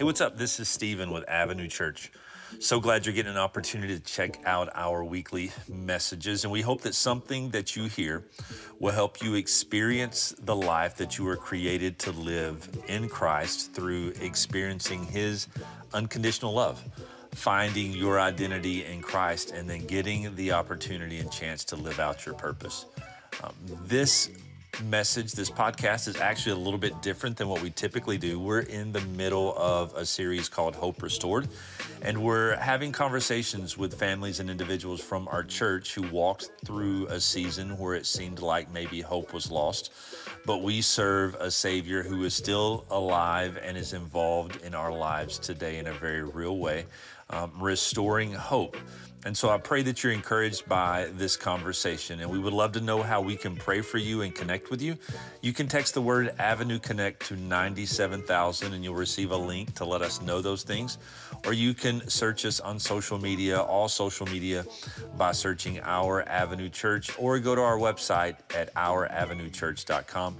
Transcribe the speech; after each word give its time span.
Hey, 0.00 0.04
what's 0.04 0.22
up? 0.22 0.38
This 0.38 0.58
is 0.58 0.66
Stephen 0.66 1.10
with 1.10 1.28
Avenue 1.28 1.68
Church. 1.68 2.10
So 2.58 2.80
glad 2.80 3.04
you're 3.04 3.14
getting 3.14 3.32
an 3.32 3.36
opportunity 3.36 3.98
to 3.98 4.02
check 4.02 4.40
out 4.46 4.70
our 4.74 5.04
weekly 5.04 5.52
messages. 5.68 6.42
And 6.42 6.50
we 6.50 6.62
hope 6.62 6.80
that 6.84 6.94
something 6.94 7.50
that 7.50 7.76
you 7.76 7.84
hear 7.84 8.24
will 8.78 8.94
help 8.94 9.22
you 9.22 9.34
experience 9.34 10.34
the 10.38 10.56
life 10.56 10.96
that 10.96 11.18
you 11.18 11.26
were 11.26 11.36
created 11.36 11.98
to 11.98 12.12
live 12.12 12.66
in 12.88 13.10
Christ 13.10 13.74
through 13.74 14.14
experiencing 14.22 15.04
His 15.04 15.48
unconditional 15.92 16.54
love, 16.54 16.82
finding 17.32 17.92
your 17.92 18.18
identity 18.18 18.86
in 18.86 19.02
Christ, 19.02 19.50
and 19.50 19.68
then 19.68 19.84
getting 19.84 20.34
the 20.34 20.52
opportunity 20.52 21.18
and 21.18 21.30
chance 21.30 21.62
to 21.64 21.76
live 21.76 22.00
out 22.00 22.24
your 22.24 22.36
purpose. 22.36 22.86
Um, 23.44 23.52
this 23.84 24.30
message, 24.84 25.32
this 25.32 25.50
podcast 25.50 26.08
is 26.08 26.16
actually 26.16 26.52
a 26.52 26.56
little 26.64 26.78
bit 26.78 27.02
different 27.02 27.36
than 27.36 27.48
what 27.48 27.62
we 27.62 27.70
typically 27.70 28.18
do. 28.18 28.38
We're 28.38 28.60
in 28.60 28.92
the 28.92 29.00
middle 29.00 29.54
of 29.56 29.94
a 29.94 30.06
series 30.06 30.48
called 30.48 30.74
Hope 30.74 31.02
Restored, 31.02 31.48
and 32.02 32.22
we're 32.22 32.56
having 32.56 32.92
conversations 32.92 33.76
with 33.76 33.98
families 33.98 34.40
and 34.40 34.48
individuals 34.48 35.00
from 35.00 35.28
our 35.28 35.42
church 35.42 35.94
who 35.94 36.02
walked 36.10 36.50
through 36.64 37.06
a 37.08 37.20
season 37.20 37.76
where 37.78 37.94
it 37.94 38.06
seemed 38.06 38.40
like 38.40 38.72
maybe 38.72 39.00
hope 39.00 39.32
was 39.32 39.50
lost. 39.50 39.92
But 40.46 40.62
we 40.62 40.80
serve 40.80 41.34
a 41.34 41.50
Savior 41.50 42.02
who 42.02 42.24
is 42.24 42.34
still 42.34 42.86
alive 42.90 43.58
and 43.62 43.76
is 43.76 43.92
involved 43.92 44.62
in 44.64 44.74
our 44.74 44.92
lives 44.92 45.38
today 45.38 45.78
in 45.78 45.86
a 45.86 45.92
very 45.92 46.22
real 46.22 46.58
way, 46.58 46.86
um, 47.28 47.52
restoring 47.60 48.32
hope. 48.32 48.76
And 49.26 49.36
so 49.36 49.50
I 49.50 49.58
pray 49.58 49.82
that 49.82 50.02
you're 50.02 50.12
encouraged 50.12 50.66
by 50.66 51.08
this 51.14 51.36
conversation. 51.36 52.20
And 52.20 52.30
we 52.30 52.38
would 52.38 52.54
love 52.54 52.72
to 52.72 52.80
know 52.80 53.02
how 53.02 53.20
we 53.20 53.36
can 53.36 53.54
pray 53.54 53.82
for 53.82 53.98
you 53.98 54.22
and 54.22 54.34
connect 54.34 54.70
with 54.70 54.80
you. 54.80 54.96
You 55.42 55.52
can 55.52 55.68
text 55.68 55.94
the 55.94 56.00
word 56.00 56.34
Avenue 56.38 56.78
Connect 56.78 57.26
to 57.26 57.36
97,000 57.36 58.72
and 58.72 58.82
you'll 58.82 58.94
receive 58.94 59.32
a 59.32 59.36
link 59.36 59.74
to 59.74 59.84
let 59.84 60.00
us 60.00 60.22
know 60.22 60.40
those 60.40 60.62
things. 60.62 60.96
Or 61.44 61.52
you 61.52 61.74
can 61.74 62.08
search 62.08 62.44
us 62.46 62.60
on 62.60 62.78
social 62.78 63.18
media, 63.18 63.60
all 63.60 63.88
social 63.88 64.26
media, 64.26 64.64
by 65.16 65.32
searching 65.32 65.80
Our 65.80 66.22
Avenue 66.28 66.68
Church, 66.68 67.10
or 67.18 67.38
go 67.38 67.54
to 67.54 67.62
our 67.62 67.76
website 67.76 68.36
at 68.54 68.72
ouravenuechurch.com. 68.74 70.36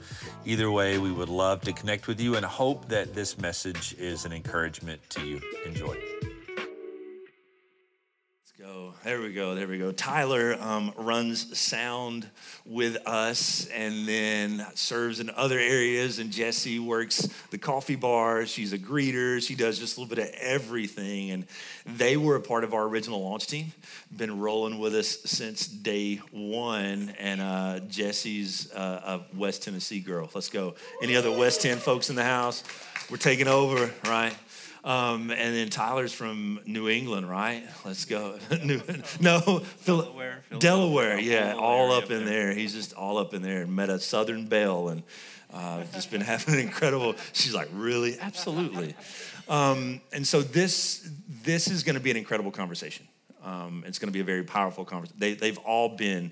Either 0.47 0.71
way, 0.71 0.99
we 0.99 1.13
would 1.13 1.29
love 1.29 1.61
to 1.63 1.73
connect 1.73 2.07
with 2.07 2.21
you 2.21 2.37
and 2.37 2.45
hope 2.45 2.89
that 2.89 3.15
this 3.15 3.39
message 3.39 3.95
is 3.99 4.25
an 4.25 4.33
encouragement 4.33 5.01
to 5.11 5.27
you. 5.27 5.41
Enjoy 5.67 5.95
There 9.03 9.23
we 9.23 9.33
go. 9.33 9.55
There 9.55 9.67
we 9.67 9.79
go. 9.79 9.93
Tyler 9.93 10.59
um, 10.61 10.93
runs 10.95 11.59
sound 11.59 12.29
with 12.67 12.99
us 13.07 13.67
and 13.69 14.07
then 14.07 14.67
serves 14.75 15.21
in 15.21 15.31
other 15.31 15.59
areas. 15.59 16.19
And 16.19 16.31
Jessie 16.31 16.79
works 16.79 17.27
the 17.51 17.57
coffee 17.57 17.97
bar. 17.97 18.45
She's 18.45 18.75
a 18.75 18.79
greeter. 18.79 19.41
She 19.41 19.55
does 19.55 19.79
just 19.79 19.97
a 19.97 20.01
little 20.01 20.15
bit 20.15 20.29
of 20.29 20.35
everything. 20.39 21.31
And 21.31 21.47
they 21.87 22.19
were 22.19 22.37
a 22.37 22.43
part 22.43 22.63
of 22.63 22.75
our 22.75 22.85
original 22.85 23.23
launch 23.23 23.47
team, 23.47 23.73
been 24.15 24.39
rolling 24.39 24.79
with 24.79 24.95
us 24.95 25.09
since 25.25 25.67
day 25.67 26.17
one. 26.31 27.15
And 27.19 27.41
uh, 27.41 27.81
Jessie's 27.89 28.71
uh, 28.73 29.23
a 29.33 29.37
West 29.39 29.63
Tennessee 29.63 30.01
girl. 30.01 30.29
Let's 30.35 30.51
go. 30.51 30.75
Any 31.03 31.17
other 31.17 31.31
West 31.31 31.63
Tenn 31.63 31.79
folks 31.79 32.11
in 32.11 32.17
the 32.17 32.25
house? 32.25 32.63
We're 33.11 33.17
taking 33.17 33.49
over, 33.49 33.91
right? 34.05 34.37
Um, 34.83 35.31
and 35.31 35.55
then 35.55 35.69
Tyler's 35.69 36.13
from 36.13 36.61
New 36.65 36.89
England, 36.89 37.29
right? 37.29 37.63
Let's 37.85 38.07
go. 38.07 38.39
New, 38.65 38.81
no, 39.21 39.63
Delaware. 39.85 40.43
Delaware, 40.59 41.19
yeah, 41.19 41.55
all 41.55 41.93
up 41.93 42.11
in 42.11 42.25
there. 42.25 42.53
He's 42.55 42.73
just 42.73 42.95
all 42.95 43.19
up 43.19 43.35
in 43.35 43.43
there. 43.43 43.63
and 43.63 43.77
Met 43.77 43.91
a 43.91 44.01
Southern 44.01 44.47
belle 44.47 44.89
and 44.89 45.03
uh, 45.53 45.85
just 45.93 46.11
been 46.11 46.21
having 46.23 46.55
an 46.55 46.61
incredible. 46.61 47.15
She's 47.33 47.55
like, 47.55 47.69
really, 47.73 48.19
absolutely. 48.19 48.95
Um, 49.49 50.01
and 50.13 50.27
so 50.27 50.43
this 50.43 51.09
this 51.43 51.69
is 51.69 51.83
going 51.83 51.95
to 51.95 52.01
be 52.01 52.11
an 52.11 52.17
incredible 52.17 52.51
conversation. 52.51 53.07
Um, 53.45 53.85
it's 53.87 53.99
going 53.99 54.09
to 54.09 54.13
be 54.13 54.21
a 54.21 54.25
very 54.25 54.45
powerful 54.45 54.85
conversation. 54.85 55.19
They, 55.19 55.35
they've 55.35 55.59
all 55.59 55.89
been 55.89 56.31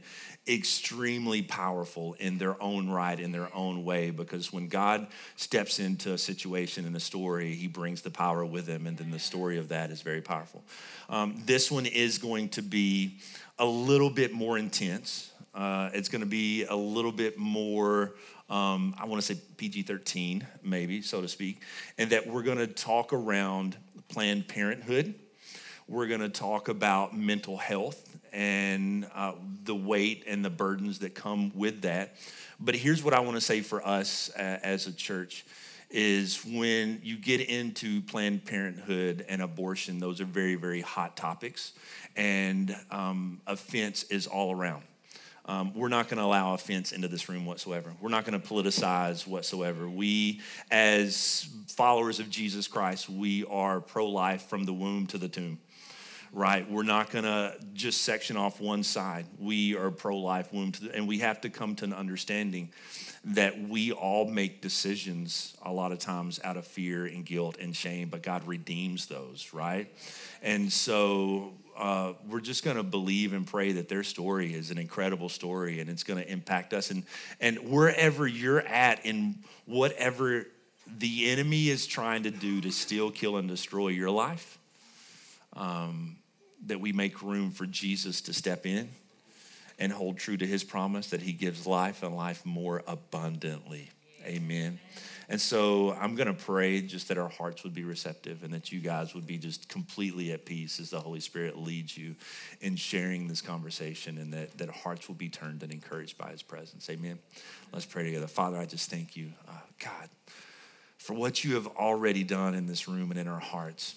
extremely 0.49 1.43
powerful 1.43 2.15
in 2.19 2.39
their 2.39 2.61
own 2.63 2.89
right, 2.89 3.19
in 3.19 3.33
their 3.33 3.55
own 3.55 3.85
way, 3.85 4.11
because 4.11 4.53
when 4.53 4.69
God 4.69 5.07
steps 5.37 5.79
into 5.79 6.13
a 6.13 6.19
situation 6.19 6.87
in 6.87 6.97
a 6.97 7.01
story, 7.01 7.55
he 7.55 7.67
brings 7.67 8.03
the 8.03 8.11
power 8.11 8.45
with 8.45 8.67
him, 8.67 8.87
and 8.87 8.97
then 8.97 9.11
the 9.11 9.19
story 9.19 9.59
of 9.59 9.69
that 9.69 9.91
is 9.91 10.03
very 10.03 10.23
powerful. 10.23 10.63
Um, 11.09 11.43
this 11.47 11.71
one 11.71 11.87
is 11.87 12.19
going 12.19 12.49
to 12.51 12.63
be 12.63 13.19
a 13.59 13.67
little 13.67 14.11
bit 14.11 14.33
more 14.33 14.59
intense. 14.59 15.31
Uh, 15.55 15.91
it's 15.93 16.09
going 16.09 16.21
to 16.21 16.27
be 16.27 16.65
a 16.65 16.77
little 16.77 17.13
bit 17.13 17.39
more. 17.39 18.15
Um, 18.49 18.95
I 18.99 19.05
want 19.07 19.21
to 19.21 19.35
say 19.35 19.41
PG 19.57 19.83
13, 19.83 20.47
maybe, 20.63 21.03
so 21.03 21.21
to 21.21 21.29
speak, 21.29 21.63
and 21.99 22.11
that 22.11 22.27
we're 22.27 22.43
going 22.43 22.59
to 22.59 22.67
talk 22.67 23.13
around 23.13 23.77
Planned 24.09 24.49
Parenthood. 24.49 25.15
We're 25.91 26.07
going 26.07 26.21
to 26.21 26.29
talk 26.29 26.69
about 26.69 27.17
mental 27.17 27.57
health 27.57 28.15
and 28.31 29.09
uh, 29.15 29.33
the 29.65 29.75
weight 29.75 30.25
and 30.27 30.45
the 30.45 30.51
burdens 30.51 30.99
that 30.99 31.15
come 31.15 31.51
with 31.55 31.81
that. 31.81 32.17
But 32.61 32.75
here's 32.75 33.03
what 33.03 33.15
I 33.15 33.21
want 33.21 33.37
to 33.37 33.41
say 33.41 33.63
for 33.63 33.85
us 33.87 34.31
uh, 34.37 34.59
as 34.63 34.87
a 34.87 34.93
church 34.93 35.47
is 35.89 36.45
when 36.45 37.01
you 37.03 37.17
get 37.17 37.41
into 37.41 38.03
Planned 38.03 38.45
Parenthood 38.45 39.25
and 39.31 39.41
abortion, 39.41 39.99
those 39.99 40.21
are 40.21 40.27
very, 40.27 40.57
very 40.57 40.83
hot 40.83 41.17
topics, 41.17 41.73
and 42.17 42.77
um, 42.91 43.41
offense 43.47 44.03
is 44.05 44.27
all 44.27 44.53
around. 44.53 44.83
Um, 45.47 45.73
we're 45.73 45.89
not 45.89 46.11
going 46.11 46.19
to 46.19 46.25
allow 46.25 46.53
offense 46.53 46.93
into 46.93 47.09
this 47.09 47.31
room 47.31 47.47
whatsoever. 47.47 47.95
We're 48.03 48.11
not 48.11 48.27
going 48.27 48.39
to 48.39 48.47
politicize 48.47 49.27
whatsoever. 49.27 49.89
We, 49.89 50.43
as 50.71 51.49
followers 51.69 52.21
of 52.21 52.29
Jesus 52.29 52.69
Christ, 52.69 53.09
we 53.09 53.47
are 53.47 53.81
pro 53.81 54.07
life 54.07 54.43
from 54.43 54.65
the 54.65 54.75
womb 54.75 55.07
to 55.07 55.17
the 55.17 55.29
tomb 55.29 55.59
right? 56.33 56.71
We're 56.71 56.83
not 56.83 57.11
going 57.11 57.25
to 57.25 57.55
just 57.75 58.03
section 58.03 58.37
off 58.37 58.61
one 58.61 58.83
side. 58.83 59.27
We 59.39 59.77
are 59.77 59.91
pro 59.91 60.17
life, 60.19 60.53
womb, 60.53 60.73
and 60.95 61.09
we 61.09 61.19
have 61.19 61.41
to 61.43 61.51
come 61.51 61.75
to 61.77 61.85
an 61.85 61.93
understanding 61.93 62.71
that 63.25 63.61
we 63.61 63.93
all 63.93 64.27
make 64.27 64.61
decisions 64.61 65.57
a 65.63 65.73
lot 65.73 65.93
of 65.93 65.99
times 65.99 66.41
out 66.45 66.57
of 66.57 66.67
fear 66.67 67.07
and 67.07 67.25
guilt 67.25 67.57
and 67.61 67.75
shame, 67.75 68.09
but 68.09 68.23
God 68.23 68.47
redeems 68.47 69.07
those, 69.07 69.51
right? 69.53 69.93
And 70.43 70.73
so 70.73 71.53
uh, 71.77 72.13
we're 72.29 72.41
just 72.41 72.65
going 72.65 72.77
to 72.77 72.83
believe 72.83 73.33
and 73.33 73.47
pray 73.47 73.73
that 73.73 73.89
their 73.89 74.03
story 74.03 74.55
is 74.55 74.71
an 74.71 74.79
incredible 74.79 75.29
story 75.29 75.81
and 75.81 75.91
it's 75.91 76.05
going 76.05 76.23
to 76.23 76.31
impact 76.31 76.73
us. 76.75 76.91
And, 76.91 77.05
and 77.41 77.71
wherever 77.71 78.27
you're 78.27 78.61
at 78.61 79.05
in 79.05 79.39
whatever 79.67 80.47
the 80.99 81.31
enemy 81.31 81.69
is 81.69 81.87
trying 81.87 82.23
to 82.23 82.31
do 82.31 82.61
to 82.61 82.71
steal, 82.71 83.11
kill, 83.11 83.37
and 83.37 83.49
destroy 83.49 83.89
your 83.89 84.11
life, 84.11 84.59
um, 85.55 86.17
that 86.67 86.81
we 86.81 86.93
make 86.93 87.23
room 87.23 87.51
for 87.51 87.67
Jesus 87.67 88.21
to 88.23 88.33
step 88.33 88.67
in 88.67 88.89
and 89.79 89.93
hold 89.93 90.19
true 90.19 90.37
to 90.37 90.47
his 90.47 90.65
promise 90.65 91.11
that 91.11 91.23
he 91.23 91.33
gives 91.33 91.67
life 91.67 92.03
and 92.03 92.17
life 92.17 92.45
more 92.45 92.83
abundantly. 92.87 93.91
Amen. 94.25 94.79
And 95.31 95.41
so 95.41 95.93
I'm 95.93 96.15
going 96.17 96.27
to 96.27 96.35
pray 96.35 96.81
just 96.81 97.09
that 97.09 97.19
our 97.19 97.29
hearts 97.29 97.63
would 97.63 97.75
be 97.75 97.85
receptive 97.85 98.43
and 98.43 98.53
that 98.55 98.73
you 98.73 98.81
guys 98.81 99.15
would 99.15 99.27
be 99.27 99.39
just 99.39 99.69
completely 99.69 100.33
at 100.33 100.45
peace 100.47 100.81
as 100.81 100.91
the 100.91 101.01
Holy 101.01 101.21
Spirit 101.21 101.59
leads 101.59 101.97
you 101.97 102.15
in 102.61 102.77
sharing 102.77 103.29
this 103.29 103.43
conversation 103.43 104.19
and 104.19 104.33
that, 104.33 104.57
that 104.59 104.71
hearts 104.71 105.07
will 105.07 105.15
be 105.15 105.29
turned 105.29 105.63
and 105.63 105.71
encouraged 105.71 106.17
by 106.17 106.31
his 106.31 106.43
presence. 106.43 106.89
Amen. 106.89 107.19
Let's 107.73 107.85
pray 107.85 108.05
together. 108.05 108.27
Father, 108.27 108.57
I 108.57 108.65
just 108.65 108.91
thank 108.91 109.17
you, 109.17 109.33
uh, 109.47 109.53
God, 109.79 110.09
for 110.97 111.13
what 111.15 111.45
you 111.45 111.55
have 111.55 111.67
already 111.69 112.25
done 112.25 112.55
in 112.55 112.67
this 112.67 112.89
room 112.89 113.11
and 113.11 113.21
in 113.21 113.29
our 113.29 113.41
hearts 113.41 113.95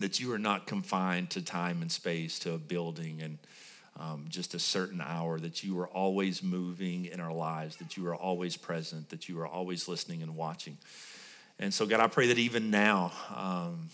that 0.00 0.18
you 0.18 0.32
are 0.32 0.38
not 0.38 0.66
confined 0.66 1.30
to 1.30 1.42
time 1.42 1.82
and 1.82 1.92
space, 1.92 2.38
to 2.40 2.54
a 2.54 2.58
building 2.58 3.20
and 3.22 3.38
um, 3.98 4.24
just 4.28 4.54
a 4.54 4.58
certain 4.58 5.00
hour, 5.00 5.38
that 5.38 5.62
you 5.62 5.78
are 5.78 5.88
always 5.88 6.42
moving 6.42 7.04
in 7.04 7.20
our 7.20 7.32
lives, 7.32 7.76
that 7.76 7.96
you 7.96 8.06
are 8.06 8.14
always 8.14 8.56
present, 8.56 9.10
that 9.10 9.28
you 9.28 9.38
are 9.40 9.46
always 9.46 9.88
listening 9.88 10.22
and 10.22 10.34
watching. 10.36 10.78
And 11.58 11.72
so, 11.72 11.84
God, 11.84 12.00
I 12.00 12.06
pray 12.06 12.28
that 12.28 12.38
even 12.38 12.70
now, 12.70 13.12
um, 13.34 13.88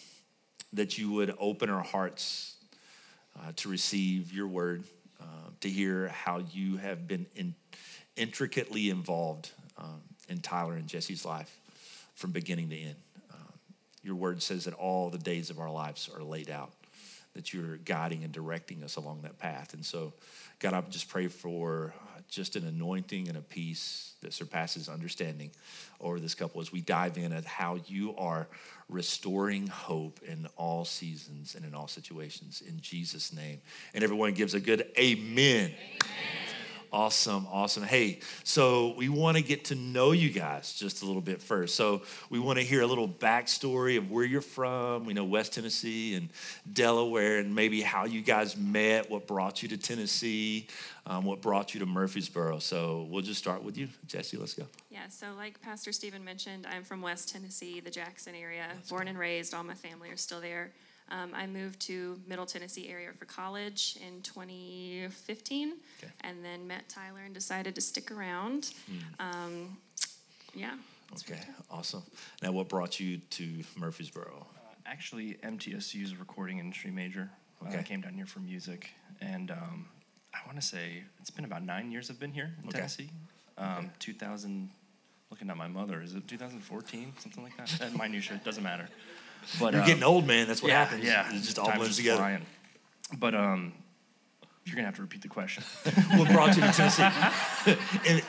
that 0.73 0.97
you 0.97 1.11
would 1.13 1.35
open 1.41 1.71
our 1.71 1.83
hearts 1.83 2.55
uh, 3.39 3.53
to 3.57 3.69
receive 3.69 4.33
your 4.33 4.47
word, 4.47 4.85
uh, 5.21 5.51
to 5.61 5.69
hear 5.69 6.09
how 6.09 6.43
you 6.53 6.77
have 6.77 7.09
been 7.09 7.27
in, 7.35 7.55
intricately 8.17 8.91
involved 8.91 9.51
um, 9.77 10.03
in 10.29 10.41
Tyler 10.41 10.75
and 10.75 10.87
Jessie's 10.87 11.25
life 11.25 11.59
from 12.15 12.31
beginning 12.31 12.71
to 12.71 12.77
end 12.77 12.97
your 14.07 14.15
word 14.15 14.41
says 14.41 14.65
that 14.65 14.75
all 14.75 15.11
the 15.11 15.19
days 15.19 15.51
of 15.51 15.59
our 15.59 15.71
lives 15.71 16.09
are 16.15 16.23
laid 16.23 16.49
out, 16.49 16.71
that 17.35 17.53
you're 17.53 17.77
guiding 17.79 18.23
and 18.23 18.33
directing 18.33 18.85
us 18.85 18.95
along 18.95 19.23
that 19.23 19.37
path. 19.39 19.75
And 19.75 19.85
so, 19.85 20.13
God, 20.61 20.75
I 20.75 20.81
just 20.83 21.09
pray 21.09 21.27
for 21.27 21.93
just 22.29 22.55
an 22.55 22.67
anointing 22.67 23.29
and 23.29 23.37
a 23.37 23.41
peace 23.41 24.15
that 24.23 24.33
surpasses 24.33 24.89
understanding 24.89 25.51
over 26.01 26.21
this 26.21 26.35
couple 26.35 26.61
as 26.61 26.73
we 26.73 26.81
dive 26.81 27.19
in 27.19 27.33
at 27.33 27.45
how 27.45 27.79
you 27.87 28.15
are 28.17 28.47
restoring 28.89 29.67
hope 29.67 30.21
in 30.27 30.47
all 30.57 30.85
seasons 30.85 31.57
and 31.57 31.65
in 31.65 31.75
all 31.75 31.89
situations 31.89 32.63
in 32.67 32.81
Jesus' 32.81 33.33
name. 33.33 33.61
And 33.93 34.05
everyone 34.05 34.33
gives 34.35 34.55
a 34.55 34.61
good 34.61 34.87
amen. 34.97 35.73
amen. 35.75 36.56
Awesome, 36.97 37.47
awesome. 37.53 37.83
Hey, 37.83 38.21
so 38.43 38.95
we 38.97 39.11
want 39.11 39.37
to 39.37 39.43
get 39.43 39.67
to 39.67 39.75
know 39.75 40.13
you 40.13 40.31
guys 40.31 40.73
just 40.73 41.03
a 41.03 41.05
little 41.05 41.21
bit 41.21 41.43
first. 41.43 41.75
So 41.75 42.01
we 42.31 42.39
want 42.39 42.59
to 42.59 42.65
hear 42.65 42.81
a 42.81 42.87
little 42.87 43.07
backstory 43.07 43.99
of 43.99 44.11
where 44.11 44.25
you're 44.25 44.41
from. 44.41 45.05
We 45.05 45.13
know 45.13 45.23
West 45.23 45.53
Tennessee 45.53 46.15
and 46.15 46.31
Delaware, 46.73 47.41
and 47.41 47.55
maybe 47.55 47.83
how 47.83 48.07
you 48.07 48.23
guys 48.23 48.57
met, 48.57 49.11
what 49.11 49.27
brought 49.27 49.63
you 49.63 49.69
to 49.69 49.77
Tennessee, 49.77 50.69
um, 51.05 51.27
what 51.27 51.43
brought 51.43 51.75
you 51.75 51.81
to 51.81 51.87
Murfreesboro. 51.87 52.61
So 52.61 53.07
we'll 53.11 53.21
just 53.21 53.41
start 53.41 53.63
with 53.63 53.77
you, 53.77 53.89
Jessie. 54.07 54.39
Let's 54.39 54.55
go. 54.55 54.65
Yeah, 54.89 55.07
so 55.11 55.27
like 55.37 55.61
Pastor 55.61 55.93
Stephen 55.93 56.25
mentioned, 56.25 56.67
I'm 56.67 56.83
from 56.83 57.03
West 57.03 57.31
Tennessee, 57.31 57.81
the 57.81 57.91
Jackson 57.91 58.35
area, 58.35 58.69
born 58.89 59.07
and 59.09 59.19
raised. 59.19 59.53
All 59.53 59.65
my 59.65 59.75
family 59.75 60.09
are 60.09 60.17
still 60.17 60.41
there. 60.41 60.73
Um, 61.11 61.31
I 61.35 61.47
moved 61.47 61.81
to 61.83 62.19
Middle 62.27 62.47
Tennessee 62.47 62.89
area 62.89 63.11
for 63.17 63.27
college 63.27 63.97
in 64.05 64.23
2015, 64.23 65.75
Okay. 66.03 66.13
and 66.23 66.45
then 66.45 66.67
met 66.67 66.89
Tyler 66.89 67.21
and 67.25 67.33
decided 67.33 67.75
to 67.77 67.81
stick 67.81 68.11
around. 68.11 68.73
Um, 69.21 69.77
yeah. 70.55 70.75
Okay, 71.15 71.41
awesome. 71.71 72.03
Now, 72.43 72.51
what 72.51 72.69
brought 72.69 72.99
you 72.99 73.19
to 73.19 73.63
Murfreesboro? 73.77 74.47
Actually, 74.85 75.35
MTSU's 75.45 76.13
a 76.13 76.17
recording 76.17 76.59
industry 76.59 76.91
major. 76.91 77.31
Uh, 77.63 77.69
Okay. 77.69 77.79
I 77.79 77.83
came 77.83 78.01
down 78.03 78.13
here 78.15 78.27
for 78.27 78.41
music, 78.41 78.91
and 79.21 79.51
um, 79.51 79.87
I 80.35 80.39
want 80.47 80.61
to 80.61 80.67
say 80.67 81.05
it's 81.21 81.31
been 81.31 81.45
about 81.45 81.63
nine 81.65 81.91
years 81.91 82.11
I've 82.11 82.21
been 82.21 82.33
here 82.33 82.53
in 82.63 82.69
Okay. 82.69 82.79
Tennessee. 82.79 83.11
Um, 83.59 83.91
2000, 84.01 84.69
looking 85.31 85.49
at 85.49 85.57
my 85.57 85.67
mother, 85.69 86.03
is 86.03 86.15
it 86.15 86.27
2014, 86.29 87.15
something 87.19 87.43
like 87.43 87.57
that? 87.57 87.69
That 87.79 87.97
minutia 87.97 88.41
doesn't 88.45 88.63
matter. 88.63 88.89
But 89.61 89.73
You're 89.73 89.83
um, 89.83 89.89
getting 89.89 90.03
old, 90.03 90.27
man. 90.27 90.47
That's 90.47 90.63
what 90.63 90.71
yeah, 90.71 90.85
happens. 90.85 91.05
Yeah, 91.05 91.29
it 91.31 91.43
just 91.43 91.59
all 91.59 91.67
Time's 91.67 91.79
blends 91.79 91.97
together. 91.97 92.19
flying. 92.19 92.47
But 93.19 93.35
um, 93.35 93.73
you're 94.65 94.75
gonna 94.75 94.87
have 94.87 94.97
to 94.97 95.03
repeat 95.03 95.23
the 95.23 95.29
question. 95.29 95.63
what 96.17 96.29
brought 96.29 96.57
you 96.57 96.63
to 96.63 96.73
Tennessee? 96.73 97.03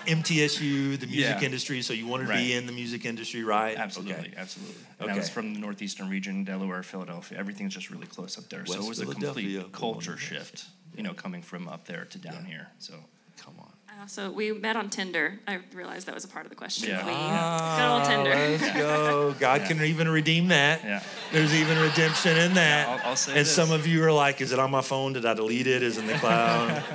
MTSU, 0.05 0.99
the 0.99 1.07
music 1.07 1.39
Yeah. 1.39 1.45
industry. 1.45 1.81
So 1.81 1.93
you 1.93 2.05
wanted 2.05 2.27
to 2.27 2.33
be 2.33 2.53
in 2.53 2.65
the 2.67 2.71
music 2.71 3.05
industry, 3.05 3.43
right? 3.43 3.75
Absolutely, 3.77 4.13
Okay. 4.29 4.33
absolutely. 4.37 4.75
And 4.99 5.11
I 5.11 5.15
was 5.15 5.29
from 5.29 5.53
the 5.55 5.59
northeastern 5.59 6.09
region, 6.09 6.43
Delaware, 6.43 6.83
Philadelphia. 6.83 7.37
Everything's 7.39 7.73
just 7.73 7.89
really 7.89 8.07
close 8.07 8.37
up 8.37 8.49
there. 8.49 8.65
so 8.65 8.73
West 8.77 8.85
it 8.85 8.89
was 8.89 8.99
a 9.01 9.05
complete 9.07 9.71
culture 9.71 10.17
shift, 10.17 10.65
you 10.95 11.01
know, 11.03 11.13
coming 11.13 11.41
from 11.41 11.67
up 11.67 11.85
there 11.85 12.05
to 12.05 12.17
down 12.19 12.43
Yeah. 12.43 12.47
here. 12.47 12.67
So 12.79 12.93
Come 13.37 13.55
on. 13.59 13.71
I 13.97 14.01
also, 14.01 14.29
we 14.29 14.51
met 14.51 14.75
on 14.75 14.89
Tinder. 14.91 15.39
I 15.47 15.57
realized 15.73 16.05
that 16.05 16.13
was 16.13 16.23
a 16.23 16.27
part 16.27 16.45
of 16.45 16.51
the 16.51 16.55
question. 16.55 16.89
Yeah. 16.89 17.03
We, 17.05 17.11
Ah, 17.15 17.77
good 18.05 18.19
old 18.19 18.25
Tinder. 18.25 18.57
Let's 18.63 18.77
go. 18.77 19.35
God 19.39 19.61
Yeah. 19.61 19.67
can 19.67 19.83
even 19.83 20.07
redeem 20.07 20.49
that. 20.49 20.83
Yeah. 20.83 21.01
There's 21.31 21.51
even 21.53 21.79
redemption 21.79 22.37
in 22.37 22.53
that. 22.53 22.87
I'll- 22.87 23.01
I'll 23.11 23.15
say 23.15 23.31
and 23.31 23.41
this. 23.41 23.55
some 23.55 23.71
of 23.71 23.87
you 23.87 24.03
are 24.03 24.11
like, 24.11 24.39
is 24.39 24.51
it 24.51 24.59
on 24.59 24.69
my 24.69 24.81
phone? 24.81 25.13
Did 25.13 25.25
I 25.25 25.33
delete 25.33 25.65
it? 25.65 25.81
Is 25.81 25.97
it 25.97 26.01
in 26.01 26.07
the 26.07 26.13
cloud? 26.15 26.83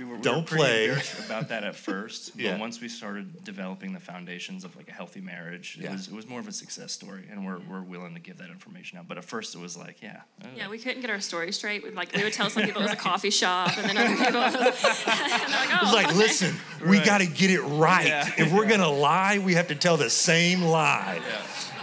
we 0.00 0.06
were, 0.10 0.16
we 0.16 0.22
Don't 0.22 0.50
were 0.50 0.56
pretty 0.58 0.92
play. 0.94 1.02
about 1.26 1.48
that 1.50 1.62
at 1.64 1.76
first. 1.76 2.32
Yeah. 2.40 2.52
But 2.52 2.60
once 2.60 2.80
we 2.80 2.88
started 2.88 3.44
developing 3.44 3.92
the 3.92 4.00
foundations 4.00 4.64
of 4.64 4.74
like 4.74 4.88
a 4.88 4.92
healthy 4.92 5.20
marriage, 5.20 5.76
it 5.78 5.84
Yeah. 5.84 5.92
was 5.92 6.08
it 6.08 6.14
was 6.14 6.26
more 6.26 6.40
of 6.40 6.48
a 6.48 6.52
success 6.52 6.90
story, 6.92 7.24
and 7.30 7.44
we're, 7.44 7.58
we're 7.68 7.82
willing 7.82 8.14
to 8.14 8.20
give 8.20 8.38
that 8.38 8.48
information 8.48 8.96
out. 8.98 9.08
But 9.08 9.18
at 9.18 9.24
first, 9.24 9.54
it 9.54 9.58
was 9.60 9.76
like, 9.76 10.00
yeah, 10.00 10.20
Yeah, 10.56 10.68
we 10.70 10.78
couldn't 10.78 11.02
get 11.02 11.10
our 11.10 11.20
story 11.20 11.52
straight. 11.52 11.82
We'd 11.82 11.94
like 11.94 12.14
we 12.16 12.22
would 12.22 12.32
tell 12.32 12.48
some 12.48 12.62
people 12.62 12.80
it 12.80 12.84
was 12.84 12.92
a 12.92 12.96
coffee 13.10 13.30
shop, 13.30 13.76
and 13.76 13.90
then 13.90 13.98
other 13.98 14.16
people, 14.24 14.40
and 14.42 14.54
like, 14.64 14.64
oh, 15.06 15.78
It's 15.82 15.92
like, 15.92 16.06
okay." 16.08 16.16
listen, 16.16 16.56
we 16.86 16.98
got 17.00 17.18
to 17.18 17.26
get 17.26 17.50
it 17.50 17.60
right. 17.62 18.06
Yeah. 18.06 18.30
If 18.38 18.52
we're 18.52 18.66
gonna 18.66 18.88
lie, 18.90 19.38
we 19.38 19.54
have 19.54 19.68
to 19.68 19.74
tell 19.74 19.96
the 19.98 20.08
same 20.10 20.62
lie. 20.62 21.20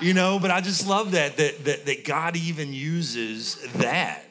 You 0.02 0.13
know, 0.13 0.40
but 0.40 0.50
I 0.52 0.62
just 0.62 0.88
love 0.88 1.12
that 1.12 1.38
that 1.38 1.66
that, 1.66 1.86
that 1.86 2.04
God 2.06 2.36
even 2.36 2.74
uses 2.74 3.56
that 3.75 4.24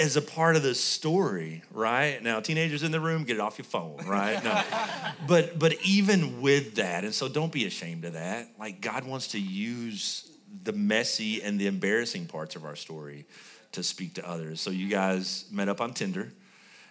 as 0.00 0.16
a 0.16 0.22
part 0.22 0.56
of 0.56 0.62
the 0.62 0.74
story, 0.74 1.62
right? 1.72 2.22
Now, 2.22 2.40
teenagers 2.40 2.82
in 2.82 2.90
the 2.90 3.00
room, 3.00 3.24
get 3.24 3.36
it 3.36 3.40
off 3.40 3.58
your 3.58 3.66
phone, 3.66 3.98
right? 4.06 4.42
No. 4.42 4.62
but 5.28 5.58
but 5.58 5.74
even 5.84 6.40
with 6.40 6.76
that, 6.76 7.04
and 7.04 7.14
so 7.14 7.28
don't 7.28 7.52
be 7.52 7.66
ashamed 7.66 8.04
of 8.04 8.14
that. 8.14 8.48
Like 8.58 8.80
God 8.80 9.04
wants 9.04 9.28
to 9.28 9.40
use 9.40 10.30
the 10.64 10.72
messy 10.72 11.42
and 11.42 11.58
the 11.58 11.66
embarrassing 11.66 12.26
parts 12.26 12.56
of 12.56 12.64
our 12.64 12.76
story 12.76 13.26
to 13.72 13.82
speak 13.82 14.14
to 14.14 14.28
others. 14.28 14.60
So 14.60 14.70
you 14.70 14.88
guys 14.88 15.44
met 15.52 15.68
up 15.68 15.80
on 15.80 15.92
Tinder 15.92 16.32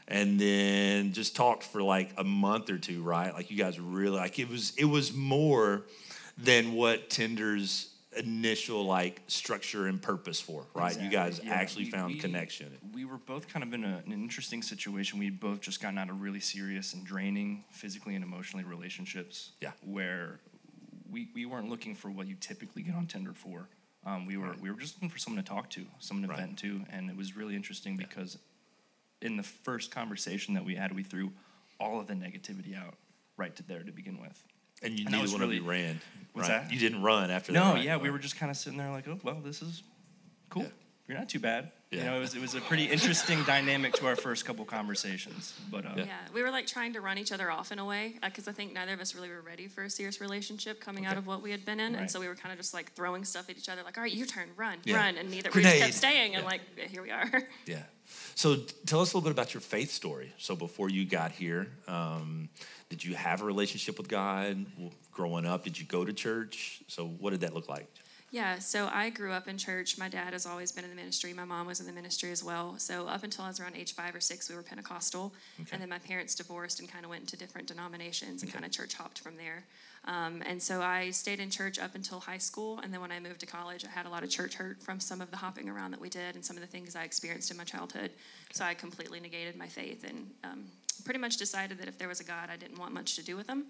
and 0.08 0.40
then 0.40 1.14
just 1.14 1.36
talked 1.36 1.64
for 1.64 1.82
like 1.82 2.12
a 2.18 2.24
month 2.24 2.70
or 2.70 2.78
two, 2.78 3.04
right? 3.04 3.34
Like 3.34 3.52
you 3.52 3.58
guys 3.58 3.80
really 3.80 4.18
like 4.18 4.40
it 4.40 4.50
was 4.50 4.74
it 4.78 4.86
was 4.86 5.14
more 5.14 5.84
than 6.38 6.74
what 6.74 7.10
Tinder's 7.10 7.89
initial 8.18 8.84
like 8.86 9.22
structure 9.28 9.86
and 9.88 10.02
purpose 10.02 10.40
for, 10.40 10.66
right? 10.74 11.00
You 11.00 11.10
guys 11.10 11.40
yeah. 11.44 11.54
actually 11.54 11.86
We- 11.86 11.92
found 11.92 12.14
we- 12.14 12.20
connection. 12.20 12.78
We 12.94 13.06
were 13.06 13.18
both 13.18 13.48
kind 13.48 13.64
of 13.64 13.74
in 13.74 13.84
a, 13.84 14.02
an 14.06 14.12
interesting 14.12 14.62
situation. 14.62 15.20
We'd 15.20 15.40
both 15.40 15.62
just 15.62 15.82
gotten 15.82 15.98
out 15.98 16.10
of 16.10 16.20
really 16.22 16.40
serious 16.40 16.94
and 16.94 17.06
draining 17.06 17.64
physically 17.72 18.16
and 18.16 18.24
emotionally 18.24 18.66
relationships. 18.66 19.52
Yeah. 19.62 19.72
Where 19.86 20.40
we, 21.12 21.30
we 21.34 21.46
weren't 21.46 21.70
looking 21.70 21.96
for 21.96 22.10
what 22.10 22.28
you 22.28 22.36
typically 22.40 22.82
get 22.82 22.96
on 22.96 23.06
Tinder 23.06 23.34
for. 23.34 23.68
Um, 24.06 24.26
we 24.26 24.38
were 24.38 24.56
we 24.62 24.72
were 24.72 24.80
just 24.80 24.96
looking 24.96 25.10
for 25.10 25.18
someone 25.20 25.44
to 25.44 25.48
talk 25.50 25.70
to, 25.72 25.86
someone 26.00 26.24
to 26.28 26.30
Right. 26.34 26.40
vent 26.40 26.58
to, 26.60 26.82
and 26.90 27.10
it 27.10 27.18
was 27.18 27.36
really 27.36 27.56
interesting 27.56 27.98
because 27.98 28.38
in 29.22 29.36
the 29.36 29.44
first 29.44 29.92
conversation 29.92 30.54
that 30.54 30.64
we 30.64 30.74
had, 30.76 30.96
we 30.96 31.04
threw 31.04 31.32
all 31.82 32.00
of 32.00 32.08
the 32.08 32.14
negativity 32.14 32.78
out 32.78 32.96
right 33.38 33.54
to 33.58 33.64
there 33.64 33.84
to 33.84 33.92
begin 33.92 34.20
with. 34.22 34.42
And 34.82 34.98
you 34.98 35.06
And 35.06 35.16
neither 35.16 35.32
one 35.32 35.42
of 35.42 35.54
you 35.54 35.64
ran. 35.64 36.00
What's 36.34 36.50
right? 36.50 36.64
that? 36.64 36.72
You 36.72 36.80
didn't 36.80 37.02
run 37.02 37.32
after 37.32 37.52
that. 37.52 37.60
No, 37.60 37.74
right? 37.74 37.84
yeah, 37.84 37.98
we 37.98 38.10
were 38.10 38.20
just 38.20 38.38
kind 38.38 38.50
of 38.50 38.58
sitting 38.58 38.78
there 38.78 38.92
like, 38.92 39.08
oh 39.08 39.20
well, 39.24 39.40
this 39.44 39.62
is 39.62 39.84
cool. 40.50 40.64
Yeah. 40.64 40.70
You're 41.10 41.18
not 41.18 41.28
too 41.28 41.40
bad. 41.40 41.72
Yeah. 41.90 41.98
You 41.98 42.06
know, 42.06 42.18
it 42.18 42.20
was 42.20 42.36
it 42.36 42.40
was 42.42 42.54
a 42.54 42.62
pretty 42.62 42.86
interesting 42.86 43.42
dynamic 43.44 43.94
to 43.94 44.06
our 44.06 44.16
first 44.16 44.46
couple 44.46 44.64
conversations. 44.64 45.60
But 45.72 45.88
uh, 45.88 45.94
Yeah. 45.98 46.04
Yeah, 46.06 46.18
we 46.36 46.44
were 46.44 46.52
like 46.52 46.68
trying 46.68 46.94
to 46.94 47.02
run 47.02 47.18
each 47.18 47.32
other 47.32 47.50
off 47.50 47.72
in 47.72 47.80
a 47.80 47.86
way 47.86 48.14
because 48.24 48.48
I 48.48 48.52
think 48.52 48.74
neither 48.74 48.94
of 48.94 49.00
us 49.02 49.16
really 49.16 49.30
were 49.30 49.42
ready 49.42 49.68
for 49.68 49.84
a 49.86 49.90
serious 49.90 50.22
relationship 50.22 50.80
coming 50.80 51.08
out 51.08 51.18
of 51.18 51.26
what 51.26 51.42
we 51.42 51.50
had 51.50 51.66
been 51.66 51.80
in, 51.80 51.94
Right. 51.94 52.02
and 52.02 52.12
so 52.12 52.20
we 52.20 52.28
were 52.28 52.36
kind 52.36 52.54
of 52.54 52.60
just 52.60 52.76
like 52.76 52.94
throwing 52.94 53.26
stuff 53.26 53.50
at 53.50 53.58
each 53.58 53.70
other, 53.70 53.82
like, 53.82 53.98
"All 53.98 54.04
right, 54.04 54.14
your 54.14 54.28
turn, 54.28 54.50
run, 54.56 54.78
Yeah. 54.84 54.98
run," 54.98 55.18
and 55.18 55.32
neither 55.32 55.50
we 55.56 55.64
just 55.64 55.78
kept 55.80 55.94
staying, 55.96 56.36
and 56.36 56.44
Yeah. 56.44 56.48
like, 56.50 56.62
yeah, 56.78 56.86
here 56.86 57.02
we 57.02 57.10
are. 57.10 57.28
Yeah. 57.66 57.82
So 58.36 58.56
t- 58.58 58.76
tell 58.86 59.02
us 59.02 59.12
a 59.14 59.18
little 59.18 59.28
bit 59.28 59.32
about 59.32 59.56
your 59.56 59.62
faith 59.62 59.90
story. 59.92 60.32
So 60.38 60.56
before 60.56 60.90
you 60.90 61.06
got 61.06 61.32
here, 61.32 61.72
um, 61.88 62.50
did 62.90 63.04
you 63.04 63.16
have 63.16 63.42
a 63.42 63.46
relationship 63.46 63.98
with 63.98 64.08
God 64.08 64.64
growing 65.12 65.48
up? 65.48 65.64
Did 65.64 65.80
you 65.80 65.86
go 65.88 66.06
to 66.06 66.14
church? 66.14 66.82
So 66.88 67.08
what 67.08 67.32
did 67.32 67.42
that 67.42 67.54
look 67.56 67.68
like? 67.68 67.88
Yeah, 68.32 68.60
so 68.60 68.90
I 68.94 69.10
grew 69.10 69.32
up 69.32 69.48
in 69.48 69.58
church. 69.58 69.98
My 69.98 70.08
dad 70.08 70.34
has 70.34 70.46
always 70.46 70.72
been 70.72 70.84
in 70.84 70.90
the 70.92 70.96
ministry. 70.96 71.34
My 71.34 71.46
mom 71.46 71.66
was 71.66 71.80
in 71.80 71.88
the 71.88 71.92
ministry 71.92 72.32
as 72.32 72.44
well. 72.44 72.76
So 72.78 73.08
up 73.08 73.24
until 73.24 73.46
I 73.46 73.48
was 73.48 73.60
around 73.60 73.76
age 73.76 73.96
five 73.96 74.14
or 74.14 74.20
six, 74.20 74.50
we 74.50 74.56
were 74.56 74.62
Pentecostal. 74.62 75.34
Okay. 75.60 75.70
And 75.72 75.82
then 75.82 75.90
my 75.90 75.98
parents 75.98 76.36
divorced 76.36 76.80
and 76.80 76.88
kind 76.88 77.06
of 77.06 77.10
went 77.10 77.22
into 77.22 77.38
different 77.38 77.68
denominations 77.68 78.44
and 78.44 78.54
kind 78.54 78.64
of 78.66 78.72
church 78.72 78.94
hopped 78.94 79.20
from 79.20 79.36
there. 79.36 79.64
Um, 80.06 80.44
and 80.46 80.62
so 80.62 80.82
I 80.82 81.10
stayed 81.10 81.40
in 81.40 81.50
church 81.50 81.80
up 81.80 81.96
until 81.96 82.20
high 82.20 82.38
school. 82.38 82.80
And 82.84 82.94
then 82.94 83.02
when 83.02 83.12
I 83.12 83.20
moved 83.20 83.40
to 83.40 83.46
college, 83.48 83.84
I 83.84 83.90
had 83.90 84.06
a 84.06 84.10
lot 84.10 84.24
of 84.24 84.30
church 84.30 84.54
hurt 84.54 84.82
from 84.82 85.00
some 85.00 85.22
of 85.22 85.32
the 85.32 85.38
hopping 85.38 85.68
around 85.68 85.92
that 85.92 86.00
we 86.00 86.10
did 86.10 86.36
and 86.36 86.46
some 86.46 86.56
of 86.56 86.62
the 86.62 86.68
things 86.68 86.96
I 86.96 87.04
experienced 87.04 87.50
in 87.50 87.58
my 87.58 87.64
childhood. 87.64 88.12
So 88.54 88.64
I 88.64 88.76
completely 88.76 89.20
negated 89.20 89.56
my 89.56 89.68
faith 89.68 90.06
and 90.08 90.30
um, 90.44 90.66
pretty 91.00 91.20
much 91.20 91.38
decided 91.38 91.78
that 91.80 91.88
if 91.88 91.98
there 91.98 92.08
was 92.08 92.20
a 92.20 92.24
God, 92.24 92.50
I 92.52 92.56
didn't 92.58 92.78
want 92.78 92.94
much 92.94 93.16
to 93.16 93.24
do 93.24 93.36
with 93.36 93.48
him. 93.48 93.66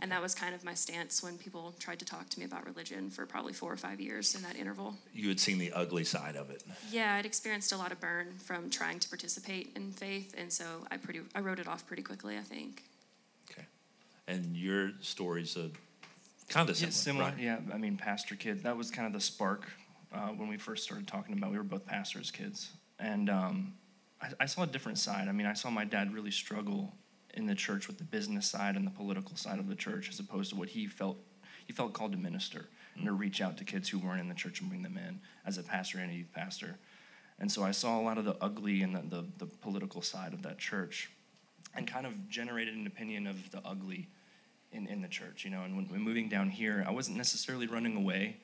And 0.00 0.10
that 0.12 0.20
was 0.22 0.34
kind 0.34 0.54
of 0.54 0.64
my 0.64 0.74
stance 0.74 1.22
when 1.22 1.36
people 1.38 1.74
tried 1.78 1.98
to 2.00 2.04
talk 2.04 2.28
to 2.30 2.38
me 2.38 2.44
about 2.44 2.64
religion 2.66 3.10
for 3.10 3.26
probably 3.26 3.52
four 3.52 3.72
or 3.72 3.76
five 3.76 4.00
years 4.00 4.34
in 4.34 4.42
that 4.42 4.56
interval. 4.56 4.94
You 5.12 5.28
had 5.28 5.40
seen 5.40 5.58
the 5.58 5.72
ugly 5.72 6.04
side 6.04 6.36
of 6.36 6.50
it. 6.50 6.62
Yeah, 6.90 7.14
I'd 7.14 7.26
experienced 7.26 7.72
a 7.72 7.76
lot 7.76 7.92
of 7.92 8.00
burn 8.00 8.28
from 8.44 8.70
trying 8.70 8.98
to 9.00 9.08
participate 9.08 9.72
in 9.76 9.90
faith, 9.92 10.34
and 10.36 10.52
so 10.52 10.64
I 10.90 10.96
pretty 10.96 11.20
I 11.34 11.40
wrote 11.40 11.58
it 11.58 11.68
off 11.68 11.86
pretty 11.86 12.02
quickly. 12.02 12.36
I 12.38 12.42
think. 12.42 12.82
Okay. 13.50 13.64
And 14.28 14.56
your 14.56 14.92
story's 15.00 15.56
a 15.56 15.70
kind 16.48 16.68
of 16.68 16.80
Yeah, 16.80 16.90
similar. 16.90 17.24
similar. 17.24 17.24
right? 17.30 17.38
Yeah, 17.68 17.74
I 17.74 17.78
mean, 17.78 17.96
pastor 17.96 18.34
kid. 18.36 18.62
That 18.64 18.76
was 18.76 18.90
kind 18.90 19.06
of 19.06 19.12
the 19.12 19.20
spark 19.20 19.64
uh, 20.14 20.28
when 20.28 20.48
we 20.48 20.56
first 20.56 20.84
started 20.84 21.06
talking 21.06 21.36
about. 21.36 21.50
We 21.50 21.56
were 21.58 21.62
both 21.64 21.86
pastors' 21.86 22.30
kids, 22.30 22.70
and 22.98 23.28
um, 23.30 23.72
I, 24.20 24.28
I 24.40 24.46
saw 24.46 24.62
a 24.62 24.66
different 24.66 24.98
side. 24.98 25.28
I 25.28 25.32
mean, 25.32 25.46
I 25.46 25.54
saw 25.54 25.70
my 25.70 25.84
dad 25.84 26.12
really 26.12 26.30
struggle 26.30 26.94
in 27.34 27.46
the 27.46 27.54
church 27.54 27.88
with 27.88 27.98
the 27.98 28.04
business 28.04 28.48
side 28.48 28.76
and 28.76 28.86
the 28.86 28.90
political 28.90 29.36
side 29.36 29.58
of 29.58 29.68
the 29.68 29.74
church, 29.74 30.08
as 30.08 30.20
opposed 30.20 30.50
to 30.50 30.56
what 30.56 30.68
he 30.68 30.86
felt. 30.86 31.18
He 31.66 31.72
felt 31.72 31.94
called 31.94 32.12
to 32.12 32.18
minister 32.18 32.66
and 32.94 33.06
to 33.06 33.12
mm. 33.12 33.18
reach 33.18 33.40
out 33.40 33.56
to 33.56 33.64
kids 33.64 33.88
who 33.88 33.98
weren't 33.98 34.20
in 34.20 34.28
the 34.28 34.34
church 34.34 34.60
and 34.60 34.68
bring 34.68 34.82
them 34.82 34.98
in 34.98 35.20
as 35.46 35.56
a 35.56 35.62
pastor 35.62 35.98
and 35.98 36.10
a 36.10 36.14
youth 36.14 36.32
pastor. 36.34 36.78
And 37.38 37.50
so 37.50 37.64
I 37.64 37.70
saw 37.70 37.98
a 37.98 38.02
lot 38.02 38.18
of 38.18 38.24
the 38.24 38.36
ugly 38.40 38.82
and 38.82 38.94
the, 38.94 39.00
the, 39.00 39.24
the 39.38 39.46
political 39.46 40.02
side 40.02 40.34
of 40.34 40.42
that 40.42 40.58
church 40.58 41.10
and 41.74 41.86
kind 41.86 42.06
of 42.06 42.28
generated 42.28 42.74
an 42.74 42.86
opinion 42.86 43.26
of 43.26 43.50
the 43.50 43.60
ugly 43.64 44.08
in, 44.72 44.86
in 44.86 45.00
the 45.00 45.08
church, 45.08 45.44
you 45.44 45.50
know. 45.50 45.62
And 45.62 45.76
when, 45.76 45.86
when 45.86 46.00
moving 46.00 46.28
down 46.28 46.50
here, 46.50 46.84
I 46.86 46.90
wasn't 46.90 47.16
necessarily 47.16 47.66
running 47.66 47.96
away, 47.96 48.36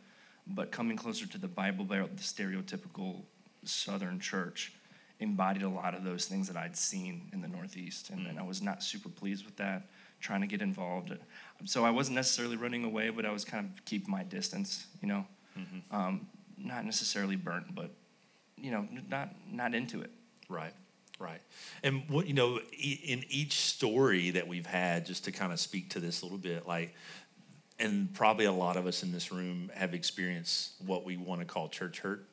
but 0.46 0.72
coming 0.72 0.96
closer 0.96 1.26
to 1.26 1.38
the 1.38 1.48
Bible 1.48 1.84
Belt, 1.84 2.16
the 2.16 2.22
stereotypical 2.22 3.22
Southern 3.64 4.18
church, 4.18 4.72
embodied 5.20 5.62
a 5.62 5.68
lot 5.68 5.94
of 5.94 6.02
those 6.02 6.26
things 6.26 6.48
that 6.48 6.56
I'd 6.56 6.76
seen 6.76 7.28
in 7.32 7.40
the 7.40 7.48
Northeast. 7.48 8.10
And, 8.10 8.26
and 8.26 8.38
I 8.38 8.42
was 8.42 8.60
not 8.62 8.82
super 8.82 9.08
pleased 9.08 9.44
with 9.44 9.56
that, 9.56 9.88
trying 10.20 10.40
to 10.40 10.46
get 10.46 10.62
involved. 10.62 11.12
So 11.66 11.84
I 11.84 11.90
wasn't 11.90 12.16
necessarily 12.16 12.56
running 12.56 12.84
away, 12.84 13.10
but 13.10 13.24
I 13.26 13.30
was 13.30 13.44
kind 13.44 13.66
of 13.66 13.84
keeping 13.84 14.10
my 14.10 14.22
distance, 14.24 14.86
you 15.00 15.08
know. 15.08 15.26
Um, 15.90 16.26
not 16.56 16.84
necessarily 16.84 17.36
burnt, 17.36 17.74
but, 17.74 17.90
you 18.56 18.70
know, 18.70 18.86
not, 19.08 19.34
not 19.50 19.74
into 19.74 20.00
it. 20.02 20.10
Right. 20.48 20.74
Right. 21.18 21.40
And 21.82 22.08
what 22.08 22.26
you 22.26 22.32
know, 22.32 22.60
e- 22.72 23.00
in 23.04 23.24
each 23.28 23.52
story 23.52 24.30
that 24.30 24.48
we've 24.48 24.64
had, 24.64 25.04
just 25.04 25.24
to 25.24 25.32
kind 25.32 25.52
of 25.52 25.60
speak 25.60 25.90
to 25.90 26.00
this 26.00 26.22
a 26.22 26.24
little 26.24 26.38
bit, 26.38 26.66
like, 26.66 26.94
and 27.78 28.12
probably 28.14 28.46
a 28.46 28.52
lot 28.52 28.78
of 28.78 28.86
us 28.86 29.02
in 29.02 29.12
this 29.12 29.30
room 29.30 29.70
have 29.74 29.92
experienced 29.92 30.72
what 30.86 31.04
we 31.04 31.18
want 31.18 31.40
to 31.40 31.46
call 31.46 31.68
church 31.68 32.00
hurt, 32.00 32.26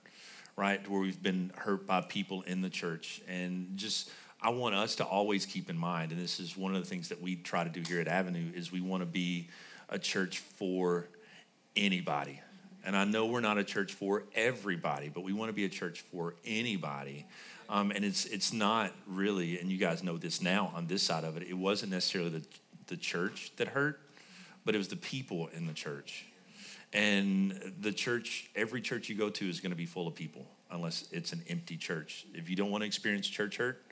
right? 0.58 0.86
Where 0.90 1.00
we've 1.00 1.22
been 1.22 1.54
hurt 1.56 1.86
by 1.86 2.02
people 2.02 2.42
in 2.42 2.62
the 2.62 2.70
church. 2.70 3.22
And 3.28 3.78
just, 3.78 4.10
I 4.42 4.50
want 4.50 4.76
us 4.76 4.96
to 4.96 5.06
always 5.06 5.46
keep 5.46 5.70
in 5.70 5.78
mind, 5.78 6.12
and 6.12 6.20
this 6.20 6.40
is 6.40 6.58
one 6.58 6.76
of 6.76 6.84
the 6.84 6.90
things 6.90 7.10
that 7.10 7.22
we 7.22 7.36
try 7.36 7.64
to 7.64 7.70
do 7.70 7.82
here 7.88 8.02
at 8.02 8.08
Avenue, 8.08 8.52
is 8.54 8.72
we 8.72 8.82
want 8.82 9.02
to 9.02 9.06
be 9.06 9.48
a 9.88 10.00
church 10.00 10.40
for 10.40 11.08
anybody. 11.76 12.42
And 12.84 12.98
I 12.98 13.06
know 13.06 13.28
we're 13.28 13.40
not 13.40 13.58
a 13.58 13.64
church 13.64 13.94
for 13.94 14.24
everybody, 14.34 15.10
but 15.10 15.24
we 15.24 15.32
want 15.32 15.50
to 15.50 15.54
be 15.54 15.66
a 15.66 15.70
church 15.70 16.04
for 16.12 16.36
anybody. 16.46 17.26
Um, 17.70 17.92
and 17.92 18.06
it's 18.06 18.26
it's 18.26 18.54
not 18.54 18.94
really, 19.06 19.60
and 19.60 19.70
you 19.70 19.78
guys 19.78 20.02
know 20.02 20.18
this 20.18 20.42
now 20.42 20.72
on 20.74 20.88
this 20.88 21.04
side 21.04 21.26
of 21.26 21.36
it. 21.36 21.44
It 21.44 21.58
wasn't 21.58 21.92
necessarily 21.92 22.30
the 22.30 22.44
the 22.88 22.96
church 22.96 23.52
that 23.58 23.68
hurt, 23.68 24.00
but 24.64 24.74
it 24.74 24.78
was 24.78 24.88
the 24.88 24.96
people 24.96 25.50
in 25.54 25.68
the 25.68 25.74
church. 25.74 26.26
And 26.94 27.74
the 27.80 27.92
church, 27.92 28.50
every 28.56 28.82
church 28.82 29.10
you 29.10 29.16
go 29.16 29.30
to 29.30 29.50
is 29.50 29.60
going 29.60 29.72
to 29.72 29.78
be 29.78 29.86
full 29.86 30.08
of 30.08 30.16
people, 30.16 30.46
unless 30.72 31.08
it's 31.12 31.34
an 31.34 31.44
empty 31.50 31.78
church. 31.78 32.26
If 32.34 32.50
you 32.50 32.56
don't 32.56 32.72
want 32.72 32.84
to 32.84 32.86
experience 32.88 33.28
church 33.28 33.58
hurt, 33.58 33.84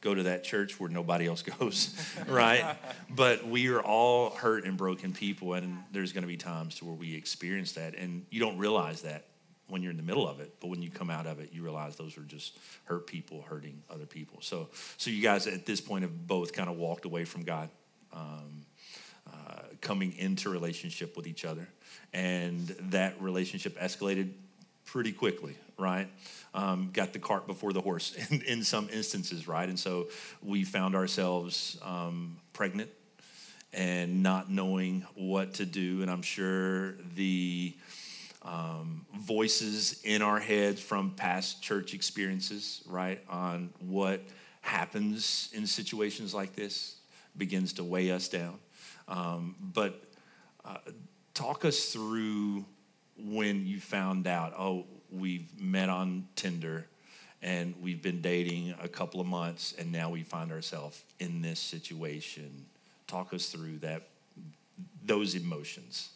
go 0.00 0.14
to 0.14 0.22
that 0.24 0.44
church 0.44 0.78
where 0.78 0.90
nobody 0.90 1.26
else 1.26 1.42
goes, 1.58 1.94
right? 2.28 2.76
but 3.10 3.46
we 3.46 3.68
are 3.68 3.80
all 3.80 4.30
hurt 4.30 4.64
and 4.64 4.76
broken 4.76 5.12
people, 5.12 5.54
and 5.54 5.78
there's 5.90 6.12
going 6.12 6.22
to 6.22 6.28
be 6.28 6.36
times 6.36 6.76
to 6.76 6.84
where 6.84 6.94
we 6.94 7.14
experience 7.14 7.72
that, 7.72 7.94
and 7.96 8.24
you 8.30 8.38
don't 8.38 8.58
realize 8.58 9.02
that 9.02 9.24
when 9.68 9.82
you're 9.82 9.90
in 9.90 9.96
the 9.96 10.02
middle 10.02 10.28
of 10.28 10.40
it, 10.40 10.54
but 10.60 10.68
when 10.68 10.82
you 10.82 10.90
come 10.90 11.10
out 11.10 11.26
of 11.26 11.40
it, 11.40 11.50
you 11.52 11.62
realize 11.62 11.96
those 11.96 12.18
are 12.18 12.22
just 12.22 12.58
hurt 12.84 13.06
people 13.06 13.42
hurting 13.48 13.82
other 13.90 14.04
people. 14.04 14.38
So, 14.42 14.68
so 14.98 15.10
you 15.10 15.22
guys 15.22 15.46
at 15.46 15.64
this 15.64 15.80
point 15.80 16.02
have 16.02 16.26
both 16.26 16.52
kind 16.52 16.68
of 16.68 16.76
walked 16.76 17.06
away 17.06 17.24
from 17.24 17.44
God, 17.44 17.70
um, 18.12 18.66
coming 19.84 20.16
into 20.18 20.50
relationship 20.50 21.16
with 21.16 21.28
each 21.28 21.44
other, 21.44 21.68
and 22.12 22.66
that 22.90 23.20
relationship 23.20 23.78
escalated 23.78 24.32
pretty 24.84 25.12
quickly, 25.12 25.56
right? 25.78 26.08
Um, 26.54 26.90
got 26.92 27.12
the 27.12 27.18
cart 27.18 27.46
before 27.46 27.72
the 27.72 27.80
horse 27.80 28.14
in, 28.30 28.42
in, 28.42 28.64
some 28.64 28.88
instances, 28.92 29.46
right? 29.46 29.68
And 29.68 29.78
so 29.78 30.08
we 30.42 30.64
found 30.64 30.96
ourselves 30.96 31.78
um, 31.82 32.38
pregnant 32.52 32.90
and 33.72 34.22
not 34.22 34.50
knowing 34.50 35.06
what 35.14 35.54
to 35.54 35.66
do, 35.66 36.02
and 36.02 36.10
I'm 36.10 36.22
sure 36.22 36.92
the 37.14 37.74
um, 38.42 39.06
voices 39.18 40.00
in 40.04 40.22
our 40.22 40.38
heads 40.38 40.80
from 40.80 41.10
past 41.10 41.62
church 41.62 41.94
experiences, 41.94 42.82
right, 42.86 43.20
on 43.28 43.70
what 43.80 44.22
happens 44.60 45.50
in 45.52 45.66
situations 45.66 46.34
like 46.34 46.54
this 46.54 46.96
begins 47.36 47.74
to 47.74 47.84
weigh 47.84 48.10
us 48.10 48.28
down. 48.28 48.58
Um, 49.08 49.56
but 49.60 50.02
uh, 50.64 50.78
talk 51.34 51.64
us 51.64 51.92
through 51.92 52.64
when 53.18 53.66
you 53.66 53.80
found 53.80 54.26
out, 54.26 54.54
oh, 54.58 54.86
we've 55.10 55.48
met 55.60 55.88
on 55.88 56.26
Tinder 56.36 56.86
and 57.42 57.74
we've 57.82 58.02
been 58.02 58.20
dating 58.20 58.74
a 58.82 58.88
couple 58.88 59.20
of 59.20 59.26
months 59.26 59.74
and 59.78 59.92
now 59.92 60.10
we 60.10 60.22
find 60.22 60.50
ourselves 60.50 61.02
in 61.20 61.42
this 61.42 61.60
situation. 61.60 62.66
Talk 63.06 63.34
us 63.34 63.48
through 63.48 63.78
that 63.78 64.08
those 65.04 65.34
emotions. 65.34 66.08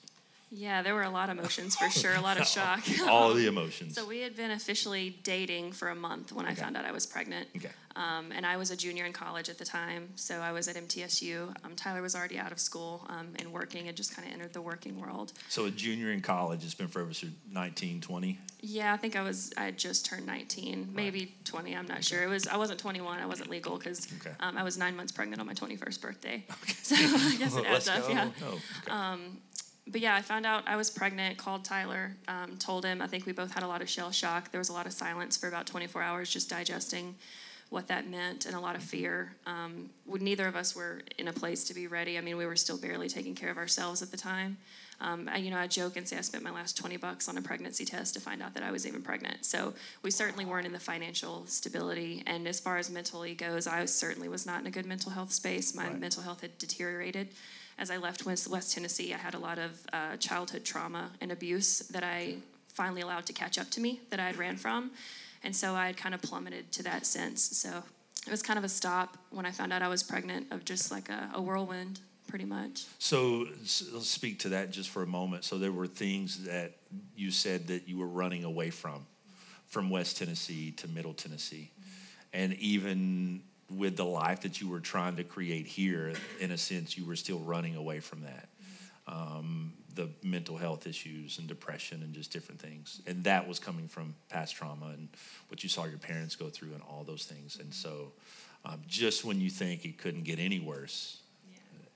Yeah, 0.50 0.80
there 0.80 0.94
were 0.94 1.02
a 1.02 1.10
lot 1.10 1.28
of 1.28 1.38
emotions 1.38 1.76
for 1.76 1.90
sure, 1.90 2.14
a 2.14 2.22
lot 2.22 2.40
of 2.40 2.46
shock. 2.48 2.80
All 3.06 3.34
the 3.34 3.46
emotions. 3.46 3.94
so 3.94 4.06
we 4.06 4.20
had 4.20 4.34
been 4.34 4.50
officially 4.50 5.18
dating 5.22 5.72
for 5.72 5.88
a 5.88 5.94
month 5.94 6.32
when 6.32 6.46
I 6.46 6.54
found 6.54 6.76
out 6.76 6.86
I 6.86 6.92
was 6.92 7.04
pregnant. 7.04 7.48
Okay. 7.54 7.68
Um, 7.98 8.30
and 8.30 8.46
I 8.46 8.56
was 8.56 8.70
a 8.70 8.76
junior 8.76 9.06
in 9.06 9.12
college 9.12 9.48
at 9.48 9.58
the 9.58 9.64
time, 9.64 10.10
so 10.14 10.38
I 10.38 10.52
was 10.52 10.68
at 10.68 10.76
MTSU. 10.76 11.52
Um, 11.64 11.74
Tyler 11.74 12.00
was 12.00 12.14
already 12.14 12.38
out 12.38 12.52
of 12.52 12.60
school 12.60 13.04
um, 13.08 13.30
and 13.40 13.52
working 13.52 13.88
and 13.88 13.96
just 13.96 14.14
kind 14.14 14.28
of 14.28 14.32
entered 14.32 14.52
the 14.52 14.62
working 14.62 15.00
world. 15.00 15.32
So 15.48 15.64
a 15.64 15.70
junior 15.72 16.12
in 16.12 16.20
college 16.20 16.64
it's 16.64 16.74
been 16.74 16.86
forever, 16.86 17.10
19, 17.50 18.00
20? 18.00 18.38
Yeah, 18.60 18.94
I 18.94 18.96
think 18.98 19.16
I 19.16 19.22
was. 19.22 19.52
I 19.56 19.64
had 19.64 19.78
just 19.78 20.06
turned 20.06 20.26
19, 20.26 20.90
maybe 20.94 21.34
20. 21.44 21.74
I'm 21.76 21.86
not 21.88 22.04
sure. 22.04 22.22
It 22.22 22.28
was. 22.28 22.46
I 22.46 22.56
wasn't 22.56 22.78
21. 22.78 23.18
I 23.18 23.26
wasn't 23.26 23.50
legal 23.50 23.76
because 23.78 24.06
Okay. 24.20 24.34
um, 24.38 24.56
I 24.56 24.62
was 24.62 24.78
nine 24.78 24.94
months 24.94 25.10
pregnant 25.10 25.40
on 25.40 25.46
my 25.46 25.54
21st 25.54 26.00
birthday. 26.00 26.44
Okay. 26.62 26.74
So 26.82 26.94
I 26.96 27.36
guess 27.36 27.56
it 27.56 27.66
adds 27.66 27.88
up. 27.88 28.08
Yeah. 28.08 28.30
Oh, 28.44 28.60
okay. 28.86 29.22
but 29.88 30.00
yeah, 30.00 30.14
I 30.14 30.22
found 30.22 30.46
out 30.46 30.62
I 30.68 30.76
was 30.76 30.88
pregnant, 30.90 31.36
called 31.36 31.64
Tyler, 31.64 32.14
um, 32.28 32.56
told 32.58 32.84
him. 32.84 33.00
I 33.02 33.06
think 33.08 33.26
we 33.26 33.32
both 33.32 33.52
had 33.52 33.62
a 33.64 33.68
lot 33.68 33.82
of 33.82 33.88
shell 33.88 34.12
shock. 34.12 34.52
There 34.52 34.60
was 34.60 34.68
a 34.68 34.72
lot 34.72 34.86
of 34.86 34.92
silence 34.92 35.36
for 35.36 35.48
about 35.48 35.66
24 35.66 36.02
hours 36.02 36.30
just 36.30 36.48
digesting 36.48 37.14
what 37.70 37.88
that 37.88 38.08
meant 38.08 38.46
and 38.46 38.54
a 38.54 38.60
lot 38.60 38.74
of 38.76 38.82
fear. 38.82 39.32
Um, 39.46 39.90
neither 40.06 40.46
of 40.46 40.56
us 40.56 40.74
were 40.74 41.02
in 41.18 41.28
a 41.28 41.32
place 41.32 41.64
to 41.64 41.74
be 41.74 41.86
ready. 41.86 42.16
I 42.16 42.22
mean, 42.22 42.36
we 42.38 42.46
were 42.46 42.56
still 42.56 42.78
barely 42.78 43.08
taking 43.08 43.34
care 43.34 43.50
of 43.50 43.58
ourselves 43.58 44.00
at 44.00 44.10
the 44.10 44.16
time. 44.16 44.56
Um, 45.00 45.28
I, 45.30 45.36
you 45.36 45.50
know, 45.50 45.58
I 45.58 45.66
joke 45.68 45.96
and 45.96 46.08
say 46.08 46.16
I 46.16 46.22
spent 46.22 46.42
my 46.42 46.50
last 46.50 46.76
20 46.76 46.96
bucks 46.96 47.28
on 47.28 47.36
a 47.38 47.42
pregnancy 47.42 47.84
test 47.84 48.14
to 48.14 48.20
find 48.20 48.42
out 48.42 48.54
that 48.54 48.62
I 48.64 48.72
was 48.72 48.86
even 48.86 49.00
pregnant. 49.02 49.44
So 49.44 49.74
we 50.02 50.10
certainly 50.10 50.44
weren't 50.44 50.66
in 50.66 50.72
the 50.72 50.80
financial 50.80 51.46
stability. 51.46 52.22
And 52.26 52.48
as 52.48 52.58
far 52.58 52.78
as 52.78 52.90
mentally 52.90 53.34
goes, 53.34 53.66
I 53.66 53.84
certainly 53.84 54.28
was 54.28 54.44
not 54.44 54.60
in 54.60 54.66
a 54.66 54.70
good 54.70 54.86
mental 54.86 55.12
health 55.12 55.30
space. 55.32 55.74
My 55.74 55.88
Right. 55.88 56.00
mental 56.00 56.22
health 56.22 56.40
had 56.40 56.56
deteriorated. 56.58 57.28
As 57.78 57.92
I 57.92 57.98
left 57.98 58.26
West, 58.26 58.48
West 58.48 58.74
Tennessee, 58.74 59.14
I 59.14 59.18
had 59.18 59.34
a 59.34 59.38
lot 59.38 59.58
of 59.58 59.80
uh, 59.92 60.16
childhood 60.16 60.64
trauma 60.64 61.10
and 61.20 61.30
abuse 61.30 61.78
that 61.90 62.02
I 62.02 62.38
finally 62.72 63.02
allowed 63.02 63.26
to 63.26 63.32
catch 63.32 63.56
up 63.56 63.70
to 63.70 63.80
me 63.80 64.00
that 64.10 64.18
I 64.18 64.26
had 64.26 64.36
ran 64.36 64.56
from. 64.56 64.90
And 65.42 65.54
so 65.54 65.74
I 65.74 65.86
had 65.86 65.96
kind 65.96 66.14
of 66.14 66.22
plummeted 66.22 66.72
to 66.72 66.82
that 66.84 67.06
sense. 67.06 67.42
So 67.58 67.82
it 68.26 68.30
was 68.30 68.42
kind 68.42 68.58
of 68.58 68.64
a 68.64 68.68
stop 68.68 69.16
when 69.30 69.46
I 69.46 69.50
found 69.50 69.72
out 69.72 69.82
I 69.82 69.88
was 69.88 70.02
pregnant 70.02 70.52
of 70.52 70.64
just 70.64 70.90
like 70.90 71.08
a, 71.08 71.30
a 71.34 71.40
whirlwind, 71.40 72.00
pretty 72.26 72.44
much. 72.44 72.84
So 72.98 73.46
let's 73.62 74.08
speak 74.08 74.40
to 74.40 74.50
that 74.50 74.70
just 74.70 74.90
for 74.90 75.02
a 75.02 75.06
moment. 75.06 75.44
So 75.44 75.58
there 75.58 75.72
were 75.72 75.86
things 75.86 76.44
that 76.44 76.72
you 77.16 77.30
said 77.30 77.68
that 77.68 77.88
you 77.88 77.98
were 77.98 78.08
running 78.08 78.44
away 78.44 78.70
from, 78.70 79.06
from 79.66 79.90
West 79.90 80.18
Tennessee 80.18 80.72
to 80.72 80.88
Middle 80.88 81.14
Tennessee, 81.14 81.70
and 82.32 82.54
even 82.54 83.42
with 83.70 83.96
the 83.96 84.04
life 84.04 84.40
that 84.40 84.60
you 84.60 84.68
were 84.68 84.80
trying 84.80 85.16
to 85.16 85.24
create 85.24 85.66
here, 85.66 86.14
in 86.40 86.50
a 86.50 86.58
sense, 86.58 86.96
you 86.96 87.04
were 87.06 87.16
still 87.16 87.38
running 87.38 87.76
away 87.76 88.00
from 88.00 88.22
that. 88.22 88.48
Um, 89.06 89.72
the 89.98 90.08
mental 90.22 90.56
health 90.56 90.86
issues 90.86 91.38
and 91.38 91.48
depression 91.48 92.02
and 92.04 92.14
just 92.14 92.32
different 92.32 92.60
things, 92.60 93.02
and 93.04 93.24
that 93.24 93.48
was 93.48 93.58
coming 93.58 93.88
from 93.88 94.14
past 94.28 94.54
trauma 94.54 94.86
and 94.94 95.08
what 95.48 95.64
you 95.64 95.68
saw 95.68 95.84
your 95.86 95.98
parents 95.98 96.36
go 96.36 96.48
through 96.48 96.72
and 96.72 96.82
all 96.88 97.02
those 97.04 97.24
things. 97.24 97.58
And 97.60 97.74
so, 97.74 98.12
um, 98.64 98.80
just 98.86 99.24
when 99.24 99.40
you 99.40 99.50
think 99.50 99.84
it 99.84 99.98
couldn't 99.98 100.22
get 100.22 100.38
any 100.38 100.60
worse, 100.60 101.18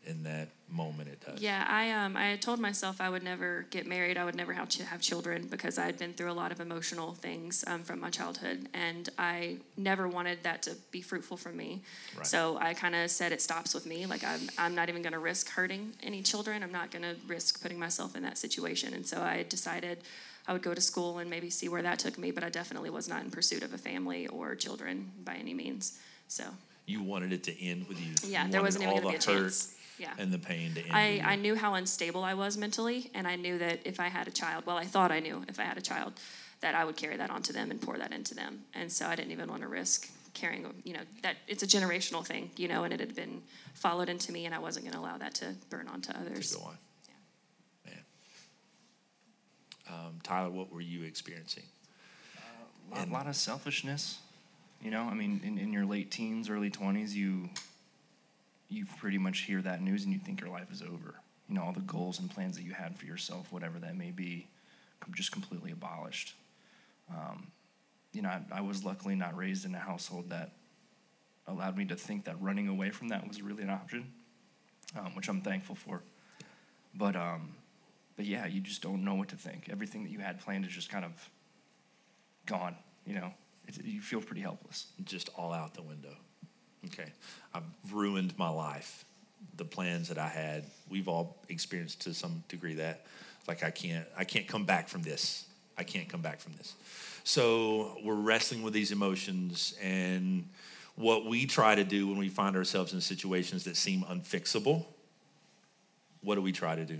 in 0.05 0.25
that 0.25 0.49
moment 0.69 1.09
it 1.09 1.21
does. 1.25 1.41
Yeah, 1.41 1.65
I 1.69 1.91
um 1.93 2.17
I 2.17 2.25
had 2.31 2.43
told 2.43 2.59
myself 2.59 3.01
I 3.01 3.09
would 3.11 3.23
never 3.23 3.67
get 3.71 3.87
married. 3.87 4.17
I 4.17 4.25
would 4.25 4.35
never 4.35 4.53
have 4.53 4.69
ch- 4.69 4.79
have 4.79 5.01
children 5.01 5.47
because 5.47 5.79
I 5.79 5.85
had 5.87 5.99
been 5.99 6.13
through 6.15 6.31
a 6.31 6.35
lot 6.35 6.51
of 6.51 6.61
emotional 6.61 7.13
things 7.15 7.63
um, 7.67 7.83
from 7.85 8.01
my 8.01 8.11
childhood, 8.11 8.69
and 8.75 9.09
I 9.19 9.59
never 9.77 10.09
wanted 10.09 10.43
that 10.43 10.63
to 10.63 10.73
be 10.91 11.03
fruitful 11.03 11.37
for 11.37 11.51
me. 11.51 11.83
Right. 12.17 12.27
So 12.27 12.59
I 12.61 12.75
kind 12.75 12.95
of 12.95 13.11
said 13.11 13.33
it 13.33 13.41
stops 13.43 13.75
with 13.75 13.87
me. 13.87 14.07
Like 14.07 14.25
I'm 14.25 14.41
I'm 14.59 14.75
not 14.75 14.89
even 14.89 15.03
going 15.03 15.13
to 15.13 15.19
risk 15.19 15.51
hurting 15.51 15.93
any 16.03 16.23
children. 16.23 16.63
I'm 16.63 16.73
not 16.73 16.91
going 16.91 17.03
to 17.05 17.17
risk 17.27 17.63
putting 17.63 17.79
myself 17.79 18.17
in 18.17 18.23
that 18.23 18.39
situation. 18.39 18.95
And 18.95 19.07
so 19.07 19.21
I 19.21 19.45
decided. 19.49 19.99
I 20.45 20.53
would 20.53 20.63
go 20.63 20.75
to 20.75 20.81
school 20.81 21.19
and 21.21 21.31
maybe 21.31 21.51
see 21.51 21.69
where 21.69 21.83
that 21.83 22.01
took 22.01 22.19
me, 22.19 22.33
but 22.33 22.43
I 22.43 22.49
definitely 22.49 22.91
was 22.91 23.09
not 23.09 23.23
in 23.23 23.31
pursuit 23.31 23.63
of 23.63 23.73
a 23.75 23.79
family 23.79 24.27
or 24.27 24.57
children 24.57 25.13
by 25.25 25.35
any 25.37 25.55
means. 25.55 26.01
So, 26.27 26.43
You 26.85 27.01
wanted 27.01 27.33
it 27.33 27.45
to 27.45 27.65
end 27.65 27.87
with 27.87 28.01
you. 28.01 28.13
yeah, 28.29 28.47
You 28.47 28.51
there 28.51 28.61
wasn't 28.61 28.83
even 28.83 28.93
all 28.97 29.01
going 29.03 29.15
to 29.21 29.25
the 29.25 29.33
be 29.33 29.33
a 29.33 29.37
hurt 29.39 29.43
chance. 29.45 29.77
Yeah. 29.99 30.13
And 30.19 30.33
the 30.33 30.39
pain 30.39 30.75
to 30.75 30.81
end. 30.81 30.93
I, 30.93 31.11
with 31.13 31.25
I 31.25 31.37
knew 31.37 31.55
how 31.55 31.75
unstable 31.75 32.25
I 32.25 32.35
was 32.35 32.57
mentally, 32.57 33.11
and 33.15 33.27
I 33.27 33.37
knew 33.37 33.59
that 33.59 33.81
if 33.85 34.01
I 34.01 34.09
had 34.09 34.27
a 34.29 34.31
child, 34.31 34.67
well, 34.67 34.77
I 34.77 34.85
thought 34.85 35.13
I 35.13 35.21
knew 35.21 35.45
if 35.49 35.61
I 35.61 35.65
had 35.65 35.79
a 35.79 35.83
child, 35.83 36.15
that 36.61 36.75
I 36.75 36.85
would 36.85 36.97
carry 36.97 37.17
that 37.17 37.31
onto 37.31 37.53
them 37.53 37.71
and 37.71 37.81
pour 37.81 37.99
that 37.99 38.13
into 38.13 38.35
them. 38.35 38.61
And 38.75 38.91
so 38.91 39.07
I 39.07 39.17
didn't 39.17 39.33
even 39.33 39.51
want 39.51 39.63
to 39.63 39.69
risk 39.69 40.11
carrying, 40.35 40.67
you 40.85 40.95
know, 40.95 41.01
that 41.23 41.37
it's 41.47 41.63
a 41.63 41.67
generational 41.67 42.25
thing, 42.25 42.51
you 42.57 42.69
know, 42.69 42.85
and 42.85 42.93
it 42.95 43.01
had 43.01 43.15
been 43.15 43.43
followed 43.75 44.09
into 44.09 44.33
me, 44.33 44.47
and 44.47 44.55
I 44.55 44.59
wasn't 44.59 44.87
going 44.87 44.95
to 44.95 45.01
allow 45.01 45.19
that 45.19 45.35
to 45.37 45.55
burn 45.71 45.89
onto 45.89 46.13
others. 46.13 46.53
to 46.53 46.59
go 46.59 46.65
on. 46.65 46.79
Yeah. 47.87 47.95
Man. 49.91 49.99
Um, 50.07 50.21
Tyler, 50.23 50.51
what 50.51 50.73
were 50.73 50.81
you 50.81 51.05
experiencing? 51.05 51.65
A 52.93 52.99
lot, 52.99 53.11
lot 53.11 53.27
of 53.27 53.37
selfishness. 53.37 54.19
You 54.81 54.91
know, 54.91 55.03
I 55.03 55.15
mean, 55.15 55.41
in, 55.45 55.59
in 55.59 55.73
your 55.73 55.85
late 55.85 56.11
teens, 56.11 56.49
early 56.51 56.71
20s, 56.71 57.13
you 57.13 57.51
you 58.73 58.87
pretty 58.99 59.19
much 59.19 59.41
hear 59.41 59.63
that 59.63 59.83
news 59.83 60.05
and 60.05 60.13
you 60.13 60.19
think 60.19 60.41
your 60.41 60.51
life 60.51 60.71
is 60.73 60.83
over. 60.83 61.15
You 61.49 61.55
know, 61.55 61.63
all 61.63 61.73
the 61.73 61.81
goals 61.81 62.19
and 62.19 62.31
plans 62.31 62.57
that 62.57 62.63
you 62.63 62.73
had 62.73 62.97
for 62.99 63.07
yourself, 63.07 63.53
whatever 63.53 63.79
that 63.81 63.97
may 63.97 64.11
be, 64.11 64.49
just 65.15 65.33
completely 65.33 65.73
abolished. 65.73 66.35
Um, 67.11 67.49
you 68.13 68.23
know, 68.23 68.29
I, 68.29 68.43
I 68.53 68.61
was 68.61 68.85
luckily 68.85 69.15
not 69.15 69.37
raised 69.37 69.65
in 69.65 69.75
a 69.75 69.79
household 69.79 70.31
that 70.31 70.53
allowed 71.47 71.77
me 71.77 71.85
to 71.87 71.97
think 71.97 72.25
that 72.25 72.41
running 72.41 72.69
away 72.69 72.91
from 72.91 73.09
that 73.09 73.27
was 73.27 73.43
really 73.43 73.63
an 73.63 73.71
option, 73.71 74.13
um, 74.99 75.15
which 75.15 75.29
I'm 75.29 75.41
thankful 75.41 75.75
for. 75.75 76.03
But 76.95 77.17
um, 77.17 77.55
but 78.17 78.27
yeah, 78.27 78.47
you 78.47 78.61
just 78.61 78.83
don't 78.83 79.05
know 79.05 79.15
what 79.15 79.29
to 79.29 79.37
think. 79.37 79.69
Everything 79.71 80.05
that 80.05 80.11
you 80.11 80.19
had 80.19 80.41
planned 80.41 80.65
is 80.65 80.73
just 80.73 80.91
kind 80.91 81.05
of 81.05 81.13
gone. 82.47 82.77
You 83.07 83.15
know, 83.15 83.33
you 83.83 84.01
feel 84.01 84.21
pretty 84.21 84.43
helpless. 84.43 84.87
Just 85.05 85.31
all 85.37 85.53
out 85.53 85.75
the 85.75 85.83
window. 85.83 86.15
Okay. 86.87 87.11
I've 87.55 87.63
ruined 87.91 88.37
my 88.39 88.49
life. 88.49 89.05
The 89.57 89.65
plans 89.65 90.09
that 90.09 90.19
I 90.19 90.29
had, 90.29 90.65
we've 90.89 91.09
all 91.09 91.37
experienced 91.49 92.03
to 92.03 92.15
some 92.15 92.43
degree 92.49 92.75
that. 92.75 93.05
Like 93.49 93.65
I 93.65 93.71
can't 93.71 94.07
I 94.17 94.25
can't 94.25 94.47
come 94.47 94.65
back 94.65 94.89
from 94.89 95.03
this. 95.03 95.47
I 95.77 95.83
can't 95.83 96.09
come 96.09 96.23
back 96.23 96.41
from 96.41 96.53
this. 96.55 96.75
So 97.25 97.97
we're 98.05 98.15
wrestling 98.15 98.63
with 98.63 98.73
these 98.73 98.93
emotions 98.93 99.75
and 99.83 100.49
what 100.97 101.25
we 101.25 101.47
try 101.47 101.75
to 101.75 101.85
do 101.85 102.07
when 102.07 102.19
we 102.19 102.29
find 102.29 102.57
ourselves 102.57 102.93
in 102.93 103.01
situations 103.01 103.65
that 103.65 103.77
seem 103.77 104.03
unfixable, 104.03 104.85
what 106.23 106.35
do 106.35 106.43
we 106.43 106.53
try 106.53 106.77
to 106.77 106.85
do? 106.85 106.99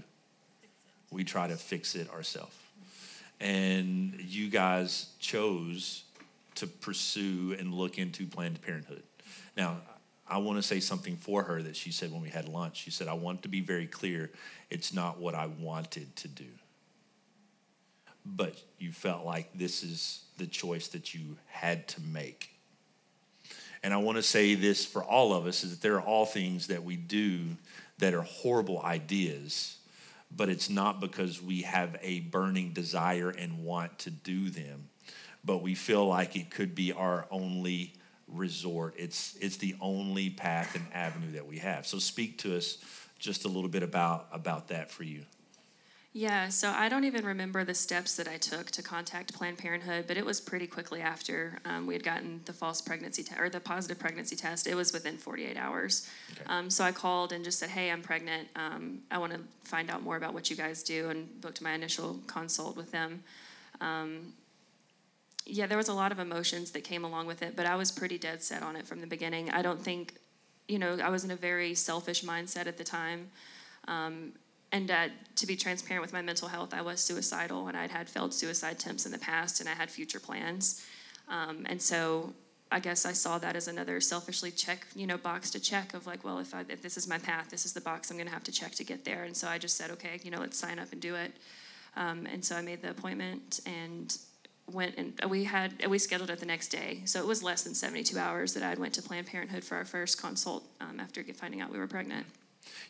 We 1.11 1.25
try 1.25 1.47
to 1.47 1.57
fix 1.57 1.95
it 1.95 2.11
ourselves. 2.11 2.55
And 3.41 4.15
you 4.21 4.49
guys 4.49 5.09
chose 5.19 6.05
to 6.55 6.67
pursue 6.67 7.57
and 7.59 7.75
look 7.75 7.99
into 7.99 8.27
Planned 8.27 8.63
Parenthood. 8.63 9.03
Now, 9.57 9.81
I 10.27 10.39
want 10.39 10.57
to 10.57 10.63
say 10.63 10.81
something 10.81 11.17
for 11.17 11.43
her 11.43 11.63
that 11.63 11.77
she 11.77 11.93
said 11.93 12.11
when 12.11 12.23
we 12.23 12.31
had 12.31 12.49
lunch. 12.49 12.77
She 12.79 12.91
said, 12.91 13.09
I 13.09 13.15
want 13.15 13.43
to 13.43 13.49
be 13.49 13.61
very 13.61 13.87
clear 13.87 14.31
it's 14.71 14.95
not 14.95 15.19
what 15.19 15.35
I 15.35 15.47
wanted 15.47 16.15
to 16.17 16.29
do. 16.29 16.47
But 18.25 18.55
you 18.79 18.93
felt 18.93 19.27
like 19.27 19.51
this 19.55 19.83
is 19.83 20.23
the 20.39 20.47
choice 20.47 20.89
that 20.89 21.13
you 21.13 21.37
had 21.49 21.87
to 21.89 22.01
make. 22.01 22.51
And 23.83 23.93
I 23.93 23.97
want 23.97 24.17
to 24.17 24.23
say 24.23 24.55
this 24.55 24.87
for 24.87 25.03
all 25.03 25.35
of 25.35 25.47
us 25.47 25.65
is 25.65 25.71
that 25.71 25.83
there 25.83 25.97
are 25.97 26.03
all 26.03 26.25
things 26.25 26.69
that 26.69 26.85
we 26.85 26.97
do 26.97 27.41
that 27.99 28.15
are 28.15 28.23
horrible 28.23 28.81
ideas, 28.81 29.77
but 30.35 30.49
it's 30.49 30.71
not 30.71 31.01
because 31.01 31.43
we 31.43 31.63
have 31.63 31.97
a 32.01 32.21
burning 32.21 32.73
desire 32.73 33.31
and 33.31 33.65
want 33.65 33.99
to 34.01 34.11
do 34.11 34.51
them, 34.51 34.89
but 35.45 35.63
we 35.63 35.75
feel 35.75 36.07
like 36.07 36.37
it 36.37 36.51
could 36.51 36.75
be 36.75 36.93
our 36.93 37.27
only 37.31 37.95
resort. 38.33 38.95
It's 38.99 39.37
it's 39.41 39.57
the 39.57 39.75
only 39.81 40.31
path 40.31 40.75
and 40.75 40.87
avenue 40.93 41.33
that 41.33 41.47
we 41.47 41.59
have. 41.59 41.87
So 41.87 41.99
speak 41.99 42.39
to 42.39 42.57
us 42.57 42.79
just 43.19 43.45
a 43.45 43.49
little 43.49 43.71
bit 43.71 43.83
about 43.83 44.29
about 44.33 44.69
that 44.69 44.91
for 44.91 45.05
you. 45.05 45.23
Yeah, 46.15 46.51
so 46.51 46.71
I 46.71 46.91
don't 46.91 47.05
even 47.05 47.25
remember 47.25 47.65
the 47.65 47.73
steps 47.73 48.17
that 48.17 48.29
I 48.29 48.37
took 48.37 48.71
to 48.73 48.83
contact 48.83 49.33
Planned 49.33 49.57
Parenthood, 49.57 50.05
but 50.07 50.19
it 50.19 50.27
was 50.27 50.43
pretty 50.43 50.67
quickly 50.67 51.01
after 51.01 51.59
um, 51.65 51.87
we 51.87 51.95
had 51.95 52.05
gotten 52.05 52.43
the 52.45 52.53
false 52.53 52.83
pregnancy 52.83 53.23
test 53.23 53.41
or 53.41 53.49
the 53.49 53.61
positive 53.61 53.99
pregnancy 53.99 54.37
test. 54.37 54.67
It 54.67 54.75
was 54.75 54.93
within 54.93 55.17
48 55.17 55.57
hours. 55.57 56.07
Okay. 56.33 56.43
Um, 56.49 56.69
so 56.69 56.85
I 56.85 56.93
called 56.93 57.33
and 57.33 57.43
just 57.43 57.59
said, 57.59 57.71
"Hey, 57.71 57.91
I'm 57.91 58.03
pregnant. 58.03 58.49
Um, 58.57 58.99
I 59.11 59.17
want 59.17 59.33
to 59.33 59.41
find 59.65 59.91
out 59.91 60.03
more 60.03 60.17
about 60.17 60.35
what 60.35 60.51
you 60.51 60.57
guys 60.57 60.83
do," 60.83 61.09
and 61.09 61.41
booked 61.41 61.63
my 61.63 61.73
initial 61.73 62.21
consult 62.27 62.77
with 62.77 62.91
them. 62.91 63.23
Um, 63.81 64.35
yeah, 65.45 65.67
there 65.67 65.79
was 65.79 65.89
a 65.89 65.95
lot 65.95 66.13
of 66.13 66.19
emotions 66.19 66.71
that 66.73 66.85
came 66.85 67.05
along 67.05 67.27
with 67.27 67.43
it, 67.43 67.57
but 67.57 67.67
I 67.67 67.75
was 67.75 67.91
pretty 67.91 68.19
dead 68.19 68.43
set 68.43 68.63
on 68.63 68.77
it 68.77 68.87
from 68.87 69.01
the 69.01 69.07
beginning. 69.07 69.51
I 69.51 69.63
don't 69.63 69.81
think, 69.81 70.15
you 70.69 70.79
know, 70.79 70.99
I 71.03 71.09
was 71.09 71.25
in 71.25 71.31
a 71.31 71.37
very 71.37 71.75
selfish 71.75 72.23
mindset 72.23 72.67
at 72.67 72.79
the 72.79 72.85
time. 72.85 73.29
Um, 73.89 74.33
and 74.71 74.91
uh, 74.91 75.09
to 75.37 75.47
be 75.47 75.57
transparent 75.57 76.03
with 76.03 76.13
my 76.13 76.23
mental 76.23 76.49
health, 76.49 76.73
I 76.73 76.81
was 76.81 77.01
suicidal 77.01 77.69
and 77.69 77.77
I'd 77.77 77.91
had 77.91 78.09
failed 78.09 78.33
suicide 78.33 78.77
attempts 78.77 79.05
in 79.05 79.13
the 79.13 79.19
past 79.19 79.61
and 79.61 79.69
I 79.69 79.73
had 79.73 79.91
future 79.91 80.21
plans. 80.21 80.87
Um, 81.29 81.67
and 81.69 81.81
so 81.81 82.33
I 82.71 82.81
guess 82.81 83.05
I 83.05 83.13
saw 83.13 83.37
that 83.39 83.55
as 83.55 83.69
another 83.69 84.01
selfishly 84.01 84.51
check, 84.51 84.87
you 84.95 85.07
know, 85.07 85.19
box 85.19 85.51
to 85.51 85.61
check 85.61 85.93
of 85.93 86.07
like, 86.07 86.25
well, 86.25 86.39
if, 86.39 86.55
I, 86.55 86.65
if 86.69 86.81
this 86.81 86.97
is 86.97 87.07
my 87.07 87.19
path, 87.19 87.51
this 87.51 87.67
is 87.67 87.75
the 87.75 87.83
box 87.83 88.11
I'm 88.11 88.17
going 88.17 88.29
to 88.29 88.33
have 88.33 88.45
to 88.45 88.53
check 88.53 88.73
to 88.77 88.85
get 88.85 89.05
there. 89.05 89.25
And 89.25 89.37
so 89.37 89.47
I 89.47 89.59
just 89.59 89.77
said, 89.77 89.91
okay, 89.91 90.21
you 90.23 90.31
know, 90.31 90.41
let's 90.41 90.57
sign 90.57 90.79
up 90.79 90.91
and 90.93 91.01
do 91.01 91.17
it. 91.17 91.33
Um, 91.97 92.27
and 92.33 92.43
so 92.43 92.57
I 92.57 92.63
made 92.63 92.81
the 92.81 92.91
appointment 92.91 93.61
and 93.67 94.17
went 94.71 94.95
and 94.97 95.31
we 95.31 95.45
had 95.45 95.85
we 95.89 95.99
scheduled 95.99 96.31
it 96.31 96.39
the 96.39 96.47
next 96.47 96.69
day. 96.69 97.03
So 97.05 97.19
it 97.21 97.27
was 97.27 97.43
less 97.43 97.63
than 97.63 97.75
72 97.75 98.17
hours 98.19 98.55
that 98.55 98.63
I 98.63 98.75
went 98.79 98.95
to 98.95 99.03
Planned 99.03 99.27
Parenthood 99.27 99.65
for 99.65 99.77
our 99.77 99.85
first 99.85 100.21
consult 100.21 100.65
um, 100.81 101.01
after 101.01 101.23
finding 101.35 101.61
out 101.61 101.71
we 101.73 101.79
were 101.79 101.87
pregnant. 101.87 102.27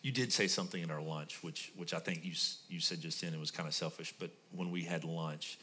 You 0.03 0.13
did 0.13 0.33
say 0.33 0.49
something 0.49 0.83
in 0.83 0.91
our 0.91 1.01
lunch, 1.01 1.43
which 1.43 1.73
which 1.77 1.95
I 1.95 1.99
think 1.99 2.25
you 2.25 2.33
you 2.69 2.81
said 2.81 3.01
just 3.01 3.21
then. 3.21 3.33
It 3.35 3.41
was 3.41 3.51
kind 3.51 3.69
of 3.69 3.75
selfish, 3.75 4.15
but 4.19 4.31
when 4.55 4.71
we 4.71 4.83
had 4.83 5.05
lunch, 5.05 5.59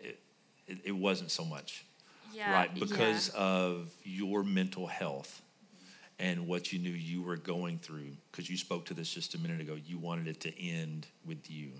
it 0.00 0.18
it, 0.66 0.78
it 0.84 0.92
wasn't 0.92 1.30
so 1.30 1.44
much, 1.44 1.84
yeah, 2.32 2.52
right? 2.52 2.74
Because 2.74 3.32
yeah. 3.34 3.40
of 3.40 3.90
your 4.04 4.44
mental 4.44 4.86
health 4.86 5.42
and 6.18 6.46
what 6.46 6.72
you 6.72 6.78
knew 6.78 6.90
you 6.90 7.22
were 7.22 7.36
going 7.36 7.78
through. 7.78 8.10
Because 8.30 8.50
you 8.50 8.56
spoke 8.56 8.84
to 8.86 8.94
this 8.94 9.12
just 9.12 9.34
a 9.34 9.38
minute 9.38 9.60
ago, 9.60 9.78
you 9.86 9.98
wanted 9.98 10.26
it 10.26 10.40
to 10.40 10.62
end 10.62 11.06
with 11.24 11.50
you 11.50 11.70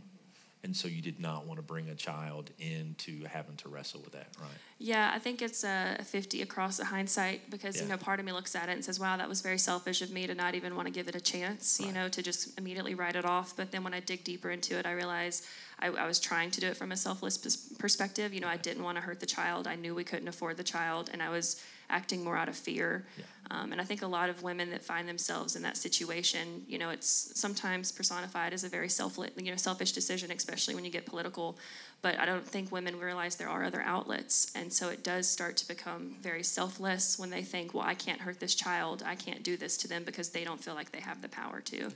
and 0.65 0.77
so 0.77 0.89
you 0.89 1.01
did 1.01 1.21
not 1.21 1.47
want 1.47 1.59
to 1.59 1.63
bring 1.63 1.89
a 1.89 1.95
child 1.95 2.51
into 2.59 3.25
having 3.25 3.57
to 3.57 3.69
wrestle 3.69 4.01
with 4.03 4.13
that 4.13 4.29
right? 4.41 4.49
Yeah 4.79 5.11
i 5.15 5.19
think 5.19 5.43
it's 5.43 5.65
a 5.65 5.97
50 6.03 6.43
across 6.43 6.77
the 6.77 6.85
hindsight 6.85 7.51
because 7.51 7.77
yeah. 7.77 7.83
you 7.83 7.89
know 7.89 7.97
part 7.97 8.21
of 8.21 8.27
me 8.27 8.33
looks 8.33 8.55
at 8.55 8.69
it 8.69 8.73
and 8.73 8.85
says 8.85 8.99
wow 8.99 9.17
that 9.17 9.29
was 9.29 9.41
very 9.41 9.59
selfish 9.59 10.03
of 10.03 10.11
me 10.11 10.27
to 10.27 10.35
not 10.35 10.55
even 10.55 10.75
want 10.77 10.87
to 10.87 10.93
give 10.93 11.09
it 11.09 11.15
a 11.15 11.21
chance 11.21 11.79
right. 11.81 11.89
you 11.89 11.95
know 11.95 12.09
to 12.09 12.23
just 12.23 12.59
immediately 12.59 12.95
write 12.95 13.17
it 13.17 13.25
off. 13.25 13.57
But 13.57 13.71
then 13.71 13.85
when 13.85 13.95
i 13.95 14.01
dig 14.01 14.25
deeper 14.25 14.51
into 14.51 14.79
it 14.79 14.87
i 14.87 14.93
realize 14.93 15.47
I, 15.81 15.89
I 15.89 16.07
was 16.07 16.19
trying 16.19 16.51
to 16.53 16.61
do 16.61 16.67
it 16.67 16.77
from 16.77 16.91
a 16.91 16.97
selfless 16.97 17.39
perspective. 17.79 18.35
You 18.35 18.41
know 18.41 18.49
i 18.49 18.57
didn't 18.57 18.83
want 18.83 18.97
to 18.97 19.03
hurt 19.03 19.21
the 19.21 19.27
child. 19.27 19.67
I 19.67 19.77
knew 19.77 19.95
we 19.95 20.05
couldn't 20.05 20.29
afford 20.29 20.57
the 20.57 20.65
child. 20.65 21.11
And 21.13 21.23
i 21.23 21.29
was 21.29 21.63
acting 21.91 22.23
more 22.23 22.37
out 22.37 22.49
of 22.49 22.57
fear. 22.57 23.07
Yeah. 23.17 23.25
Um, 23.51 23.73
and 23.73 23.81
I 23.81 23.85
think 23.85 24.03
a 24.03 24.07
lot 24.07 24.29
of 24.29 24.43
women 24.43 24.71
that 24.71 24.85
find 24.85 25.09
themselves 25.09 25.57
in 25.57 25.63
that 25.63 25.77
situation, 25.77 26.65
you 26.69 26.79
know, 26.79 26.91
it's 26.91 27.33
sometimes 27.35 27.91
personified 27.91 28.53
as 28.53 28.63
a 28.63 28.69
very 28.69 28.91
self, 28.91 29.19
you 29.37 29.51
know, 29.51 29.57
selfish 29.57 29.93
decision, 29.93 30.31
especially 30.31 30.75
when 30.75 30.85
you 30.85 30.91
get 30.91 31.07
political. 31.07 31.57
But 32.03 32.19
I 32.19 32.27
don't 32.27 32.47
think 32.47 32.71
women 32.71 32.99
realize 32.99 33.37
there 33.37 33.49
are 33.49 33.65
other 33.65 33.81
outlets, 33.81 34.53
and 34.55 34.73
so 34.73 34.91
it 34.91 35.03
does 35.03 35.29
start 35.29 35.57
to 35.59 35.69
become 35.69 36.17
very 36.21 36.43
selfless 36.43 37.19
when 37.19 37.31
they 37.31 37.43
think, 37.43 37.75
"Well, 37.75 37.85
I 37.85 37.95
can't 37.95 38.21
hurt 38.21 38.39
this 38.39 38.55
child. 38.55 39.03
I 39.05 39.15
can't 39.15 39.43
do 39.43 39.57
this 39.57 39.77
to 39.79 39.89
them 39.89 40.05
because 40.05 40.29
they 40.29 40.45
don't 40.45 40.63
feel 40.63 40.75
like 40.75 40.93
they 40.93 41.01
have 41.01 41.23
the 41.23 41.29
power 41.29 41.61
to," 41.61 41.87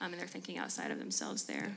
um, 0.00 0.12
and 0.12 0.14
they're 0.14 0.26
thinking 0.26 0.58
outside 0.58 0.90
of 0.90 0.98
themselves 0.98 1.44
there. 1.44 1.76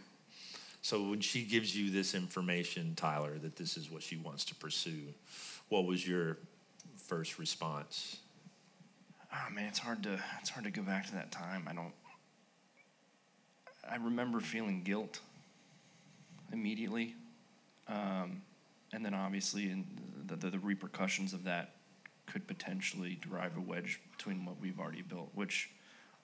So 0.81 1.03
when 1.03 1.19
she 1.19 1.43
gives 1.43 1.75
you 1.75 1.91
this 1.91 2.15
information, 2.15 2.95
Tyler, 2.95 3.37
that 3.39 3.57
this 3.57 3.75
is 3.75 3.91
what 3.91 4.01
she 4.01 4.15
wants 4.15 4.45
to 4.45 4.55
pursue, 4.55 5.13
what 5.67 5.85
was 5.85 6.07
your 6.07 6.37
first 7.09 7.39
response? 7.39 8.17
Oh 9.33 9.53
man, 9.53 9.65
it's 9.65 9.79
hard 9.79 10.03
to 10.03 10.19
it's 10.39 10.51
hard 10.51 10.63
to 10.65 10.71
go 10.71 10.83
back 10.83 11.07
to 11.07 11.13
that 11.13 11.31
time. 11.31 11.67
I 11.69 11.73
don't. 11.73 11.93
I 13.89 13.95
remember 13.95 14.39
feeling 14.39 14.83
guilt 14.83 15.19
immediately, 16.53 17.15
um, 17.87 18.43
and 18.93 19.03
then 19.03 19.15
obviously, 19.15 19.63
in 19.63 19.85
the, 20.27 20.35
the, 20.35 20.51
the 20.51 20.59
repercussions 20.59 21.33
of 21.33 21.43
that 21.45 21.71
could 22.27 22.47
potentially 22.47 23.15
drive 23.15 23.57
a 23.57 23.61
wedge 23.61 23.99
between 24.15 24.45
what 24.45 24.59
we've 24.61 24.79
already 24.79 25.01
built. 25.01 25.29
Which, 25.33 25.71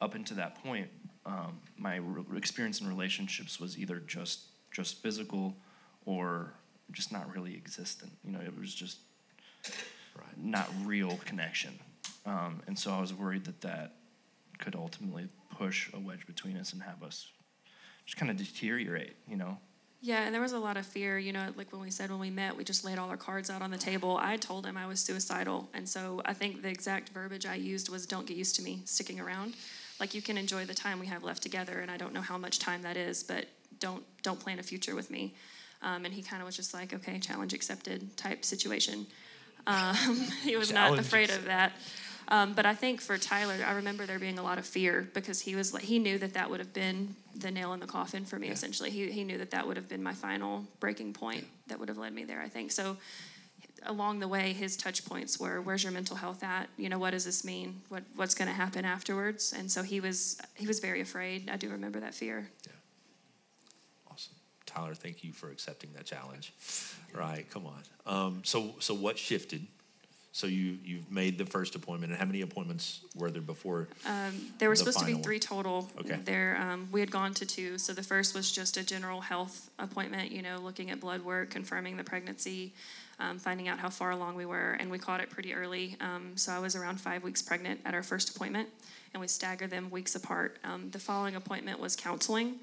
up 0.02 0.14
until 0.14 0.38
that 0.38 0.64
point, 0.64 0.88
um, 1.26 1.60
my 1.78 1.96
re- 1.96 2.38
experience 2.38 2.80
in 2.80 2.88
relationships 2.88 3.60
was 3.60 3.80
either 3.80 4.00
just 4.00 4.42
just 4.72 5.02
physical 5.02 5.56
or 6.06 6.54
just 6.92 7.12
not 7.12 7.34
really 7.34 7.56
existent. 7.56 8.12
You 8.24 8.34
know, 8.34 8.42
it 8.42 8.56
was 8.60 8.74
just 8.74 8.98
right. 10.18 10.38
not 10.38 10.70
real 10.84 11.18
connection. 11.26 11.80
Um, 12.26 12.62
and 12.68 12.78
so 12.78 12.92
I 12.92 13.00
was 13.00 13.14
worried 13.14 13.46
that 13.46 13.62
that 13.62 13.94
could 14.58 14.76
ultimately 14.76 15.28
push 15.58 15.92
a 15.94 16.00
wedge 16.00 16.26
between 16.26 16.58
us 16.58 16.74
and 16.74 16.82
have 16.82 17.04
us 17.04 17.32
just 18.06 18.18
kind 18.18 18.32
of 18.32 18.38
deteriorate, 18.38 19.16
you 19.28 19.38
know? 19.38 19.58
Yeah, 20.02 20.22
and 20.24 20.34
there 20.34 20.42
was 20.42 20.52
a 20.52 20.60
lot 20.60 20.78
of 20.78 20.86
fear, 20.86 21.18
you 21.18 21.34
know, 21.34 21.48
like 21.56 21.72
when 21.72 21.82
we 21.82 21.90
said 21.90 22.12
when 22.12 22.20
we 22.20 22.30
met, 22.30 22.56
we 22.56 22.64
just 22.64 22.86
laid 22.86 23.00
all 23.00 23.10
our 23.10 23.18
cards 23.18 23.50
out 23.50 23.64
on 23.64 23.72
the 23.72 23.78
table. 23.78 24.20
I 24.22 24.38
told 24.38 24.66
him 24.66 24.78
I 24.78 24.86
was 24.86 25.00
suicidal. 25.00 25.68
And 25.74 25.90
so 25.90 26.22
I 26.26 26.34
think 26.34 26.62
the 26.62 26.70
exact 26.70 27.10
verbiage 27.10 27.46
I 27.46 27.56
used 27.56 27.90
was 27.90 28.06
don't 28.06 28.28
get 28.28 28.38
used 28.38 28.56
to 28.58 28.62
me 28.62 28.82
sticking 28.86 29.20
around. 29.20 29.56
Like 30.00 30.14
you 30.14 30.22
can 30.22 30.38
enjoy 30.38 30.66
the 30.66 30.76
time 30.76 31.00
we 31.00 31.08
have 31.08 31.24
left 31.24 31.42
together, 31.42 31.80
and 31.80 31.90
I 31.90 31.98
don't 31.98 32.14
know 32.14 32.22
how 32.22 32.38
much 32.38 32.60
time 32.60 32.82
that 32.84 32.98
is, 32.98 33.24
but 33.24 33.46
don't 33.80 34.04
don't 34.24 34.40
plan 34.40 34.60
a 34.60 34.64
future 34.64 34.94
with 34.94 35.10
me. 35.10 35.34
Um, 35.82 36.06
and 36.06 36.14
he 36.14 36.22
kind 36.22 36.42
of 36.42 36.46
was 36.46 36.56
just 36.56 36.74
like, 36.74 36.94
okay, 36.94 37.18
challenge 37.20 37.54
accepted 37.54 38.16
type 38.18 38.44
situation. 38.46 39.08
Um, 39.68 40.28
he 40.44 40.56
was 40.56 40.72
not 40.72 40.98
afraid 40.98 41.30
of 41.30 41.46
that. 41.46 41.74
Um, 42.28 42.54
but 42.54 42.66
I 42.66 42.74
think 42.74 43.02
for 43.02 43.18
Tyler, 43.18 43.56
I 43.66 43.74
remember 43.74 44.06
there 44.06 44.18
being 44.18 44.40
a 44.40 44.44
lot 44.44 44.58
of 44.58 44.66
fear 44.66 45.08
because 45.14 45.42
he 45.42 45.56
was 45.56 45.76
he 45.78 46.00
knew 46.00 46.18
that 46.18 46.34
that 46.34 46.50
would 46.50 46.60
have 46.60 46.74
been 46.74 47.16
the 47.36 47.52
nail 47.52 47.74
in 47.74 47.80
the 47.80 47.86
coffin 47.86 48.26
for 48.26 48.40
me. 48.40 48.48
Yeah. 48.48 48.54
Essentially, 48.54 48.90
he 48.90 49.12
he 49.12 49.24
knew 49.24 49.38
that 49.38 49.52
that 49.52 49.68
would 49.68 49.78
have 49.78 49.88
been 49.88 50.02
my 50.02 50.14
final 50.14 50.66
breaking 50.80 51.14
point 51.14 51.46
that 51.68 51.80
would 51.80 51.90
have 51.90 51.98
led 51.98 52.14
me 52.14 52.24
there. 52.24 52.42
I 52.42 52.50
think 52.50 52.72
so. 52.72 52.98
Along 53.84 54.20
the 54.20 54.28
way, 54.28 54.54
his 54.54 54.76
touch 54.76 55.06
points 55.06 55.40
were, 55.40 55.62
"Where's 55.62 55.84
your 55.84 55.92
mental 55.92 56.16
health 56.16 56.44
at? 56.44 56.70
You 56.78 56.90
know, 56.90 56.98
what 56.98 57.12
does 57.12 57.26
this 57.26 57.46
mean? 57.46 57.82
What 57.90 58.04
what's 58.16 58.34
going 58.34 58.48
to 58.48 58.56
happen 58.56 58.86
afterwards?" 58.86 59.54
And 59.56 59.72
so 59.72 59.84
he 59.84 60.00
was 60.00 60.40
he 60.56 60.66
was 60.66 60.80
very 60.80 61.02
afraid. 61.02 61.48
I 61.50 61.58
do 61.58 61.70
remember 61.70 62.00
that 62.00 62.16
fear. 62.16 62.50
Yeah. 62.66 62.74
Tyler. 64.76 64.94
Thank 64.94 65.24
you 65.24 65.32
for 65.32 65.50
accepting 65.50 65.92
that 65.94 66.06
challenge. 66.06 66.54
Right, 67.14 67.50
come 67.50 67.66
on. 67.66 67.82
Um, 68.06 68.42
so 68.44 68.76
so 68.80 68.94
what 68.94 69.18
shifted? 69.18 69.66
So 70.34 70.48
you 70.48 70.78
you've 70.84 71.10
made 71.10 71.38
the 71.38 71.46
first 71.46 71.76
appointment, 71.76 72.12
and 72.12 72.20
how 72.20 72.26
many 72.26 72.42
appointments 72.42 73.00
were 73.16 73.32
there 73.32 73.42
before? 73.42 73.88
There 74.60 74.68
were 74.68 74.76
The 74.76 74.80
supposed 74.80 75.00
to 75.00 75.06
be 75.06 75.14
three 75.14 75.40
total. 75.40 75.90
Okay. 75.98 76.20
There, 76.26 76.58
um, 76.60 76.90
we 76.92 77.00
had 77.00 77.10
gone 77.10 77.34
to 77.36 77.46
two. 77.46 77.78
So 77.78 77.94
the 77.94 78.04
first 78.04 78.36
was 78.36 78.52
just 78.52 78.76
a 78.76 78.84
general 78.84 79.22
health 79.22 79.70
appointment, 79.80 80.32
you 80.32 80.42
know, 80.42 80.58
looking 80.58 80.92
at 80.92 81.00
blood 81.00 81.22
work, 81.22 81.52
confirming 81.52 81.96
the 81.96 82.04
pregnancy, 82.04 82.74
um, 83.22 83.40
finding 83.40 83.70
out 83.70 83.80
how 83.80 83.90
far 83.90 84.12
along 84.12 84.36
we 84.36 84.46
were, 84.46 84.74
and 84.74 84.92
we 84.92 85.00
caught 85.00 85.22
it 85.22 85.30
pretty 85.30 85.54
early. 85.54 85.96
Um, 86.02 86.34
so 86.36 86.52
I 86.52 86.60
was 86.60 86.76
around 86.76 87.00
five 87.00 87.24
weeks 87.24 87.42
pregnant 87.42 87.80
at 87.86 87.94
our 87.94 88.04
first 88.04 88.36
appointment, 88.36 88.68
and 89.14 89.22
we 89.22 89.30
staggered 89.30 89.70
them 89.70 89.90
weeks 89.90 90.16
apart. 90.16 90.58
Um, 90.66 90.90
the 90.92 91.00
following 91.00 91.36
appointment 91.36 91.80
was 91.80 91.96
counseling. 91.96 92.56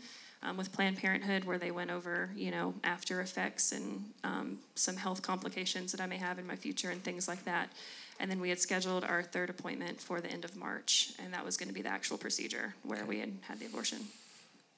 Um, 0.45 0.57
with 0.57 0.73
Planned 0.73 0.99
Parenthood, 0.99 1.45
where 1.45 1.57
they 1.57 1.71
went 1.71 1.93
over, 1.93 2.31
you 2.35 2.51
know, 2.51 2.75
after 2.83 3.21
effects 3.21 3.71
and 3.71 4.05
um, 4.25 4.59
some 4.75 4.97
health 4.97 5.23
complications 5.23 5.93
that 5.93 6.01
I 6.01 6.07
may 6.07 6.17
have 6.17 6.37
in 6.41 6.47
my 6.49 6.57
future 6.57 6.91
and 6.91 7.01
things 7.01 7.29
like 7.29 7.45
that. 7.45 7.71
And 8.19 8.29
then 8.29 8.41
we 8.41 8.49
had 8.49 8.59
scheduled 8.59 9.05
our 9.05 9.23
third 9.23 9.51
appointment 9.51 10.01
for 10.01 10.21
the 10.21 10.29
end 10.29 10.45
of 10.45 10.57
March, 10.57 11.13
and 11.23 11.33
that 11.33 11.45
was 11.45 11.57
going 11.57 11.69
to 11.69 11.75
be 11.75 11.83
the 11.83 11.89
actual 11.89 12.19
procedure 12.19 12.75
where 12.83 13.05
we 13.05 13.21
had 13.21 13.33
had 13.43 13.61
the 13.61 13.67
abortion. 13.67 13.99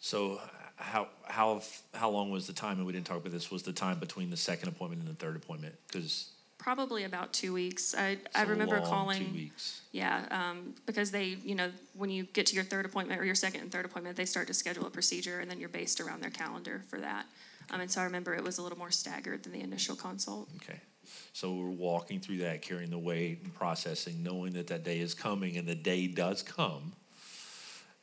So 0.01 0.39
how 0.77 1.09
how 1.25 1.63
how 1.95 2.11
long 2.11 2.31
was 2.31 2.47
the 2.47 2.53
time? 2.53 2.77
And 2.77 2.87
we 2.87 2.93
didn't 2.93 3.07
talk 3.07 3.19
about 3.19 3.33
this. 3.33 3.51
Was 3.51 3.63
the 3.63 3.73
time 3.73 3.99
between 3.99 4.31
the 4.31 4.37
second 4.37 4.69
appointment 4.69 5.03
and 5.03 5.11
the 5.11 5.15
third 5.15 5.37
appointment? 5.37 5.75
Because 5.87 6.31
Probably 6.65 7.05
about 7.05 7.35
two 7.35 7.53
weeks. 7.53 7.95
I, 7.95 8.17
I 8.35 8.45
remember 8.45 8.81
calling. 8.81 9.27
two 9.27 9.35
weeks. 9.35 9.83
Yeah, 9.93 10.25
um, 10.31 10.75
because 10.87 11.11
they, 11.11 11.37
you 11.45 11.55
know, 11.55 11.71
when 11.93 12.09
you 12.09 12.25
get 12.25 12.47
to 12.47 12.55
your 12.55 12.65
third 12.65 12.87
appointment 12.87 13.21
or 13.21 13.27
your 13.27 13.35
second 13.35 13.61
and 13.61 13.71
third 13.71 13.85
appointment, 13.85 14.17
they 14.17 14.25
start 14.25 14.47
to 14.47 14.55
schedule 14.55 14.87
a 14.87 14.91
procedure, 14.91 15.41
and 15.41 15.51
then 15.51 15.61
you're 15.61 15.69
based 15.69 16.01
around 16.01 16.23
their 16.23 16.31
calendar 16.31 16.83
for 16.89 16.99
that. 17.01 17.27
Um, 17.71 17.83
and 17.83 17.91
so 17.91 18.01
I 18.01 18.05
remember 18.05 18.35
it 18.35 18.43
was 18.43 18.57
a 18.57 18.63
little 18.63 18.79
more 18.79 18.91
staggered 18.91 19.43
than 19.43 19.53
the 19.53 19.61
initial 19.61 19.95
consult. 19.95 20.49
Okay. 20.57 20.81
So 21.35 21.53
we're 21.53 21.69
walking 21.69 22.19
through 22.19 22.39
that, 22.39 22.63
carrying 22.63 22.89
the 22.89 22.99
weight 22.99 23.41
and 23.45 23.55
processing, 23.55 24.23
knowing 24.23 24.55
that 24.55 24.69
that 24.69 24.85
day 24.85 25.01
is 25.01 25.13
coming, 25.13 25.59
and 25.59 25.69
the 25.69 25.75
day 25.75 26.07
does 26.07 26.43
come. 26.43 26.95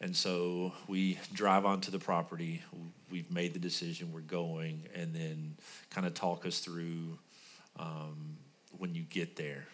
And 0.02 0.16
so 0.16 0.72
we 0.88 1.18
drive 1.34 1.66
onto 1.66 1.90
the 1.90 1.98
property. 1.98 2.62
We've 3.12 3.32
made 3.32 3.56
the 3.56 3.60
decision. 3.60 4.14
We're 4.14 4.22
going, 4.22 4.84
and 4.94 5.16
then 5.16 5.56
kind 5.90 6.06
of 6.06 6.14
talk 6.14 6.46
us 6.46 6.60
through 6.60 7.18
um, 7.80 8.38
when 8.82 8.96
you 8.96 9.04
get 9.04 9.36
there. 9.36 9.68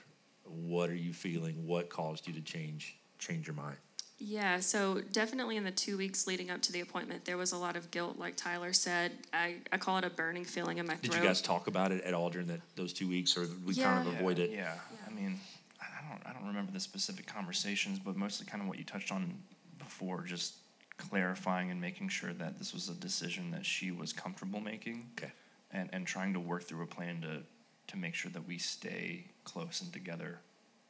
What 0.43 0.89
are 0.89 0.95
you 0.95 1.13
feeling? 1.13 1.65
What 1.65 1.89
caused 1.89 2.27
you 2.27 2.33
to 2.33 2.41
change 2.41 2.97
change 3.19 3.47
your 3.47 3.55
mind? 3.55 3.77
Yeah, 4.19 4.59
so 4.59 4.99
definitely 5.11 5.57
in 5.57 5.63
the 5.63 5.71
two 5.71 5.95
weeks 5.97 6.25
leading 6.27 6.49
up 6.49 6.61
to 6.63 6.71
the 6.71 6.81
appointment, 6.81 7.23
there 7.23 7.37
was 7.37 7.51
a 7.51 7.57
lot 7.57 7.75
of 7.75 7.89
guilt, 7.91 8.17
like 8.17 8.35
Tyler 8.35 8.73
said. 8.73 9.11
I, 9.31 9.57
I 9.71 9.77
call 9.77 9.97
it 9.99 10.03
a 10.03 10.09
burning 10.09 10.43
feeling 10.43 10.79
in 10.79 10.87
my 10.87 10.95
Did 10.95 11.11
throat. 11.11 11.21
you 11.21 11.27
guys 11.27 11.39
talk 11.41 11.67
about 11.67 11.91
it 11.91 12.03
at 12.03 12.13
all 12.15 12.29
during 12.29 12.47
that 12.47 12.59
those 12.75 12.93
two 12.93 13.07
weeks, 13.07 13.37
or 13.37 13.41
we 13.65 13.75
kind 13.75 13.77
Yeah. 13.77 13.99
of 14.01 14.07
Yeah, 14.07 14.19
avoid 14.19 14.39
it? 14.39 14.49
Yeah, 14.51 14.57
yeah. 14.91 14.97
I 15.07 15.13
mean, 15.13 15.39
I 15.79 15.85
I 15.85 16.09
don't, 16.09 16.27
I 16.27 16.33
don't 16.33 16.47
remember 16.47 16.71
the 16.71 16.79
specific 16.79 17.27
conversations, 17.27 17.99
but 17.99 18.17
mostly 18.17 18.45
kind 18.45 18.61
of 18.61 18.67
what 18.67 18.77
you 18.77 18.83
touched 18.83 19.11
on 19.11 19.37
before, 19.77 20.23
just 20.23 20.55
clarifying 20.97 21.69
and 21.71 21.79
making 21.79 22.09
sure 22.09 22.33
that 22.33 22.57
this 22.57 22.73
was 22.73 22.89
a 22.89 22.93
decision 22.95 23.51
that 23.51 23.65
she 23.65 23.91
was 23.91 24.11
comfortable 24.13 24.59
making. 24.59 25.09
Okay. 25.17 25.31
And, 25.71 25.89
and 25.93 26.07
trying 26.07 26.33
to 26.33 26.39
work 26.39 26.63
through 26.63 26.81
a 26.83 26.87
plan 26.87 27.21
to, 27.21 27.43
to 27.87 27.97
make 27.97 28.15
sure 28.15 28.31
that 28.31 28.47
we 28.47 28.57
stay 28.57 29.25
close 29.43 29.81
and 29.81 29.91
together 29.93 30.39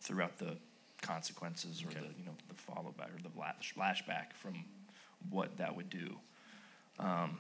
throughout 0.02 0.38
the 0.38 0.58
consequences 1.02 1.84
or 1.84 1.88
Okay. 1.88 2.00
the, 2.00 2.08
you 2.20 2.26
know, 2.26 2.34
the 2.48 2.56
follow 2.56 2.94
back 2.98 3.10
or 3.10 3.22
the 3.22 3.30
flash, 3.30 3.74
flashback 3.78 4.34
from 4.34 4.66
what 5.30 5.58
that 5.58 5.76
would 5.76 5.90
do. 5.90 6.18
Um, 7.00 7.38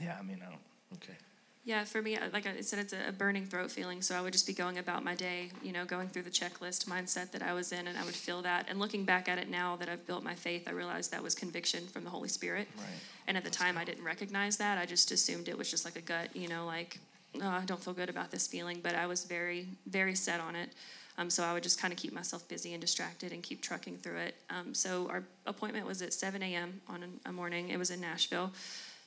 yeah, 0.00 0.16
I 0.18 0.22
mean, 0.22 0.40
I 0.44 0.50
don't, 0.50 0.60
Okay. 0.96 1.16
Yeah, 1.64 1.84
for 1.84 2.02
me, 2.02 2.18
like 2.32 2.44
I 2.44 2.60
said, 2.60 2.80
it's 2.80 2.92
a 2.92 3.08
a 3.08 3.12
burning 3.12 3.46
throat 3.46 3.70
feeling. 3.70 4.02
So 4.02 4.16
I 4.16 4.20
would 4.20 4.32
just 4.32 4.48
be 4.48 4.52
going 4.52 4.78
about 4.78 5.04
my 5.04 5.14
day, 5.14 5.50
you 5.62 5.72
know, 5.72 5.84
going 5.84 6.08
through 6.08 6.22
the 6.22 6.30
checklist 6.30 6.86
mindset 6.86 7.30
that 7.30 7.42
I 7.42 7.52
was 7.52 7.70
in, 7.70 7.86
and 7.86 7.96
I 7.96 8.04
would 8.04 8.16
feel 8.16 8.42
that. 8.42 8.66
And 8.68 8.80
looking 8.80 9.04
back 9.04 9.28
at 9.28 9.38
it 9.38 9.48
now 9.48 9.76
that 9.76 9.88
I've 9.88 10.04
built 10.04 10.24
my 10.24 10.34
faith, 10.34 10.66
I 10.66 10.72
realized 10.72 11.12
that 11.12 11.22
was 11.22 11.36
conviction 11.36 11.86
from 11.86 12.02
the 12.02 12.10
Holy 12.10 12.28
Spirit. 12.28 12.66
Right. 12.76 12.86
And 13.28 13.36
at 13.36 13.44
the 13.44 13.50
time, 13.50 13.78
I 13.78 13.84
didn't 13.84 14.02
recognize 14.04 14.56
that. 14.56 14.76
I 14.76 14.86
just 14.86 15.12
assumed 15.12 15.48
it 15.48 15.56
was 15.56 15.70
just 15.70 15.84
like 15.84 15.94
a 15.94 16.00
gut, 16.00 16.34
you 16.34 16.48
know, 16.48 16.66
like, 16.66 16.98
oh, 17.40 17.48
I 17.48 17.64
don't 17.64 17.82
feel 17.82 17.94
good 17.94 18.10
about 18.10 18.30
this 18.30 18.46
feeling. 18.46 18.80
But 18.82 18.94
I 18.94 19.06
was 19.06 19.24
very, 19.24 19.68
very 19.86 20.14
set 20.14 20.40
on 20.40 20.56
it. 20.56 20.70
Um, 21.18 21.28
so 21.28 21.44
I 21.44 21.52
would 21.52 21.62
just 21.62 21.80
kind 21.80 21.92
of 21.92 21.98
keep 21.98 22.12
myself 22.12 22.46
busy 22.48 22.72
and 22.72 22.80
distracted 22.80 23.32
and 23.32 23.42
keep 23.42 23.60
trucking 23.60 23.98
through 23.98 24.18
it. 24.18 24.34
Um, 24.48 24.74
so 24.74 25.08
our 25.10 25.22
appointment 25.46 25.86
was 25.86 26.00
at 26.00 26.14
7 26.14 26.42
a.m. 26.42 26.80
on 26.88 27.04
a, 27.26 27.32
morning. 27.32 27.68
It 27.68 27.78
was 27.78 27.90
in 27.90 28.00
Nashville. 28.00 28.50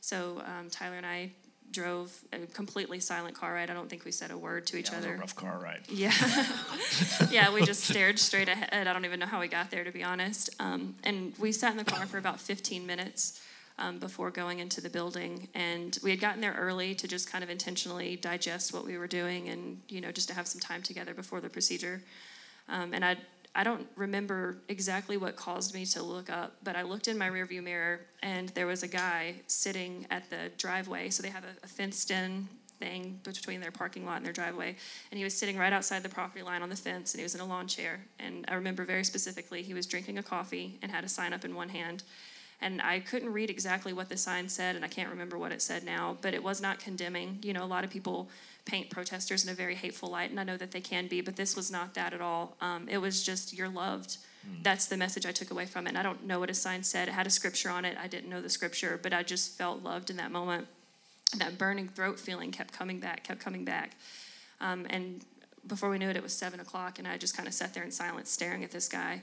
So 0.02 0.44
um, 0.46 0.70
Tyler 0.70 0.98
and 0.98 1.06
I 1.06 1.32
drove 1.72 2.16
a 2.32 2.46
completely 2.48 3.00
silent 3.00 3.36
car 3.36 3.56
ride. 3.56 3.72
I 3.72 3.74
don't 3.74 3.90
think 3.90 4.06
we 4.06 4.12
said 4.12 4.30
a 4.30 4.38
word 4.38 4.68
to 4.68 4.78
each 4.78 4.92
yeah, 4.92 4.94
it 4.94 4.98
was 4.98 5.06
other. 5.06 5.16
a 5.16 5.20
rough 5.20 5.36
car 5.36 5.60
ride. 5.60 5.82
Yeah. 5.90 6.14
yeah, 7.32 7.52
we 7.52 7.64
just 7.64 7.84
stared 7.84 8.20
straight 8.20 8.50
ahead. 8.50 8.88
I 8.88 8.94
don't 8.94 9.06
even 9.06 9.20
know 9.20 9.26
how 9.26 9.40
we 9.40 9.48
got 9.48 9.72
there, 9.72 9.84
to 9.84 9.92
be 9.92 10.04
honest. 10.04 10.52
Um, 10.60 10.96
and 11.04 11.34
we 11.40 11.52
sat 11.52 11.72
in 11.72 11.78
the 11.78 11.84
car 11.84 12.06
for 12.06 12.20
about 12.20 12.40
15 12.40 12.86
minutes 12.86 13.42
um, 13.78 14.00
before 14.00 14.32
going 14.32 14.60
into 14.60 14.82
the 14.82 14.90
building. 14.90 15.48
And 15.54 15.98
we 16.04 16.12
had 16.12 16.20
gotten 16.20 16.42
there 16.42 16.54
early 16.54 16.96
to 16.96 17.08
just 17.08 17.32
kind 17.32 17.44
of 17.44 17.50
intentionally 17.50 18.16
digest 18.16 18.74
what 18.74 18.86
we 18.86 18.98
were 18.98 19.08
doing 19.08 19.50
and, 19.50 19.82
you 19.90 20.02
know, 20.02 20.12
just 20.12 20.30
to 20.30 20.36
have 20.36 20.48
some 20.48 20.62
time 20.62 20.82
together 20.82 21.14
before 21.14 21.42
the 21.42 21.50
procedure. 21.50 22.02
Um, 22.70 22.94
and 22.94 23.04
I, 23.04 23.18
I 23.54 23.64
don't 23.64 23.88
remember 23.96 24.58
exactly 24.70 25.18
what 25.18 25.36
caused 25.36 25.74
me 25.74 25.86
to 25.88 26.04
look 26.04 26.30
up, 26.30 26.56
but 26.64 26.76
I 26.76 26.84
looked 26.84 27.08
in 27.08 27.18
my 27.18 27.30
rearview 27.30 27.64
mirror 27.64 28.02
and 28.24 28.50
there 28.50 28.68
was 28.68 28.84
a 28.84 28.88
guy 28.88 29.36
sitting 29.48 30.08
at 30.10 30.30
the 30.30 30.52
driveway. 30.58 31.10
So 31.10 31.22
they 31.22 31.30
have 31.30 31.44
a, 31.44 31.64
a 31.64 31.68
fenced 31.68 32.12
in 32.12 32.48
thing 32.80 33.20
between 33.24 33.62
their 33.62 33.72
parking 33.72 34.06
lot 34.06 34.18
and 34.18 34.26
their 34.26 34.34
driveway. 34.34 34.76
And 35.12 35.18
he 35.18 35.24
was 35.24 35.34
sitting 35.34 35.58
right 35.58 35.72
outside 35.72 36.04
the 36.04 36.10
property 36.10 36.44
line 36.44 36.62
on 36.62 36.70
the 36.70 36.76
fence 36.76 37.14
and 37.14 37.20
he 37.20 37.24
was 37.24 37.36
in 37.36 37.42
a 37.42 37.46
lawn 37.46 37.68
chair. 37.68 38.00
And 38.20 38.46
I 38.48 38.56
remember 38.56 38.86
very 38.86 39.04
specifically 39.04 39.62
he 39.64 39.74
was 39.74 39.86
drinking 39.86 40.18
a 40.18 40.24
coffee 40.24 40.78
and 40.82 40.92
had 40.92 41.04
a 41.04 41.10
sign 41.10 41.34
up 41.34 41.46
in 41.46 41.56
one 41.56 41.70
hand. 41.70 42.04
And 42.62 42.82
I 42.82 43.00
couldn't 43.00 43.34
read 43.34 43.50
exactly 43.50 43.94
what 43.94 44.10
the 44.10 44.18
sign 44.18 44.50
said, 44.50 44.76
and 44.76 44.86
I 44.86 44.88
can't 44.88 45.10
remember 45.10 45.38
what 45.38 45.52
it 45.52 45.62
said 45.62 45.84
now, 45.84 46.18
but 46.22 46.34
it 46.34 46.44
was 46.44 46.62
not 46.62 46.80
condemning. 46.80 47.40
You 47.44 47.54
know, 47.54 47.64
a 47.64 47.68
lot 47.68 47.84
of 47.84 47.90
people 47.90 48.30
paint 48.66 48.90
protesters 48.90 49.44
in 49.44 49.52
a 49.52 49.54
very 49.54 49.76
hateful 49.76 50.10
light, 50.10 50.32
and 50.32 50.40
I 50.40 50.44
know 50.44 50.58
that 50.58 50.72
they 50.72 50.82
can 50.82 51.08
be, 51.08 51.22
but 51.22 51.36
this 51.36 51.56
was 51.56 51.70
not 51.70 51.94
that 51.94 52.14
at 52.14 52.22
all. 52.22 52.56
Um, 52.62 52.88
it 52.90 52.98
was 52.98 53.24
just, 53.24 53.54
you're 53.54 53.70
loved. 53.70 54.18
That's 54.62 54.86
the 54.86 54.98
message 54.98 55.26
I 55.26 55.32
took 55.32 55.50
away 55.52 55.66
from 55.66 55.88
it. 55.88 55.90
And 55.90 55.98
I 55.98 56.04
don't 56.04 56.26
know 56.26 56.40
what 56.40 56.50
a 56.50 56.54
sign 56.54 56.84
said. 56.84 57.08
It 57.08 57.14
had 57.14 57.26
a 57.26 57.32
scripture 57.32 57.70
on 57.70 57.84
it. 57.84 57.98
I 58.00 58.08
didn't 58.08 58.30
know 58.30 58.42
the 58.42 58.50
scripture, 58.50 59.00
but 59.02 59.12
I 59.12 59.24
just 59.24 59.58
felt 59.58 59.82
loved 59.82 60.10
in 60.10 60.18
that 60.18 60.32
moment. 60.32 60.68
That 61.38 61.58
burning 61.58 61.88
throat 61.88 62.20
feeling 62.20 62.52
kept 62.52 62.72
coming 62.72 63.00
back, 63.00 63.24
kept 63.24 63.40
coming 63.40 63.66
back. 63.66 63.96
Um, 64.62 64.86
and 64.90 65.26
before 65.68 65.90
we 65.90 65.98
knew 65.98 66.10
it, 66.10 66.16
it 66.16 66.24
was 66.24 66.34
seven 66.34 66.60
o'clock, 66.60 67.00
and 67.00 67.08
I 67.08 67.18
just 67.18 67.36
kind 67.36 67.48
of 67.48 67.54
sat 67.54 67.74
there 67.74 67.84
in 67.84 67.92
silence, 67.92 68.30
staring 68.30 68.64
at 68.64 68.72
this 68.72 68.88
guy. 68.88 69.22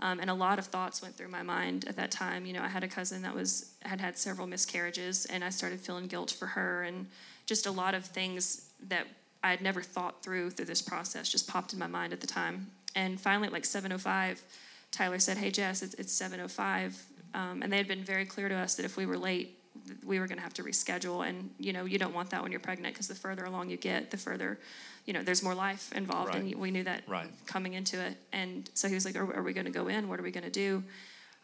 Um, 0.00 0.20
and 0.20 0.28
a 0.28 0.34
lot 0.34 0.58
of 0.58 0.66
thoughts 0.66 1.00
went 1.00 1.16
through 1.16 1.28
my 1.28 1.42
mind 1.42 1.84
at 1.86 1.96
that 1.96 2.10
time. 2.10 2.46
You 2.46 2.52
know, 2.52 2.62
I 2.62 2.68
had 2.68 2.84
a 2.84 2.88
cousin 2.88 3.22
that 3.22 3.34
was 3.34 3.74
had 3.82 4.00
had 4.00 4.18
several 4.18 4.46
miscarriages, 4.46 5.26
and 5.26 5.44
I 5.44 5.50
started 5.50 5.80
feeling 5.80 6.06
guilt 6.06 6.30
for 6.30 6.46
her, 6.46 6.82
and 6.82 7.06
just 7.46 7.66
a 7.66 7.70
lot 7.70 7.94
of 7.94 8.04
things 8.04 8.70
that 8.88 9.06
I 9.42 9.50
had 9.50 9.60
never 9.60 9.82
thought 9.82 10.22
through 10.22 10.50
through 10.50 10.66
this 10.66 10.82
process 10.82 11.28
just 11.28 11.46
popped 11.46 11.72
in 11.72 11.78
my 11.78 11.86
mind 11.86 12.12
at 12.12 12.20
the 12.20 12.26
time. 12.26 12.70
And 12.96 13.20
finally, 13.20 13.46
at 13.46 13.52
like 13.52 13.64
7:05, 13.64 14.42
Tyler 14.90 15.18
said, 15.18 15.38
"Hey 15.38 15.50
Jess, 15.50 15.82
it's, 15.82 15.94
it's 15.94 16.12
7:05," 16.12 16.94
um, 17.34 17.62
and 17.62 17.72
they 17.72 17.76
had 17.76 17.88
been 17.88 18.04
very 18.04 18.24
clear 18.24 18.48
to 18.48 18.54
us 18.54 18.74
that 18.76 18.84
if 18.84 18.96
we 18.96 19.06
were 19.06 19.18
late, 19.18 19.58
we 20.04 20.18
were 20.20 20.26
going 20.26 20.38
to 20.38 20.42
have 20.42 20.54
to 20.54 20.62
reschedule. 20.62 21.26
And 21.28 21.50
you 21.58 21.72
know, 21.72 21.84
you 21.84 21.98
don't 21.98 22.14
want 22.14 22.30
that 22.30 22.42
when 22.42 22.50
you're 22.50 22.60
pregnant 22.60 22.94
because 22.94 23.08
the 23.08 23.14
further 23.14 23.44
along 23.44 23.70
you 23.70 23.76
get, 23.76 24.10
the 24.10 24.16
further, 24.16 24.58
you 25.06 25.12
know, 25.12 25.22
there's 25.22 25.42
more 25.42 25.54
life 25.54 25.92
involved, 25.92 26.34
and 26.34 26.54
we 26.54 26.70
knew 26.70 26.84
that 26.84 27.02
Right. 27.06 27.28
coming 27.46 27.74
into 27.74 28.00
it. 28.00 28.16
And 28.32 28.68
so 28.74 28.88
he 28.88 28.94
was 28.94 29.04
like, 29.04 29.16
"Are, 29.16 29.34
are 29.36 29.42
we 29.42 29.52
going 29.52 29.66
to 29.66 29.72
go 29.72 29.88
in? 29.88 30.08
What 30.08 30.18
are 30.20 30.22
we 30.22 30.30
going 30.30 30.44
to 30.44 30.50
do?" 30.50 30.82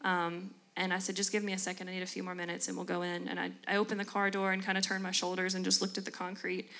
Um, 0.02 0.54
and 0.76 0.92
I 0.94 0.98
said, 0.98 1.16
"Just 1.16 1.32
give 1.32 1.44
me 1.44 1.52
a 1.52 1.58
second. 1.58 1.88
I 1.88 1.92
need 1.92 2.02
a 2.02 2.06
few 2.06 2.22
more 2.22 2.34
minutes, 2.34 2.68
and 2.68 2.76
we'll 2.76 2.86
go 2.86 3.02
in." 3.02 3.28
And 3.28 3.38
I, 3.38 3.50
I 3.68 3.76
opened 3.76 4.00
the 4.00 4.04
car 4.04 4.30
door 4.30 4.52
and 4.52 4.62
kind 4.62 4.78
of 4.78 4.84
turned 4.84 5.02
my 5.02 5.10
shoulders 5.10 5.54
and 5.54 5.64
just 5.64 5.82
looked 5.82 5.98
at 5.98 6.04
the 6.04 6.10
concrete. 6.10 6.70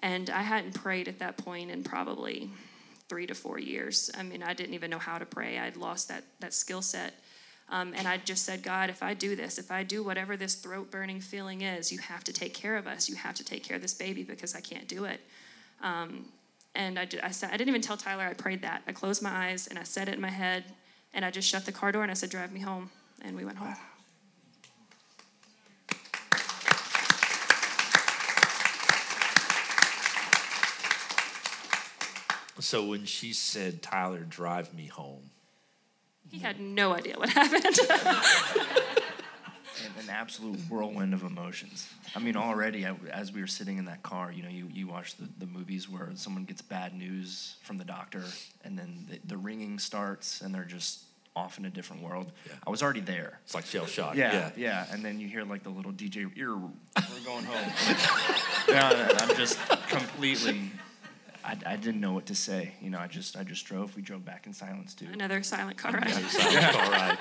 And 0.00 0.30
I 0.30 0.42
hadn't 0.42 0.74
prayed 0.74 1.08
at 1.08 1.18
that 1.18 1.36
point 1.38 1.70
in 1.70 1.82
probably 1.82 2.50
three 3.08 3.26
to 3.26 3.34
four 3.34 3.58
years. 3.58 4.10
I 4.16 4.22
mean, 4.22 4.42
I 4.42 4.54
didn't 4.54 4.74
even 4.74 4.90
know 4.90 4.98
how 4.98 5.18
to 5.18 5.26
pray. 5.26 5.58
I'd 5.58 5.76
lost 5.76 6.08
that 6.08 6.24
that 6.40 6.54
skill 6.54 6.82
set. 6.82 7.14
Um, 7.70 7.92
and 7.94 8.08
I 8.08 8.16
just 8.16 8.44
said, 8.44 8.62
God, 8.62 8.88
if 8.88 9.02
I 9.02 9.14
do 9.14 9.36
this, 9.36 9.58
if 9.58 9.70
I 9.70 9.82
do 9.82 10.02
whatever 10.02 10.36
this 10.36 10.54
throat 10.54 10.90
burning 10.90 11.20
feeling 11.20 11.62
is, 11.62 11.92
you 11.92 11.98
have 11.98 12.24
to 12.24 12.32
take 12.32 12.54
care 12.54 12.76
of 12.76 12.86
us. 12.86 13.08
You 13.08 13.16
have 13.16 13.34
to 13.34 13.44
take 13.44 13.62
care 13.62 13.76
of 13.76 13.82
this 13.82 13.94
baby 13.94 14.22
because 14.22 14.54
I 14.54 14.60
can't 14.60 14.88
do 14.88 15.04
it. 15.04 15.20
Um, 15.82 16.24
and 16.74 16.98
I, 16.98 17.04
ju- 17.04 17.20
I, 17.22 17.30
said, 17.30 17.50
I 17.52 17.58
didn't 17.58 17.68
even 17.68 17.82
tell 17.82 17.96
Tyler 17.96 18.24
I 18.24 18.32
prayed 18.32 18.62
that. 18.62 18.82
I 18.86 18.92
closed 18.92 19.22
my 19.22 19.30
eyes 19.30 19.66
and 19.66 19.78
I 19.78 19.82
said 19.82 20.08
it 20.08 20.14
in 20.14 20.20
my 20.20 20.30
head. 20.30 20.64
And 21.12 21.24
I 21.24 21.30
just 21.30 21.48
shut 21.48 21.66
the 21.66 21.72
car 21.72 21.92
door 21.92 22.02
and 22.02 22.10
I 22.10 22.14
said, 22.14 22.30
drive 22.30 22.52
me 22.52 22.60
home. 22.60 22.90
And 23.22 23.36
we 23.36 23.44
went 23.44 23.58
home. 23.58 23.74
So 32.60 32.84
when 32.84 33.04
she 33.04 33.32
said, 33.32 33.82
"Tyler, 33.82 34.20
drive 34.20 34.74
me 34.74 34.86
home," 34.86 35.30
He 36.30 36.38
had 36.38 36.60
no 36.60 36.92
idea 36.92 37.16
what 37.18 37.28
happened. 37.40 37.78
And, 39.84 40.08
an 40.08 40.10
absolute 40.10 40.58
whirlwind 40.68 41.14
of 41.14 41.22
emotions. 41.22 41.88
I 42.14 42.18
mean, 42.18 42.36
already 42.36 42.86
I, 42.86 42.94
as 43.12 43.32
we 43.32 43.40
were 43.40 43.46
sitting 43.46 43.78
in 43.78 43.84
that 43.86 44.02
car, 44.02 44.32
you 44.32 44.42
know, 44.42 44.48
you, 44.48 44.68
you 44.72 44.86
watch 44.88 45.16
the, 45.16 45.28
the 45.38 45.46
movies 45.46 45.88
where 45.88 46.10
someone 46.14 46.44
gets 46.44 46.62
bad 46.62 46.94
news 46.94 47.56
from 47.62 47.78
the 47.78 47.84
doctor, 47.84 48.24
and 48.64 48.78
then 48.78 49.06
the, 49.08 49.18
the 49.26 49.36
ringing 49.36 49.78
starts, 49.78 50.40
and 50.40 50.54
they're 50.54 50.64
just 50.64 51.00
off 51.36 51.58
in 51.58 51.64
a 51.64 51.70
different 51.70 52.02
world. 52.02 52.32
Yeah. 52.46 52.52
I 52.66 52.70
was 52.70 52.82
already 52.82 53.00
there. 53.00 53.38
It's 53.44 53.54
like 53.54 53.66
shell 53.66 53.86
shock. 53.86 54.16
Yeah, 54.16 54.32
yeah. 54.32 54.50
yeah, 54.56 54.86
And 54.90 55.04
then 55.04 55.20
you 55.20 55.28
hear 55.28 55.44
like 55.44 55.62
the 55.62 55.70
little 55.70 55.92
DJ, 55.92 56.30
"Ear, 56.36 56.56
we're 56.56 57.24
going 57.24 57.44
home." 57.44 57.72
yeah, 58.68 59.16
I'm 59.20 59.36
just 59.36 59.58
completely. 59.88 60.72
I, 61.48 61.56
I 61.64 61.76
didn't 61.76 62.02
know 62.02 62.12
what 62.12 62.26
to 62.26 62.34
say. 62.34 62.74
You 62.82 62.90
know, 62.90 62.98
I 62.98 63.06
just 63.06 63.34
I 63.34 63.42
just 63.42 63.64
drove. 63.64 63.96
We 63.96 64.02
drove 64.02 64.22
back 64.22 64.46
in 64.46 64.52
silence 64.52 64.92
too. 64.94 65.06
Another 65.10 65.42
silent 65.42 65.78
car 65.78 65.92
ride. 65.92 66.12
All 66.12 66.90
right. 66.90 67.18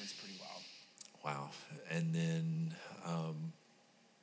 It's 0.00 0.12
pretty 0.12 0.38
wild. 0.40 0.62
Wow. 1.24 1.50
And 1.90 2.14
then 2.14 2.74
um, 3.04 3.52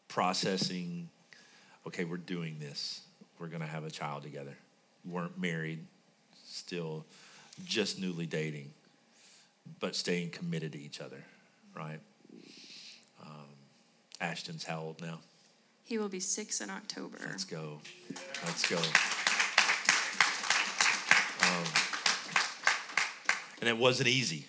processing, 0.08 1.10
okay, 1.86 2.06
we're 2.06 2.16
doing 2.16 2.60
this. 2.60 3.02
We're 3.40 3.48
going 3.48 3.62
to 3.62 3.68
have 3.68 3.84
a 3.84 3.92
child 3.92 4.24
together. 4.24 4.56
weren't 5.06 5.38
married, 5.38 5.86
still 6.46 7.06
just 7.66 8.00
newly 8.00 8.26
dating, 8.26 8.72
but 9.82 9.98
staying 9.98 10.30
committed 10.30 10.72
to 10.72 10.80
each 10.80 11.02
other, 11.02 11.22
right? 11.76 12.00
Um, 13.22 13.50
Ashton's 14.22 14.64
how 14.64 14.80
old 14.80 15.02
now? 15.02 15.20
He 15.84 15.98
will 15.98 16.10
be 16.10 16.20
six 16.20 16.62
in 16.62 16.70
October. 16.70 17.18
Let's 17.26 17.44
go. 17.44 17.80
Let's 18.46 18.68
go. 18.70 18.78
Um, 21.42 21.66
and 23.62 23.70
it 23.70 23.78
wasn't 23.78 24.08
easy. 24.08 24.48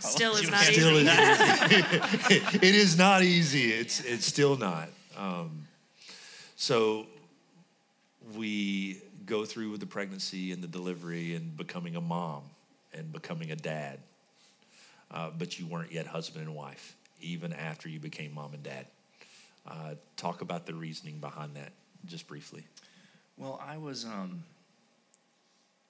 Still 0.00 0.36
is 0.36 0.50
not 0.50 0.62
easy. 0.62 0.72
Still 0.80 0.96
is 0.96 1.02
easy. 1.02 2.58
it 2.66 2.74
is 2.74 2.96
not 2.96 3.22
easy. 3.22 3.72
It's 3.72 4.00
it's 4.00 4.26
still 4.26 4.56
not. 4.56 4.88
Um, 5.16 5.66
so 6.56 7.06
we 8.36 9.00
go 9.26 9.44
through 9.44 9.70
with 9.70 9.80
the 9.80 9.86
pregnancy 9.86 10.52
and 10.52 10.62
the 10.62 10.68
delivery 10.68 11.34
and 11.34 11.56
becoming 11.56 11.96
a 11.96 12.00
mom 12.00 12.42
and 12.94 13.12
becoming 13.12 13.50
a 13.50 13.56
dad, 13.56 13.98
uh, 15.10 15.30
but 15.36 15.58
you 15.58 15.66
weren't 15.66 15.92
yet 15.92 16.06
husband 16.06 16.46
and 16.46 16.54
wife 16.54 16.96
even 17.20 17.52
after 17.52 17.88
you 17.88 17.98
became 17.98 18.32
mom 18.32 18.54
and 18.54 18.62
dad. 18.62 18.86
Uh, 19.68 19.94
talk 20.16 20.40
about 20.40 20.64
the 20.64 20.72
reasoning 20.74 21.18
behind 21.18 21.54
that, 21.54 21.72
just 22.06 22.26
briefly. 22.26 22.64
Well, 23.36 23.60
I 23.62 23.76
was, 23.76 24.06
um, 24.06 24.42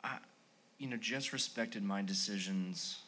I, 0.02 0.18
you 0.78 0.88
know, 0.88 0.96
just 0.96 1.32
respected 1.32 1.84
my 1.84 2.02
decisions 2.02 2.98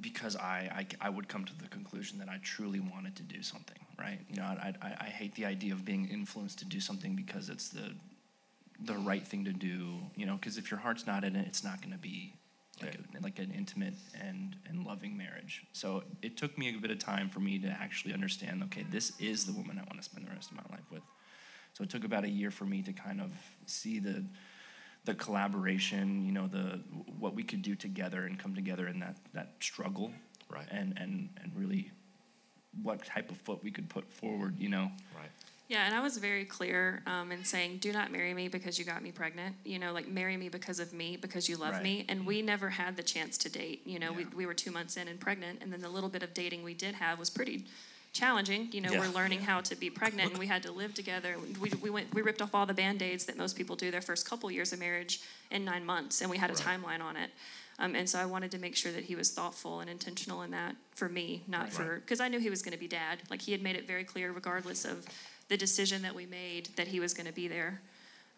because 0.00 0.36
I, 0.36 0.86
I, 1.00 1.06
I 1.06 1.08
would 1.08 1.28
come 1.28 1.44
to 1.46 1.58
the 1.58 1.68
conclusion 1.68 2.18
that 2.18 2.28
I 2.28 2.38
truly 2.42 2.80
wanted 2.80 3.16
to 3.16 3.22
do 3.22 3.42
something, 3.42 3.78
right? 3.98 4.18
You 4.28 4.36
know, 4.36 4.42
I, 4.42 4.74
I, 4.82 4.96
I 5.00 5.04
hate 5.04 5.34
the 5.34 5.46
idea 5.46 5.72
of 5.72 5.84
being 5.84 6.08
influenced 6.08 6.58
to 6.58 6.66
do 6.66 6.80
something 6.80 7.14
because 7.16 7.48
it's 7.48 7.70
the, 7.70 7.92
the 8.84 8.98
right 8.98 9.26
thing 9.26 9.44
to 9.46 9.52
do, 9.52 9.98
you 10.14 10.26
know, 10.26 10.34
because 10.34 10.58
if 10.58 10.70
your 10.70 10.80
heart's 10.80 11.06
not 11.06 11.24
in 11.24 11.36
it, 11.36 11.46
it's 11.46 11.64
not 11.64 11.80
going 11.80 11.92
to 11.92 11.98
be 11.98 12.34
like, 12.82 12.94
a, 12.94 13.22
like 13.22 13.38
an 13.38 13.52
intimate 13.52 13.94
and, 14.20 14.56
and 14.68 14.84
loving 14.84 15.16
marriage. 15.16 15.64
So 15.72 16.04
it 16.22 16.36
took 16.36 16.56
me 16.58 16.74
a 16.74 16.78
bit 16.78 16.90
of 16.90 16.98
time 16.98 17.30
for 17.30 17.40
me 17.40 17.58
to 17.60 17.68
actually 17.68 18.14
understand, 18.14 18.62
okay, 18.64 18.84
this 18.90 19.12
is 19.18 19.46
the 19.46 19.52
woman 19.52 19.78
I 19.78 19.82
want 19.82 19.96
to 19.98 20.02
spend 20.02 20.26
the 20.26 20.30
rest 20.30 20.50
of 20.50 20.56
my 20.56 20.64
life 20.70 20.84
with. 20.90 21.02
So 21.72 21.84
it 21.84 21.90
took 21.90 22.04
about 22.04 22.24
a 22.24 22.28
year 22.28 22.50
for 22.50 22.64
me 22.64 22.82
to 22.82 22.92
kind 22.92 23.20
of 23.20 23.30
see 23.66 23.98
the 23.98 24.24
the 25.04 25.14
collaboration, 25.14 26.24
you 26.26 26.32
know, 26.32 26.48
the 26.48 26.80
what 27.20 27.34
we 27.34 27.44
could 27.44 27.62
do 27.62 27.76
together 27.76 28.24
and 28.24 28.36
come 28.38 28.56
together 28.56 28.88
in 28.88 28.98
that 28.98 29.16
that 29.34 29.52
struggle, 29.60 30.10
Right. 30.48 30.66
And 30.70 30.96
and 30.96 31.28
and 31.42 31.52
really, 31.54 31.90
what 32.82 33.04
type 33.04 33.30
of 33.30 33.36
foot 33.38 33.62
we 33.62 33.70
could 33.70 33.88
put 33.88 34.10
forward, 34.10 34.58
you 34.58 34.68
know. 34.68 34.90
Right. 35.14 35.30
Yeah, 35.68 35.84
and 35.84 35.94
I 35.96 36.00
was 36.00 36.16
very 36.18 36.44
clear 36.44 37.02
um, 37.06 37.32
in 37.32 37.44
saying, 37.44 37.78
do 37.78 37.92
not 37.92 38.12
marry 38.12 38.32
me 38.34 38.46
because 38.46 38.78
you 38.78 38.84
got 38.84 39.02
me 39.02 39.10
pregnant. 39.10 39.56
You 39.64 39.80
know, 39.80 39.92
like 39.92 40.06
marry 40.06 40.36
me 40.36 40.48
because 40.48 40.78
of 40.78 40.92
me, 40.92 41.16
because 41.16 41.48
you 41.48 41.56
love 41.56 41.74
Right. 41.74 41.82
me. 41.82 42.04
And 42.08 42.24
we 42.24 42.40
never 42.40 42.70
had 42.70 42.96
the 42.96 43.02
chance 43.02 43.36
to 43.38 43.48
date. 43.48 43.82
You 43.84 43.98
know, 43.98 44.12
we, 44.12 44.22
Yeah. 44.22 44.28
we 44.36 44.46
were 44.46 44.54
two 44.54 44.70
months 44.70 44.96
in 44.96 45.08
and 45.08 45.18
pregnant. 45.18 45.60
And 45.62 45.72
then 45.72 45.80
the 45.80 45.88
little 45.88 46.08
bit 46.08 46.22
of 46.22 46.32
dating 46.34 46.62
we 46.62 46.72
did 46.74 46.94
have 46.94 47.18
was 47.18 47.30
pretty 47.30 47.64
challenging. 48.12 48.70
You 48.70 48.80
know, 48.80 48.92
Yeah. 48.92 49.00
we're 49.00 49.08
learning 49.08 49.40
how 49.40 49.60
to 49.62 49.74
be 49.74 49.90
pregnant 49.90 50.30
and 50.30 50.38
we 50.38 50.46
had 50.46 50.62
to 50.62 50.70
live 50.72 50.94
together. 50.94 51.36
We, 51.60 51.70
we 51.82 51.90
went, 51.90 52.14
we 52.14 52.22
ripped 52.22 52.40
off 52.40 52.54
all 52.54 52.64
the 52.64 52.72
band 52.72 53.02
aids 53.02 53.24
that 53.26 53.36
most 53.36 53.56
people 53.56 53.74
do 53.74 53.90
their 53.90 54.00
first 54.02 54.24
couple 54.28 54.48
years 54.52 54.72
of 54.72 54.78
marriage 54.78 55.20
in 55.50 55.64
nine 55.64 55.84
months. 55.84 56.20
And 56.20 56.30
we 56.30 56.38
had 56.38 56.48
a 56.50 56.54
Right. 56.54 56.62
timeline 56.80 57.00
on 57.02 57.16
it. 57.16 57.30
Um, 57.80 57.94
and 57.96 58.08
so 58.08 58.18
I 58.20 58.24
wanted 58.24 58.52
to 58.52 58.58
make 58.58 58.74
sure 58.76 58.90
that 58.92 59.04
he 59.04 59.16
was 59.16 59.32
thoughtful 59.32 59.80
and 59.80 59.90
intentional 59.90 60.42
in 60.42 60.52
that 60.52 60.76
for 60.94 61.08
me, 61.10 61.42
not 61.48 61.64
Right. 61.64 61.72
for 61.72 61.96
because 62.00 62.20
I 62.20 62.28
knew 62.28 62.38
he 62.38 62.48
was 62.50 62.62
going 62.62 62.72
to 62.72 62.78
be 62.78 62.88
dad. 62.88 63.18
Like 63.28 63.42
he 63.42 63.50
had 63.52 63.60
made 63.62 63.74
it 63.76 63.86
very 63.86 64.04
clear, 64.04 64.32
regardless 64.32 64.84
of 64.86 65.04
the 65.48 65.56
decision 65.56 66.02
that 66.02 66.14
we 66.14 66.26
made, 66.26 66.68
that 66.76 66.88
he 66.88 67.00
was 67.00 67.14
going 67.14 67.26
to 67.26 67.32
be 67.32 67.48
there. 67.48 67.80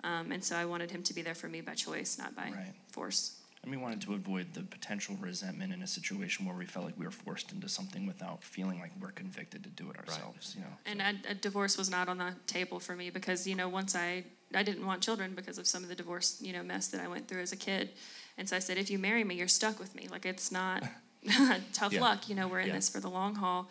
Um, 0.05 0.31
and 0.33 0.43
so 0.45 0.57
I 0.57 0.65
wanted 0.65 0.91
him 0.91 1.03
to 1.05 1.15
be 1.15 1.23
there 1.23 1.35
for 1.35 1.49
me 1.49 1.61
by 1.61 1.75
choice, 1.75 2.19
not 2.19 2.35
by 2.37 2.51
Right. 2.51 2.75
force. 2.93 3.35
And 3.63 3.73
we 3.73 3.77
wanted 3.77 4.01
to 4.03 4.15
avoid 4.15 4.55
the 4.55 4.63
potential 4.63 5.17
resentment 5.21 5.73
in 5.73 5.83
a 5.83 5.87
situation 5.87 6.47
where 6.47 6.55
we 6.55 6.65
felt 6.65 6.85
like 6.87 6.97
we 6.97 7.05
were 7.05 7.11
forced 7.11 7.51
into 7.51 7.69
something 7.69 8.07
without 8.07 8.45
feeling 8.45 8.79
like 8.79 8.93
we're 9.01 9.11
convicted 9.11 9.65
to 9.65 9.71
do 9.71 9.91
it 9.91 9.97
ourselves, 9.99 10.55
you 10.57 10.63
know. 10.63 10.69
And 10.87 11.03
I, 11.03 11.15
a 11.29 11.35
divorce 11.35 11.77
was 11.77 11.91
not 11.91 12.09
on 12.09 12.19
the 12.19 12.35
table 12.47 12.79
for 12.79 12.95
me 12.95 13.11
because 13.11 13.47
you 13.49 13.57
know 13.57 13.69
once 13.69 13.97
I 13.97 14.25
I 14.55 14.63
didn't 14.63 14.87
want 14.87 15.03
children 15.03 15.35
because 15.35 15.59
of 15.59 15.67
some 15.67 15.83
of 15.83 15.89
the 15.89 15.97
divorce 15.97 16.39
you 16.41 16.53
know 16.53 16.63
mess 16.63 16.87
that 16.89 17.01
I 17.01 17.09
went 17.09 17.27
through 17.27 17.41
as 17.43 17.51
a 17.53 17.57
kid, 17.57 17.91
and 18.39 18.49
so 18.49 18.55
I 18.55 18.61
said 18.61 18.79
if 18.79 18.91
you 18.91 18.99
marry 18.99 19.25
me 19.25 19.35
you're 19.35 19.49
stuck 19.49 19.81
with 19.81 19.93
me 19.97 20.07
like 20.09 20.25
it's 20.25 20.53
not 20.53 20.85
tough 21.73 21.93
Yeah. 21.93 22.01
luck 22.01 22.29
you 22.29 22.37
know 22.37 22.47
we're 22.47 22.61
in 22.61 22.69
Yeah. 22.69 22.77
this 22.77 22.89
for 22.89 23.01
the 23.01 23.11
long 23.11 23.35
haul. 23.35 23.69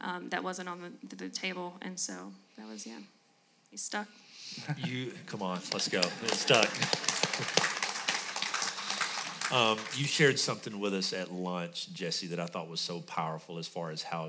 Um, 0.00 0.28
that 0.30 0.42
wasn't 0.44 0.68
on 0.68 0.96
the, 1.08 1.16
the 1.16 1.28
table, 1.28 1.76
and 1.80 1.98
so 1.98 2.32
that 2.58 2.68
was 2.68 2.86
yeah, 2.86 2.98
he's 3.70 3.82
stuck. 3.82 4.08
You 4.84 5.12
come 5.26 5.42
on, 5.42 5.60
let's 5.72 5.88
go. 5.88 6.00
It's 6.22 6.40
stuck. 6.40 6.68
Um, 9.50 9.78
you 9.94 10.04
shared 10.04 10.38
something 10.38 10.78
with 10.78 10.92
us 10.92 11.14
at 11.14 11.32
lunch, 11.32 11.90
Jessie, 11.94 12.26
that 12.26 12.38
I 12.38 12.44
thought 12.44 12.68
was 12.68 12.82
so 12.82 13.00
powerful 13.00 13.56
as 13.56 13.66
far 13.66 13.90
as 13.90 14.02
how 14.02 14.28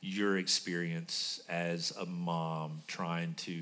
your 0.00 0.38
experience 0.38 1.42
as 1.48 1.92
a 2.00 2.06
mom 2.06 2.80
trying 2.86 3.34
to 3.34 3.60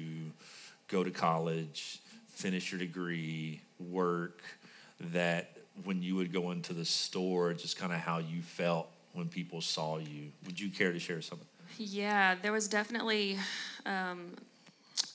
go 0.88 1.02
to 1.02 1.10
college, 1.10 2.00
finish 2.28 2.70
your 2.70 2.78
degree, 2.78 3.62
work, 3.78 4.42
that 5.12 5.56
when 5.84 6.02
you 6.02 6.16
would 6.16 6.34
go 6.34 6.50
into 6.50 6.74
the 6.74 6.84
store, 6.84 7.54
just 7.54 7.78
kind 7.78 7.94
of 7.94 7.98
how 7.98 8.18
you 8.18 8.42
felt 8.42 8.90
when 9.14 9.26
people 9.26 9.62
saw 9.62 9.96
you. 9.96 10.32
Would 10.44 10.60
you 10.60 10.68
care 10.68 10.92
to 10.92 10.98
share 10.98 11.22
something? 11.22 11.46
Yeah, 11.82 12.34
there 12.34 12.52
was 12.52 12.68
definitely 12.68 13.38
um, 13.86 14.32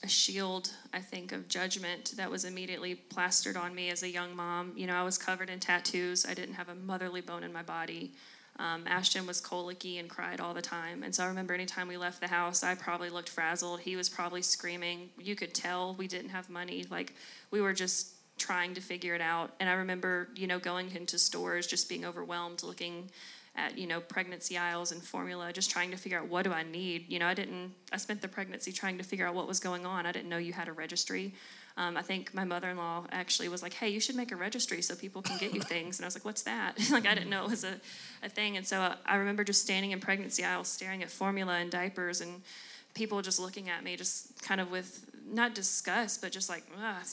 a 0.04 0.08
shield, 0.08 0.71
I 0.95 0.99
think, 0.99 1.32
of 1.32 1.47
judgment 1.47 2.15
that 2.17 2.32
was 2.32 2.43
immediately 2.43 2.95
plastered 2.95 3.56
on 3.56 3.75
me 3.75 3.91
as 3.91 4.01
a 4.01 4.10
young 4.10 4.36
mom. 4.36 4.73
You 4.75 4.88
know, 4.88 4.95
I 4.95 5.04
was 5.04 5.15
covered 5.19 5.51
in 5.51 5.60
tattoos. 5.60 6.25
I 6.25 6.34
didn't 6.34 6.56
have 6.56 6.69
a 6.69 6.73
motherly 6.73 7.21
bone 7.21 7.43
in 7.43 7.54
my 7.54 7.62
body. 7.62 8.13
Um, 8.58 8.86
Ashton 8.88 9.28
was 9.28 9.39
colicky 9.39 9.99
and 9.99 10.10
cried 10.10 10.41
all 10.41 10.56
the 10.56 10.62
time. 10.63 11.04
And 11.04 11.13
so 11.13 11.23
I 11.23 11.28
remember 11.28 11.54
anytime 11.54 11.88
we 11.88 11.97
left 11.97 12.19
the 12.19 12.30
house, 12.30 12.63
I 12.63 12.73
probably 12.73 13.12
looked 13.12 13.30
frazzled. 13.30 13.82
He 13.82 13.95
was 13.95 14.10
probably 14.10 14.41
screaming. 14.41 15.12
You 15.19 15.36
could 15.36 15.54
tell 15.54 15.93
we 15.93 16.08
didn't 16.08 16.30
have 16.32 16.49
money. 16.49 16.84
Like, 16.89 17.13
we 17.51 17.62
were 17.62 17.73
just 17.73 18.15
trying 18.39 18.73
to 18.73 18.82
figure 18.82 19.13
it 19.13 19.21
out. 19.21 19.51
And 19.60 19.69
I 19.69 19.73
remember, 19.73 20.30
you 20.36 20.47
know, 20.47 20.58
going 20.58 20.95
into 20.95 21.19
stores, 21.19 21.67
just 21.67 21.88
being 21.89 22.06
overwhelmed, 22.06 22.63
looking 22.63 23.12
at 23.57 23.77
you 23.77 23.87
know 23.87 23.99
pregnancy 24.01 24.57
aisles 24.57 24.91
and 24.91 25.01
formula 25.01 25.51
just 25.53 25.69
trying 25.71 25.91
to 25.91 25.97
figure 25.97 26.19
out 26.19 26.27
what 26.27 26.43
do 26.43 26.51
i 26.51 26.63
need? 26.63 27.05
You 27.07 27.19
know 27.19 27.27
i 27.27 27.33
didn't 27.33 27.73
i 27.93 27.97
spent 27.97 28.21
the 28.21 28.27
pregnancy 28.27 28.71
trying 28.71 28.97
to 28.97 29.03
figure 29.03 29.25
out 29.27 29.33
what 29.35 29.47
was 29.47 29.59
going 29.59 29.85
on. 29.85 30.05
I 30.05 30.11
didn't 30.11 30.29
know 30.29 30.37
you 30.37 30.53
had 30.53 30.67
a 30.67 30.73
registry. 30.73 31.33
Um, 31.77 31.97
i 31.97 32.01
think 32.01 32.33
my 32.33 32.45
mother-in-law 32.45 33.07
actually 33.11 33.49
was 33.49 33.61
like 33.61 33.73
hey 33.73 33.89
you 33.89 33.99
should 33.99 34.15
make 34.15 34.31
a 34.31 34.35
registry 34.37 34.81
so 34.81 34.95
people 34.95 35.21
can 35.21 35.37
get 35.37 35.53
you 35.53 35.61
things. 35.73 35.99
And 35.99 36.05
i 36.05 36.07
was 36.07 36.15
like 36.15 36.25
what's 36.25 36.43
that? 36.43 36.77
Like 36.91 37.05
i 37.05 37.13
didn't 37.13 37.29
know 37.29 37.43
it 37.45 37.49
was 37.49 37.63
a, 37.63 37.75
a 38.23 38.29
thing. 38.29 38.55
And 38.57 38.65
so 38.65 38.79
uh, 38.79 38.95
i 39.05 39.15
remember 39.15 39.43
just 39.43 39.61
standing 39.61 39.91
in 39.91 39.99
pregnancy 39.99 40.43
aisles 40.43 40.67
staring 40.67 41.01
at 41.03 41.09
formula 41.09 41.53
and 41.57 41.69
diapers 41.71 42.21
and 42.21 42.41
people 42.93 43.21
just 43.21 43.39
looking 43.39 43.69
at 43.69 43.83
me 43.83 43.97
just 43.97 44.41
kind 44.41 44.61
of 44.61 44.71
with 44.71 45.05
not 45.27 45.53
disgust 45.55 46.21
but 46.21 46.31
just 46.31 46.49
like 46.49 46.63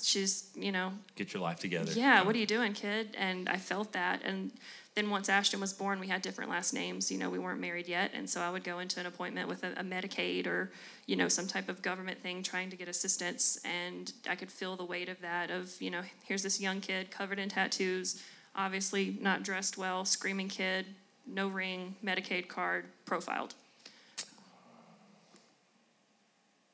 she's 0.02 0.50
you 0.54 0.70
know 0.70 0.92
Get 1.16 1.32
your 1.34 1.42
life 1.42 1.58
together. 1.58 1.90
yeah, 1.92 2.22
what 2.22 2.36
are 2.36 2.38
you 2.38 2.46
doing, 2.46 2.72
kid? 2.72 3.16
And 3.18 3.48
I 3.48 3.56
felt 3.56 3.92
that. 3.92 4.20
And 4.22 4.52
then 4.94 5.08
once 5.08 5.28
Ashton 5.28 5.60
was 5.60 5.72
born, 5.72 6.00
we 6.00 6.08
had 6.08 6.20
different 6.20 6.50
last 6.50 6.74
names. 6.74 7.10
You 7.10 7.18
know, 7.18 7.30
we 7.30 7.38
weren't 7.38 7.60
married 7.60 7.88
yet. 7.88 8.10
And 8.14 8.28
so 8.28 8.40
I 8.40 8.50
would 8.50 8.62
go 8.62 8.78
into 8.80 9.00
an 9.00 9.06
appointment 9.06 9.48
with 9.48 9.64
a, 9.64 9.72
a 9.72 9.82
Medicaid 9.82 10.46
or, 10.46 10.70
you 11.06 11.16
know, 11.16 11.28
some 11.28 11.46
type 11.46 11.68
of 11.68 11.80
government 11.80 12.22
thing 12.22 12.42
trying 12.42 12.68
to 12.70 12.76
get 12.76 12.88
assistance. 12.88 13.58
And 13.64 14.12
I 14.28 14.34
could 14.34 14.50
feel 14.50 14.76
the 14.76 14.84
weight 14.84 15.08
of 15.08 15.20
that 15.22 15.50
of, 15.50 15.80
you 15.80 15.90
know, 15.90 16.02
here's 16.24 16.42
this 16.42 16.60
young 16.60 16.80
kid 16.80 17.10
covered 17.10 17.38
in 17.38 17.48
tattoos, 17.48 18.22
obviously 18.54 19.16
not 19.20 19.42
dressed 19.42 19.78
well, 19.78 20.04
screaming 20.04 20.48
kid, 20.48 20.84
no 21.26 21.48
ring, 21.48 21.94
Medicaid 22.04 22.48
card, 22.48 22.84
profiled. 23.06 23.54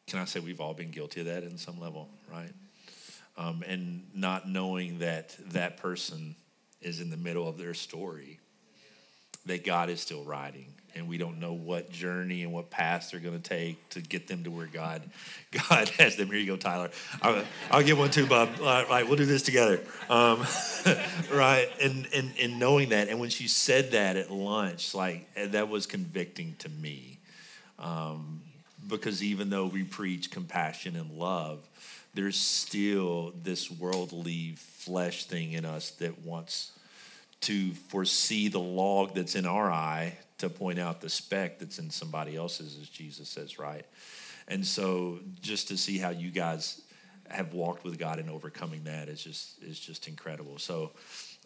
can 0.08 0.18
I 0.18 0.24
say 0.24 0.40
we've 0.40 0.60
all 0.60 0.74
been 0.74 0.90
guilty 0.90 1.20
of 1.20 1.26
that 1.26 1.44
in 1.44 1.58
some 1.58 1.78
level, 1.78 2.08
right? 2.32 2.50
Um, 3.36 3.62
and 3.66 4.02
not 4.14 4.48
knowing 4.48 4.98
that 5.00 5.36
that 5.50 5.76
person 5.76 6.34
is 6.80 7.00
in 7.00 7.10
the 7.10 7.16
middle 7.16 7.48
of 7.48 7.58
their 7.58 7.74
story 7.74 8.38
that 9.46 9.64
God 9.64 9.90
is 9.90 10.00
still 10.00 10.24
writing. 10.24 10.74
And 10.94 11.06
we 11.06 11.18
don't 11.18 11.38
know 11.38 11.52
what 11.52 11.90
journey 11.90 12.42
and 12.42 12.52
what 12.52 12.70
path 12.70 13.10
they're 13.10 13.20
going 13.20 13.40
to 13.40 13.48
take 13.48 13.88
to 13.90 14.00
get 14.00 14.26
them 14.26 14.44
to 14.44 14.50
where 14.50 14.66
God, 14.66 15.02
God 15.68 15.88
has 15.90 16.16
them. 16.16 16.28
Here 16.28 16.38
you 16.38 16.46
go, 16.46 16.56
Tyler. 16.56 16.90
I'll, 17.22 17.44
I'll 17.70 17.82
get 17.82 17.96
one 17.96 18.10
too, 18.10 18.26
Bob. 18.26 18.48
All 18.60 18.84
right, 18.86 19.06
we'll 19.06 19.16
do 19.16 19.26
this 19.26 19.42
together. 19.42 19.80
Um, 20.08 20.44
right, 21.32 21.68
and, 21.80 22.08
and 22.14 22.32
and 22.40 22.58
knowing 22.58 22.88
that, 22.88 23.08
and 23.08 23.20
when 23.20 23.30
she 23.30 23.48
said 23.48 23.92
that 23.92 24.16
at 24.16 24.30
lunch, 24.30 24.94
like 24.94 25.28
that 25.34 25.68
was 25.68 25.86
convicting 25.86 26.56
to 26.60 26.68
me, 26.68 27.18
um, 27.78 28.42
because 28.88 29.22
even 29.22 29.50
though 29.50 29.66
we 29.66 29.84
preach 29.84 30.30
compassion 30.30 30.96
and 30.96 31.12
love, 31.12 31.68
there's 32.14 32.38
still 32.38 33.32
this 33.42 33.70
worldly 33.70 34.54
flesh 34.56 35.24
thing 35.24 35.52
in 35.52 35.64
us 35.64 35.90
that 35.92 36.24
wants 36.24 36.72
to 37.40 37.72
foresee 37.72 38.48
the 38.48 38.58
log 38.58 39.14
that's 39.14 39.34
in 39.34 39.46
our 39.46 39.70
eye 39.70 40.16
to 40.38 40.48
point 40.48 40.78
out 40.78 41.00
the 41.00 41.08
speck 41.08 41.58
that's 41.58 41.78
in 41.78 41.90
somebody 41.90 42.36
else's, 42.36 42.78
as 42.80 42.88
Jesus 42.88 43.28
says, 43.28 43.58
right? 43.58 43.84
And 44.48 44.66
so 44.66 45.20
just 45.40 45.68
to 45.68 45.76
see 45.76 45.98
how 45.98 46.10
you 46.10 46.30
guys 46.30 46.80
have 47.28 47.52
walked 47.52 47.84
with 47.84 47.98
God 47.98 48.18
and 48.18 48.30
overcoming 48.30 48.84
that 48.84 49.08
is 49.08 49.22
just 49.22 49.62
is 49.62 49.78
just 49.78 50.08
incredible. 50.08 50.58
So 50.58 50.92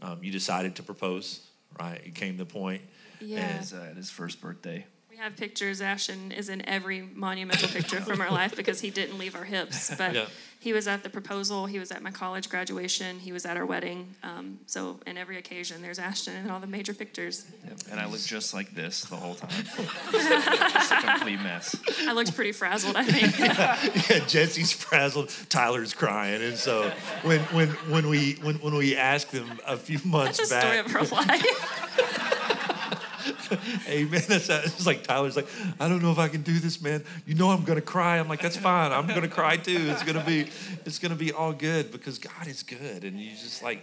um, 0.00 0.18
you 0.22 0.30
decided 0.30 0.76
to 0.76 0.82
propose, 0.82 1.40
right? 1.78 2.00
It 2.04 2.14
came 2.14 2.36
the 2.36 2.46
point. 2.46 2.82
Yeah. 3.20 3.58
His, 3.58 3.72
uh, 3.72 3.92
his 3.96 4.10
first 4.10 4.40
birthday. 4.40 4.86
We 5.22 5.26
have 5.26 5.36
pictures. 5.36 5.80
Ashton 5.80 6.32
is 6.32 6.48
in 6.48 6.68
every 6.68 7.02
monumental 7.14 7.68
picture 7.68 8.00
from 8.00 8.20
our 8.20 8.32
life 8.32 8.56
because 8.56 8.80
he 8.80 8.90
didn't 8.90 9.18
leave 9.18 9.36
our 9.36 9.44
hips. 9.44 9.94
But 9.96 10.14
Yeah. 10.16 10.26
he 10.58 10.72
was 10.72 10.88
at 10.88 11.04
the 11.04 11.10
proposal. 11.10 11.66
He 11.66 11.78
was 11.78 11.92
at 11.92 12.02
my 12.02 12.10
college 12.10 12.48
graduation. 12.50 13.20
He 13.20 13.30
was 13.30 13.46
at 13.46 13.56
our 13.56 13.64
wedding. 13.64 14.16
Um, 14.24 14.58
so 14.66 14.98
in 15.06 15.16
every 15.16 15.38
occasion, 15.38 15.80
there's 15.80 16.00
Ashton 16.00 16.34
in 16.44 16.50
all 16.50 16.58
the 16.58 16.66
major 16.66 16.92
pictures. 16.92 17.46
Yep. 17.68 17.78
And 17.92 18.00
I 18.00 18.06
looked 18.06 18.26
just 18.26 18.52
like 18.52 18.74
this 18.74 19.02
the 19.02 19.14
whole 19.14 19.36
time. 19.36 19.50
just 20.10 20.90
a 20.90 20.96
complete 20.96 21.40
mess. 21.40 21.76
I 22.08 22.12
looked 22.14 22.34
pretty 22.34 22.50
frazzled. 22.50 22.96
I 22.96 23.04
think. 23.04 23.38
yeah, 24.10 24.26
Jessie's 24.26 24.72
frazzled, 24.72 25.28
Tyler's 25.48 25.94
crying, 25.94 26.42
and 26.42 26.56
so 26.56 26.90
when 27.22 27.38
when 27.54 27.68
when 27.92 28.08
we 28.08 28.32
when, 28.42 28.56
when 28.56 28.74
we 28.74 28.96
asked 28.96 29.30
them 29.30 29.60
a 29.68 29.76
few 29.76 30.00
months 30.04 30.38
That's 30.38 30.50
a 30.50 30.54
back, 30.54 30.62
story 30.64 30.78
of 30.80 30.90
her 30.90 31.14
life. 31.14 32.41
man, 33.88 34.22
that's 34.28 34.48
it's 34.48 34.86
like 34.86 35.02
Tyler's 35.02 35.36
like, 35.36 35.48
I 35.78 35.88
don't 35.88 36.02
know 36.02 36.12
if 36.12 36.18
I 36.18 36.28
can 36.28 36.42
do 36.42 36.58
this, 36.58 36.80
man. 36.80 37.04
You 37.26 37.34
know 37.34 37.50
I'm 37.50 37.64
gonna 37.64 37.80
cry. 37.80 38.18
I'm 38.18 38.28
like, 38.28 38.40
that's 38.40 38.56
fine. 38.56 38.92
I'm 38.92 39.06
gonna 39.06 39.28
cry 39.28 39.56
too. 39.56 39.90
It's 39.90 40.02
gonna 40.02 40.24
be 40.24 40.48
it's 40.84 40.98
gonna 40.98 41.14
be 41.14 41.32
all 41.32 41.52
good 41.52 41.92
because 41.92 42.18
God 42.18 42.46
is 42.46 42.62
good, 42.62 43.04
and 43.04 43.18
you 43.18 43.30
just 43.30 43.62
like 43.62 43.80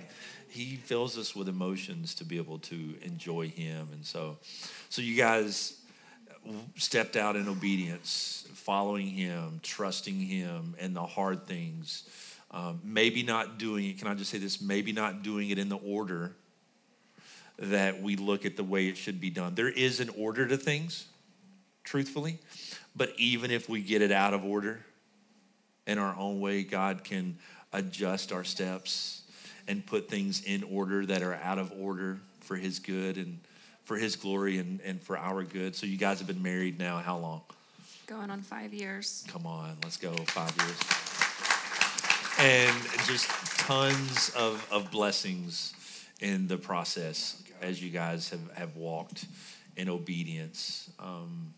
He 0.50 0.76
fills 0.76 1.18
us 1.18 1.36
with 1.36 1.50
emotions 1.50 2.16
to 2.16 2.26
be 2.26 2.38
able 2.38 2.60
to 2.60 2.96
enjoy 3.02 3.50
Him, 3.50 3.90
and 3.94 4.06
so 4.06 4.38
so 4.90 5.02
you 5.02 5.16
guys 5.16 5.80
stepped 6.76 7.16
out 7.16 7.36
in 7.36 7.48
obedience, 7.48 8.48
following 8.54 9.08
Him, 9.08 9.60
trusting 9.64 10.20
Him, 10.20 10.76
and 10.80 10.96
the 10.96 11.06
hard 11.06 11.46
things. 11.46 12.04
Um, 12.52 12.82
maybe 12.84 13.22
not 13.22 13.60
doing 13.60 13.86
it. 13.86 14.00
Can 14.00 14.08
I 14.08 14.16
just 14.16 14.32
say 14.32 14.40
this? 14.40 14.60
Maybe 14.60 14.92
not 14.92 15.22
doing 15.22 15.52
it 15.52 15.60
in 15.60 15.70
the 15.70 15.78
order 15.78 16.36
that 17.60 18.02
we 18.02 18.16
look 18.16 18.46
at 18.46 18.56
the 18.56 18.64
way 18.64 18.88
it 18.88 18.98
should 18.98 19.20
be 19.20 19.30
done. 19.30 19.56
There 19.56 19.70
is 19.70 20.00
an 20.00 20.10
order 20.18 20.48
to 20.48 20.58
things, 20.58 21.08
truthfully, 21.84 22.40
but 22.96 23.14
even 23.18 23.52
if 23.52 23.68
we 23.68 23.82
get 23.82 24.02
it 24.02 24.12
out 24.12 24.34
of 24.34 24.46
order 24.46 24.80
in 25.86 25.98
our 25.98 26.16
own 26.18 26.40
way, 26.40 26.64
God 26.64 27.04
can 27.04 27.38
adjust 27.74 28.32
our 28.32 28.44
steps 28.44 29.24
and 29.68 29.86
put 29.86 30.10
things 30.10 30.44
in 30.44 30.64
order 30.64 31.06
that 31.06 31.22
are 31.22 31.36
out 31.36 31.60
of 31.60 31.72
order 31.78 32.20
for 32.40 32.56
His 32.56 32.80
good 32.80 33.18
and 33.18 33.40
for 33.84 33.98
His 33.98 34.16
glory 34.16 34.58
and, 34.58 34.80
and 34.82 35.02
for 35.02 35.18
our 35.18 35.44
good. 35.44 35.76
So, 35.76 35.86
you 35.86 35.98
guys 35.98 36.20
have 36.20 36.28
been 36.28 36.42
married 36.42 36.80
now 36.80 36.98
how 36.98 37.18
long? 37.18 37.42
Going 38.08 38.32
on 38.32 38.42
five 38.42 38.74
years. 38.74 39.24
Come 39.28 39.46
on, 39.46 39.78
let's 39.84 39.98
go. 39.98 40.14
Five 40.14 40.56
years. 40.58 40.80
And 42.40 42.76
just 43.06 43.30
tons 43.60 44.32
of, 44.36 44.66
of 44.72 44.90
blessings 44.92 45.74
in 46.22 46.48
the 46.48 46.58
process 46.58 47.44
as 47.62 47.82
you 47.82 47.90
guys 47.90 48.30
have, 48.30 48.52
have 48.56 48.76
walked 48.76 49.26
in 49.76 49.90
obedience. 49.90 50.90
Um, 51.00 51.54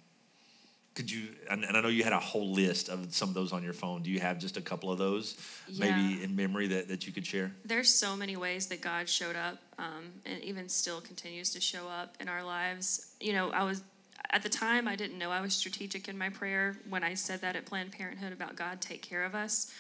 could 0.94 1.10
you, 1.10 1.30
and, 1.50 1.64
and 1.64 1.78
I 1.78 1.82
know 1.82 1.88
you 1.88 2.04
had 2.04 2.14
a 2.14 2.20
whole 2.20 2.52
list 2.52 2.90
of 2.90 3.14
some 3.14 3.30
of 3.30 3.36
those 3.36 3.54
on 3.54 3.64
your 3.64 3.74
phone. 3.74 4.04
Do 4.04 4.12
you 4.12 4.20
have 4.20 4.40
just 4.40 4.58
a 4.58 4.62
couple 4.62 4.92
of 4.92 4.98
those 4.98 5.38
maybe 5.80 6.22
in 6.22 6.36
memory 6.36 6.68
that, 6.68 6.90
that 6.90 7.08
you 7.08 7.14
could 7.14 7.26
share? 7.26 7.52
There's 7.64 7.94
so 7.94 8.16
many 8.18 8.36
ways 8.36 8.68
that 8.68 8.82
God 8.82 9.08
showed 9.08 9.38
up, 9.38 9.58
um, 9.80 10.12
and 10.26 10.44
even 10.44 10.68
still 10.68 11.00
continues 11.00 11.52
to 11.52 11.62
show 11.62 11.88
up 11.88 12.18
in 12.20 12.28
our 12.28 12.44
lives. 12.44 13.14
You 13.22 13.32
know, 13.34 13.52
I 13.52 13.64
was 13.64 13.84
at 14.32 14.44
the 14.44 14.50
time 14.50 14.88
I 14.88 14.98
didn't 14.98 15.18
know 15.18 15.32
I 15.32 15.42
was 15.42 15.54
strategic 15.54 16.10
in 16.10 16.18
my 16.18 16.30
prayer 16.30 16.78
when 16.90 17.04
I 17.04 17.14
said 17.14 17.42
that 17.42 17.56
at 17.56 17.66
Planned 17.66 17.94
Parenthood 17.94 18.34
about 18.34 18.58
God 18.58 18.82
take 18.82 19.02
care 19.02 19.24
of 19.24 19.34
us. 19.34 19.72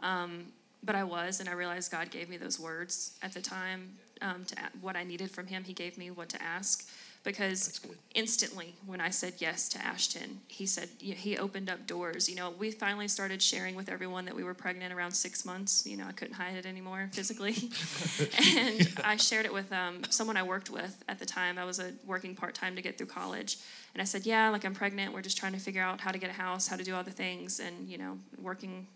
Um, 0.00 0.46
but 0.82 0.94
I 0.94 1.04
was, 1.04 1.40
and 1.40 1.48
I 1.48 1.52
realized 1.52 1.92
God 1.92 2.10
gave 2.10 2.28
me 2.28 2.36
those 2.36 2.58
words 2.58 3.18
at 3.22 3.32
the 3.32 3.40
time 3.40 3.96
um, 4.22 4.44
to 4.46 4.56
what 4.80 4.96
I 4.96 5.04
needed 5.04 5.30
from 5.30 5.46
Him. 5.46 5.64
He 5.64 5.72
gave 5.72 5.98
me 5.98 6.10
what 6.10 6.28
to 6.30 6.42
ask 6.42 6.88
because 7.22 7.80
instantly 8.14 8.74
when 8.86 9.00
I 9.00 9.10
said 9.10 9.34
yes 9.38 9.68
to 9.70 9.84
Ashton, 9.84 10.40
he 10.48 10.64
said 10.64 10.88
you 11.00 11.10
know, 11.10 11.20
he 11.20 11.36
opened 11.36 11.68
up 11.68 11.86
doors. 11.86 12.28
You 12.28 12.36
know, 12.36 12.50
we 12.50 12.70
finally 12.70 13.08
started 13.08 13.42
sharing 13.42 13.74
with 13.74 13.90
everyone 13.90 14.24
that 14.24 14.34
we 14.34 14.42
were 14.42 14.54
pregnant 14.54 14.92
around 14.94 15.12
six 15.12 15.44
months. 15.44 15.86
You 15.86 15.98
know, 15.98 16.06
I 16.08 16.12
couldn't 16.12 16.34
hide 16.34 16.54
it 16.54 16.64
anymore 16.64 17.10
physically, 17.12 17.56
and 18.56 18.88
I 19.04 19.16
shared 19.16 19.44
it 19.44 19.52
with 19.52 19.70
um, 19.72 20.02
someone 20.08 20.36
I 20.36 20.42
worked 20.42 20.70
with 20.70 21.02
at 21.08 21.18
the 21.18 21.26
time. 21.26 21.58
I 21.58 21.64
was 21.64 21.78
uh, 21.78 21.90
working 22.06 22.34
part 22.34 22.54
time 22.54 22.74
to 22.76 22.82
get 22.82 22.96
through 22.96 23.08
college, 23.08 23.58
and 23.92 24.00
I 24.00 24.04
said, 24.04 24.24
"Yeah, 24.24 24.48
like 24.48 24.64
I'm 24.64 24.74
pregnant. 24.74 25.12
We're 25.12 25.22
just 25.22 25.36
trying 25.36 25.52
to 25.52 25.60
figure 25.60 25.82
out 25.82 26.00
how 26.00 26.12
to 26.12 26.18
get 26.18 26.30
a 26.30 26.34
house, 26.34 26.68
how 26.68 26.76
to 26.76 26.84
do 26.84 26.94
all 26.94 27.04
the 27.04 27.10
things, 27.10 27.60
and 27.60 27.86
you 27.86 27.98
know, 27.98 28.18
working 28.40 28.86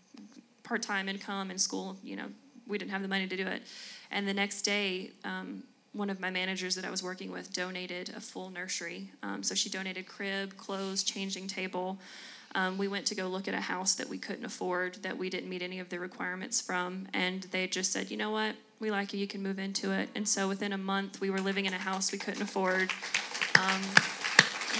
part 0.65 0.81
time 0.81 1.07
income 1.07 1.49
in 1.49 1.57
school. 1.57 1.95
You 2.03 2.17
know, 2.17 2.25
we 2.67 2.77
didn't 2.77 2.91
have 2.91 3.01
the 3.01 3.07
money 3.07 3.27
to 3.27 3.37
do 3.37 3.47
it." 3.47 3.63
And 4.11 4.27
the 4.27 4.33
next 4.33 4.63
day, 4.63 5.11
um, 5.23 5.63
one 5.93 6.09
of 6.09 6.19
my 6.19 6.29
managers 6.29 6.75
that 6.75 6.83
I 6.83 6.91
was 6.91 7.01
working 7.01 7.31
with 7.31 7.53
donated 7.53 8.11
a 8.15 8.19
full 8.19 8.49
nursery. 8.49 9.09
Um, 9.23 9.41
so 9.41 9.55
she 9.55 9.69
donated 9.69 10.07
crib, 10.07 10.57
clothes, 10.57 11.03
changing 11.03 11.47
table. 11.47 11.97
Um, 12.53 12.77
we 12.77 12.87
went 12.87 13.05
to 13.07 13.15
go 13.15 13.27
look 13.27 13.47
at 13.47 13.53
a 13.53 13.61
house 13.61 13.95
that 13.95 14.07
we 14.07 14.17
couldn't 14.17 14.45
afford, 14.45 14.95
that 15.03 15.17
we 15.17 15.29
didn't 15.29 15.49
meet 15.49 15.61
any 15.61 15.79
of 15.79 15.89
the 15.89 15.99
requirements 15.99 16.61
from, 16.61 17.07
and 17.13 17.43
they 17.51 17.67
just 17.67 17.91
said, 17.91 18.09
you 18.09 18.15
know 18.15 18.31
what, 18.31 18.55
we 18.79 18.91
like 18.91 19.13
you, 19.13 19.19
you 19.19 19.27
can 19.27 19.43
move 19.43 19.59
into 19.59 19.91
it. 19.91 20.09
And 20.15 20.27
so 20.27 20.47
within 20.47 20.71
a 20.71 20.77
month, 20.77 21.19
we 21.19 21.29
were 21.29 21.41
living 21.41 21.65
in 21.65 21.73
a 21.73 21.77
house 21.77 22.13
we 22.13 22.17
couldn't 22.17 22.41
afford. 22.41 22.91
Um, 23.59 23.81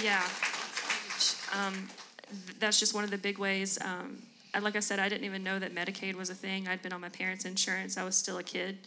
yeah. 0.02 0.26
Um, 1.54 1.88
th- 2.28 2.58
that's 2.58 2.80
just 2.80 2.94
one 2.94 3.04
of 3.04 3.10
the 3.10 3.18
big 3.18 3.38
ways. 3.38 3.78
Like 4.58 4.76
I 4.76 4.80
said, 4.80 4.98
I 4.98 5.08
didn't 5.08 5.24
even 5.24 5.42
know 5.42 5.58
that 5.58 5.74
Medicaid 5.74 6.14
was 6.14 6.30
a 6.30 6.34
thing. 6.34 6.68
I'd 6.68 6.82
been 6.82 6.92
on 6.92 7.00
my 7.00 7.08
parents' 7.08 7.44
insurance. 7.44 7.96
I 7.96 8.04
was 8.04 8.16
still 8.16 8.38
a 8.38 8.42
kid. 8.42 8.78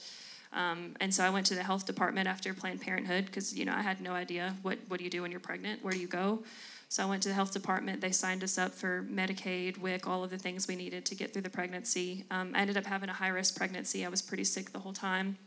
Um, 0.52 0.96
and 1.00 1.14
so 1.14 1.24
I 1.24 1.30
went 1.30 1.46
to 1.48 1.56
the 1.56 1.64
health 1.64 1.86
department 1.86 2.28
after 2.28 2.54
Planned 2.54 2.82
Parenthood 2.82 3.26
because 3.26 3.56
you 3.56 3.66
know 3.66 3.74
I 3.74 3.82
had 3.82 4.02
no 4.02 4.14
idea 4.14 4.56
what 4.64 4.80
what 4.88 4.98
do 4.98 5.04
you 5.04 5.10
do 5.10 5.22
when 5.22 5.32
you're 5.32 5.40
pregnant, 5.40 5.84
where 5.84 5.94
do 5.94 6.00
you 6.00 6.08
go. 6.08 6.44
So 6.92 7.04
I 7.04 7.06
went 7.06 7.22
to 7.24 7.30
the 7.30 7.36
health 7.36 7.54
department. 7.54 8.02
They 8.02 8.12
signed 8.12 8.44
us 8.44 8.58
up 8.58 8.74
for 8.74 9.06
Medicaid, 9.12 9.78
WIC, 9.78 10.08
all 10.08 10.24
of 10.24 10.32
the 10.32 10.40
things 10.40 10.68
we 10.68 10.76
needed 10.76 11.06
to 11.06 11.16
get 11.16 11.34
through 11.34 11.44
the 11.44 11.50
pregnancy. 11.50 12.26
Um, 12.32 12.54
I 12.56 12.62
ended 12.62 12.78
up 12.78 12.86
having 12.86 13.10
a 13.10 13.14
high 13.14 13.28
risk 13.28 13.56
pregnancy. 13.56 14.04
I 14.04 14.10
was 14.10 14.24
pretty 14.24 14.44
sick 14.44 14.72
the 14.72 14.80
whole 14.80 14.94
time. 14.94 15.38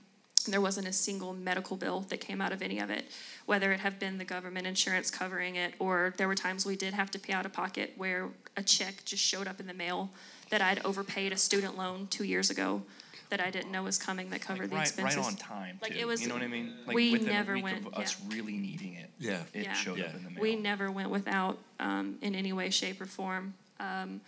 There 0.51 0.61
wasn't 0.61 0.89
a 0.89 0.93
single 0.93 1.33
medical 1.35 1.77
bill 1.77 2.01
that 2.09 2.21
came 2.21 2.41
out 2.41 2.53
of 2.53 2.63
any 2.63 2.79
of 2.79 2.91
it, 2.91 3.05
whether 3.47 3.73
it 3.73 3.81
have 3.81 3.99
been 3.99 4.19
the 4.19 4.25
government 4.25 4.67
insurance 4.67 5.11
covering 5.11 5.57
it, 5.57 5.75
or 5.79 6.15
there 6.17 6.27
were 6.29 6.35
times 6.35 6.67
we 6.67 6.77
did 6.77 6.95
have 6.95 7.11
to 7.13 7.19
pay 7.19 7.33
out 7.33 7.47
of 7.47 7.53
pocket 7.53 7.93
where 7.97 8.29
a 8.57 8.63
check 8.63 9.05
just 9.05 9.23
showed 9.23 9.47
up 9.47 9.61
in 9.61 9.67
the 9.67 9.75
mail 9.75 10.11
that 10.51 10.61
I'd 10.61 10.85
overpaid 10.85 11.33
a 11.33 11.37
student 11.37 11.77
loan 11.79 12.07
two 12.11 12.25
years 12.25 12.51
ago 12.51 12.83
that 13.31 13.41
I 13.41 13.51
didn't 13.51 13.73
know 13.73 13.83
was 13.85 13.97
coming 13.97 14.29
that 14.31 14.43
covered 14.43 14.65
Like, 14.65 14.71
the 14.71 14.77
right, 14.77 14.87
expenses. 15.13 15.17
right 15.17 15.27
on 15.27 15.37
time. 15.37 15.79
Like, 15.81 15.93
too. 15.93 15.99
it 16.01 16.07
was- 16.07 16.21
You 16.21 16.29
know 16.29 16.35
what 16.35 16.43
I 16.43 16.49
mean? 16.49 16.75
Like 16.87 16.95
we 16.95 17.13
within 17.13 17.29
never 17.29 17.53
a 17.53 17.55
week 17.55 17.65
went- 17.65 17.87
of 17.87 17.95
us 17.95 18.17
yeah. 18.29 18.37
really 18.37 18.59
needing 18.59 18.95
it. 18.95 19.09
Yeah. 19.19 19.43
It 19.55 19.65
Yeah. 19.65 19.73
showed 19.73 20.01
up 20.01 20.15
in 20.15 20.25
the 20.25 20.31
mail. 20.31 20.43
We 20.43 20.57
never 20.57 20.91
went 20.91 21.09
without 21.09 21.59
um, 21.81 22.19
in 22.21 22.35
any 22.35 22.53
way, 22.53 22.69
shape, 22.69 23.01
or 23.01 23.07
form. 23.07 23.55
Um, 23.81 24.21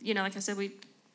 you 0.00 0.14
know, 0.14 0.22
like 0.22 0.36
I 0.36 0.40
said, 0.40 0.56
we 0.56 0.72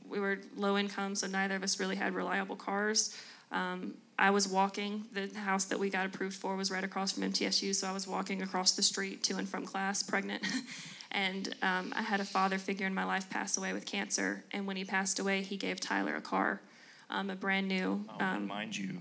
we 0.08 0.20
were 0.20 0.40
low 0.58 0.78
income, 0.78 1.16
so 1.16 1.26
neither 1.28 1.56
of 1.56 1.64
us 1.64 1.80
really 1.80 1.96
had 1.96 2.14
reliable 2.14 2.56
cars. 2.58 3.16
Um, 3.52 3.94
I 4.22 4.30
was 4.30 4.48
walking. 4.48 5.06
The 5.14 5.28
house 5.40 5.66
that 5.66 5.80
we 5.80 5.90
got 5.90 6.06
approved 6.06 6.36
for 6.36 6.56
was 6.56 6.70
right 6.70 6.84
across 6.84 7.12
from 7.12 7.24
MTSU, 7.24 7.74
so 7.74 7.88
I 7.88 7.92
was 7.92 8.08
walking 8.08 8.44
across 8.44 8.74
the 8.74 8.84
street 8.84 9.24
to 9.24 9.38
and 9.38 9.50
from 9.50 9.66
class, 9.66 10.04
pregnant. 10.04 10.44
and 11.12 11.54
um, 11.64 11.92
I 11.96 12.04
had 12.04 12.20
a 12.20 12.24
father 12.24 12.60
figure 12.60 12.86
in 12.86 12.94
my 12.94 13.04
life 13.04 13.32
pass 13.32 13.58
away 13.58 13.74
with 13.74 13.86
cancer, 13.88 14.44
and 14.52 14.68
when 14.68 14.78
he 14.78 14.86
passed 14.86 15.18
away, 15.18 15.42
he 15.42 15.58
gave 15.58 15.80
Tyler 15.80 16.16
a 16.16 16.22
car, 16.22 16.62
um, 17.10 17.32
a 17.32 17.36
brand 17.36 17.68
new. 17.68 18.06
Oh, 18.10 18.14
and 18.20 18.38
Um, 18.44 18.48
mind 18.48 18.78
you, 18.78 19.00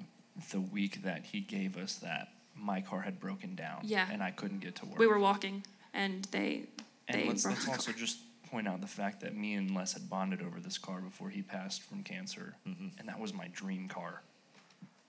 the 0.53 0.61
week 0.61 1.03
that 1.03 1.23
he 1.27 1.41
gave 1.41 1.77
us 1.77 1.97
that, 1.97 2.29
my 2.57 2.81
car 2.81 3.03
had 3.03 3.21
broken 3.21 3.55
down. 3.55 3.81
Yeah. 3.85 4.09
And 4.11 4.23
I 4.23 4.31
couldn't 4.31 4.61
get 4.61 4.75
to 4.77 4.87
work. 4.87 4.99
we 4.99 5.07
were 5.07 5.19
walking, 5.19 5.65
and 5.93 6.25
they 6.31 6.63
And 7.09 7.21
they 7.21 7.29
let's, 7.29 7.43
brought 7.43 7.57
let's 7.57 7.67
a 7.69 7.73
also 7.73 7.91
car. 7.91 8.01
just 8.01 8.21
point 8.51 8.67
out 8.67 8.81
the 8.81 8.87
fact 8.87 9.21
that 9.21 9.37
me 9.37 9.53
and 9.53 9.75
Les 9.75 9.93
had 9.93 10.09
bonded 10.09 10.41
over 10.41 10.61
this 10.61 10.79
car 10.79 11.03
before 11.03 11.29
he 11.29 11.43
passed 11.43 11.83
from 11.83 12.03
cancer, 12.05 12.57
and 12.65 13.07
that 13.07 13.21
was 13.21 13.35
my 13.35 13.49
dream 13.49 13.87
car. 13.87 14.23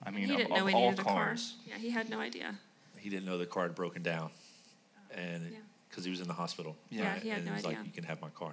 I 0.04 0.10
mean, 0.10 0.28
he 0.28 0.36
didn't 0.36 0.50
know 0.50 0.62
of 0.62 0.68
he 0.68 0.74
all 0.74 0.90
needed 0.90 0.98
a 1.00 1.04
cars. 1.04 1.54
car. 1.66 1.74
Yeah, 1.74 1.80
he 1.80 1.90
had 1.90 2.08
no 2.10 2.18
idea. 2.20 2.54
he 2.98 3.08
didn't 3.10 3.24
know 3.24 3.38
the 3.38 3.46
car 3.46 3.64
had 3.64 3.74
broken 3.74 4.02
down, 4.02 4.30
oh, 4.30 5.14
and 5.18 5.50
Yeah. 5.52 5.58
because 5.88 6.04
he 6.04 6.10
was 6.10 6.20
in 6.20 6.28
the 6.28 6.34
hospital. 6.34 6.76
Yeah, 6.90 7.18
he 7.18 7.28
had 7.28 7.38
and 7.38 7.46
no 7.46 7.52
was 7.54 7.64
like, 7.64 7.76
idea. 7.76 7.86
"You 7.86 7.92
can 7.92 8.04
have 8.04 8.20
my 8.20 8.30
car," 8.30 8.52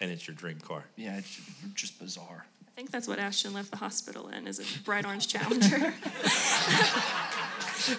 and 0.00 0.10
it's 0.10 0.26
your 0.26 0.34
dream 0.36 0.58
car. 0.60 0.84
Yeah, 0.96 1.16
it's 1.18 1.40
just 1.74 1.98
bizarre. 1.98 2.46
I 2.68 2.70
think 2.76 2.90
that's 2.90 3.08
what 3.08 3.18
Ashton 3.18 3.54
left 3.54 3.70
the 3.70 3.78
hospital 3.78 4.28
in, 4.28 4.46
is 4.46 4.58
a 4.60 4.64
bright 4.84 5.06
orange 5.06 5.28
Challenger. 5.28 5.94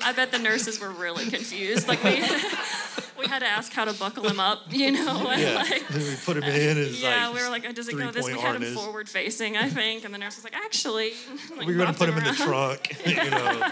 I 0.03 0.13
bet 0.15 0.31
the 0.31 0.39
nurses 0.39 0.79
were 0.79 0.91
really 0.91 1.25
confused. 1.29 1.87
Like 1.87 2.03
we, 2.03 2.21
we 3.17 3.27
had 3.27 3.39
to 3.39 3.47
ask 3.47 3.71
how 3.73 3.85
to 3.85 3.93
buckle 3.93 4.27
him 4.27 4.39
up, 4.39 4.61
you 4.69 4.91
know, 4.91 5.29
and 5.29 5.55
like. 5.55 5.89
we 5.89 6.15
put 6.25 6.37
him 6.37 6.43
in. 6.43 6.77
And 6.77 6.91
Yeah, 6.91 7.33
we 7.33 7.41
were 7.41 7.49
like, 7.49 7.73
does 7.75 7.87
it 7.87 7.97
go 7.97 8.11
this? 8.11 8.25
We 8.25 8.33
had 8.33 8.61
him 8.61 8.75
forward 8.75 9.09
facing, 9.09 9.57
I 9.57 9.69
think, 9.69 10.05
and 10.05 10.13
the 10.13 10.17
nurse 10.17 10.35
was 10.35 10.43
like, 10.43 10.55
actually, 10.55 11.13
like, 11.57 11.67
We're 11.67 11.77
gonna 11.77 11.93
put 11.93 12.09
him 12.09 12.17
in 12.17 12.23
the 12.23 12.29
around. 12.29 12.37
trunk. 12.83 12.97
you 13.05 13.15
know, 13.15 13.71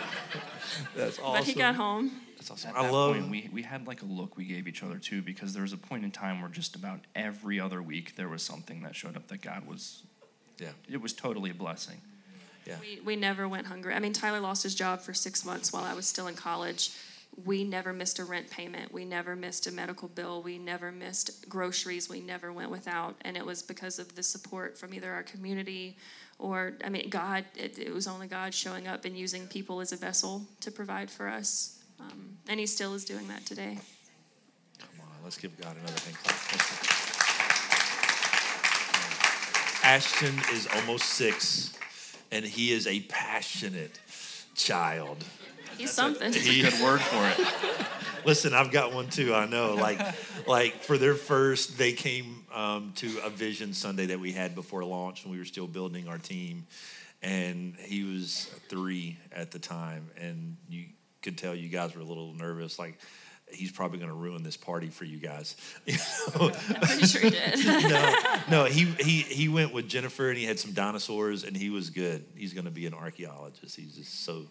that's 0.96 1.20
awesome. 1.20 1.34
But 1.34 1.44
he 1.44 1.54
got 1.54 1.76
home. 1.76 2.12
That's 2.38 2.52
awesome. 2.52 2.72
At 2.72 2.78
I 2.78 2.84
that 2.84 2.94
love. 2.94 3.16
point, 3.16 3.30
we, 3.30 3.50
we 3.54 3.62
had 3.64 3.88
like 3.88 4.02
a 4.02 4.06
look 4.06 4.38
we 4.38 4.46
gave 4.46 4.68
each 4.68 4.84
other 4.84 4.98
too, 4.98 5.22
because 5.22 5.54
there 5.54 5.64
was 5.64 5.74
a 5.74 5.78
point 5.78 6.04
in 6.04 6.12
time 6.12 6.42
where 6.42 6.50
just 6.50 6.76
about 6.76 7.00
every 7.16 7.60
other 7.60 7.82
week 7.82 8.16
there 8.16 8.30
was 8.30 8.44
something 8.44 8.82
that 8.84 8.96
showed 8.96 9.16
up 9.16 9.28
that 9.30 9.42
God 9.42 9.68
was, 9.68 10.04
yeah, 10.60 10.70
it 10.90 11.02
was 11.02 11.14
totally 11.14 11.50
a 11.52 11.54
blessing. 11.56 12.02
yeah. 12.68 12.76
We, 12.80 13.00
we 13.04 13.16
never 13.16 13.48
went 13.48 13.68
hungry. 13.68 13.94
I 13.94 14.00
mean, 14.00 14.14
Tyler 14.14 14.40
lost 14.40 14.64
his 14.64 14.76
job 14.76 15.02
for 15.02 15.14
six 15.14 15.44
months 15.46 15.74
while 15.74 15.84
I 15.84 15.94
was 15.94 16.06
still 16.08 16.28
in 16.28 16.36
college. 16.36 16.92
We 17.44 17.64
never 17.64 17.92
missed 17.92 18.20
a 18.20 18.26
rent 18.26 18.50
payment. 18.50 18.94
We 18.94 19.04
never 19.04 19.36
missed 19.36 19.68
a 19.68 19.72
medical 19.72 20.08
bill. 20.08 20.42
We 20.42 20.58
never 20.58 20.92
missed 20.92 21.50
groceries. 21.50 22.08
We 22.08 22.22
never 22.22 22.54
went 22.54 22.72
without. 22.72 23.16
And 23.22 23.36
it 23.36 23.46
was 23.46 23.62
because 23.62 24.00
of 24.00 24.16
the 24.16 24.24
support 24.24 24.78
from 24.78 24.94
either 24.94 25.12
our 25.12 25.24
community 25.24 25.98
or, 26.40 26.74
I 26.84 26.90
mean, 26.90 27.10
God. 27.10 27.46
It, 27.56 27.78
it 27.78 27.94
was 27.94 28.08
only 28.08 28.28
God 28.28 28.54
showing 28.54 28.88
up 28.88 29.06
and 29.06 29.18
using 29.18 29.48
people 29.48 29.82
as 29.82 29.92
a 29.92 29.98
vessel 29.98 30.46
to 30.62 30.72
provide 30.72 31.12
for 31.12 31.28
us. 31.28 31.80
Um, 32.00 32.38
and 32.48 32.60
He 32.60 32.66
still 32.66 32.94
is 32.94 33.04
doing 33.04 33.28
that 33.28 33.46
today. 33.46 33.78
Come 34.80 35.02
on, 35.02 35.24
let's 35.24 35.38
give 35.38 35.60
God 35.60 35.76
another 35.78 36.00
clap. 36.24 37.06
Ashton 39.86 40.34
is 40.52 40.68
almost 40.78 41.06
six, 41.06 41.78
and 42.32 42.44
he 42.44 42.72
is 42.72 42.88
a 42.88 43.02
passionate 43.02 44.00
child. 44.56 45.24
He's 45.78 45.92
something. 45.92 46.32
Good 46.32 46.82
word 46.82 47.02
for 47.02 47.28
it. 47.28 47.48
Listen, 48.26 48.54
I've 48.54 48.72
got 48.72 48.94
one 48.94 49.10
too. 49.10 49.34
I 49.34 49.46
know. 49.46 49.76
Like, 49.76 50.00
like 50.48 50.84
for 50.84 50.98
their 50.98 51.14
first, 51.14 51.78
they 51.78 51.94
came 51.94 52.44
um, 52.54 52.94
to 52.96 53.20
a 53.24 53.30
Vision 53.30 53.74
Sunday 53.74 54.08
that 54.08 54.20
we 54.20 54.32
had 54.32 54.56
before 54.56 54.84
launch 54.84 55.24
when 55.24 55.32
we 55.32 55.38
were 55.38 55.46
still 55.46 55.68
building 55.68 56.08
our 56.08 56.18
team, 56.18 56.66
and 57.22 57.76
he 57.78 58.04
was 58.04 58.50
three 58.68 59.18
at 59.32 59.52
the 59.52 59.60
time, 59.60 60.10
and 60.20 60.58
you 60.70 60.86
could 61.22 61.38
tell 61.38 61.54
you 61.54 61.70
guys 61.70 61.96
were 61.96 62.02
a 62.02 62.06
little 62.06 62.34
nervous. 62.34 62.80
Like, 62.80 62.98
he's 63.56 63.72
probably 63.72 63.98
going 63.98 64.10
to 64.10 64.16
ruin 64.16 64.44
this 64.44 64.58
party 64.58 64.88
for 64.90 65.06
you 65.06 65.18
guys. 65.18 65.56
You 65.86 65.98
know? 66.40 66.52
I'm 66.70 66.82
pretty 66.82 67.06
sure 67.06 67.22
he 67.22 67.30
did. 67.30 67.66
no, 67.66 68.16
no, 68.50 68.66
he, 68.66 68.86
he 69.00 69.22
he 69.22 69.50
went 69.50 69.74
with 69.74 69.88
Jennifer 69.88 70.30
and 70.30 70.38
he 70.38 70.44
had 70.44 70.60
some 70.60 70.72
dinosaurs 70.72 71.44
and 71.44 71.56
he 71.56 71.70
was 71.70 71.90
good. 71.90 72.26
He's 72.36 72.54
going 72.54 72.66
to 72.66 72.72
be 72.72 72.86
an 72.86 72.94
archaeologist. 72.94 73.76
He's 73.76 73.96
just 73.96 74.26
so 74.26 74.46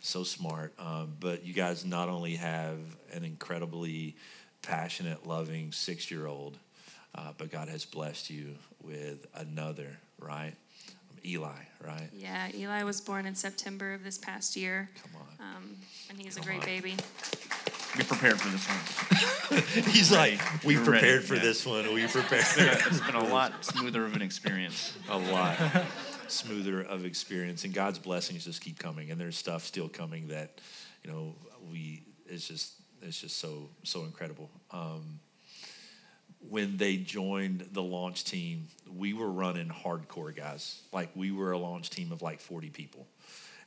so 0.00 0.24
smart. 0.24 0.72
Um, 0.78 1.12
but 1.20 1.44
you 1.44 1.52
guys 1.52 1.84
not 1.84 2.08
only 2.08 2.36
have 2.36 2.78
an 3.12 3.24
incredibly 3.24 4.16
passionate, 4.62 5.26
loving 5.26 5.72
six 5.72 6.10
year 6.10 6.26
old, 6.26 6.58
uh, 7.14 7.32
but 7.36 7.50
God 7.50 7.68
has 7.68 7.84
blessed 7.84 8.30
you 8.30 8.54
with 8.82 9.26
another, 9.34 9.98
right? 10.18 10.54
Eli, 11.24 11.50
right? 11.84 12.08
yeah, 12.12 12.48
Eli 12.54 12.82
was 12.84 13.00
born 13.00 13.26
in 13.26 13.34
September 13.34 13.92
of 13.92 14.04
this 14.04 14.18
past 14.18 14.56
year. 14.56 14.88
Come 15.02 15.20
on. 15.20 15.46
Um, 15.56 15.76
and 16.10 16.20
he's 16.20 16.36
a 16.36 16.40
great 16.40 16.60
on. 16.60 16.66
baby. 16.66 16.94
Be 17.96 18.04
prepared 18.04 18.40
for 18.40 18.48
this 18.48 18.66
one. 18.68 19.62
He's 19.92 20.12
like, 20.12 20.40
we 20.64 20.74
You're 20.74 20.82
ready, 20.82 21.00
prepared 21.00 21.24
for 21.24 21.34
yeah. 21.34 21.42
this 21.42 21.66
one. 21.66 21.92
We 21.92 22.06
prepared. 22.06 22.44
It's 22.86 23.00
been 23.00 23.14
a 23.14 23.24
lot 23.28 23.64
smoother 23.64 24.04
of 24.04 24.14
an 24.14 24.22
experience. 24.22 24.96
a 25.08 25.18
lot 25.18 25.56
smoother 26.30 26.82
of 26.82 27.04
experience 27.04 27.64
and 27.64 27.72
god's 27.72 27.98
blessings 27.98 28.44
just 28.44 28.60
keep 28.60 28.78
coming 28.78 29.10
and 29.10 29.20
there's 29.20 29.36
stuff 29.36 29.64
still 29.64 29.88
coming 29.88 30.28
that 30.28 30.60
you 31.02 31.10
know 31.10 31.34
we 31.70 32.02
it's 32.26 32.46
just 32.46 32.74
it's 33.02 33.20
just 33.20 33.38
so 33.38 33.68
so 33.82 34.04
incredible 34.04 34.50
um, 34.70 35.18
when 36.48 36.76
they 36.76 36.96
joined 36.96 37.66
the 37.72 37.82
launch 37.82 38.24
team 38.24 38.66
we 38.94 39.12
were 39.12 39.30
running 39.30 39.68
hardcore 39.68 40.34
guys 40.34 40.82
like 40.92 41.08
we 41.14 41.32
were 41.32 41.52
a 41.52 41.58
launch 41.58 41.90
team 41.90 42.12
of 42.12 42.22
like 42.22 42.40
40 42.40 42.70
people 42.70 43.06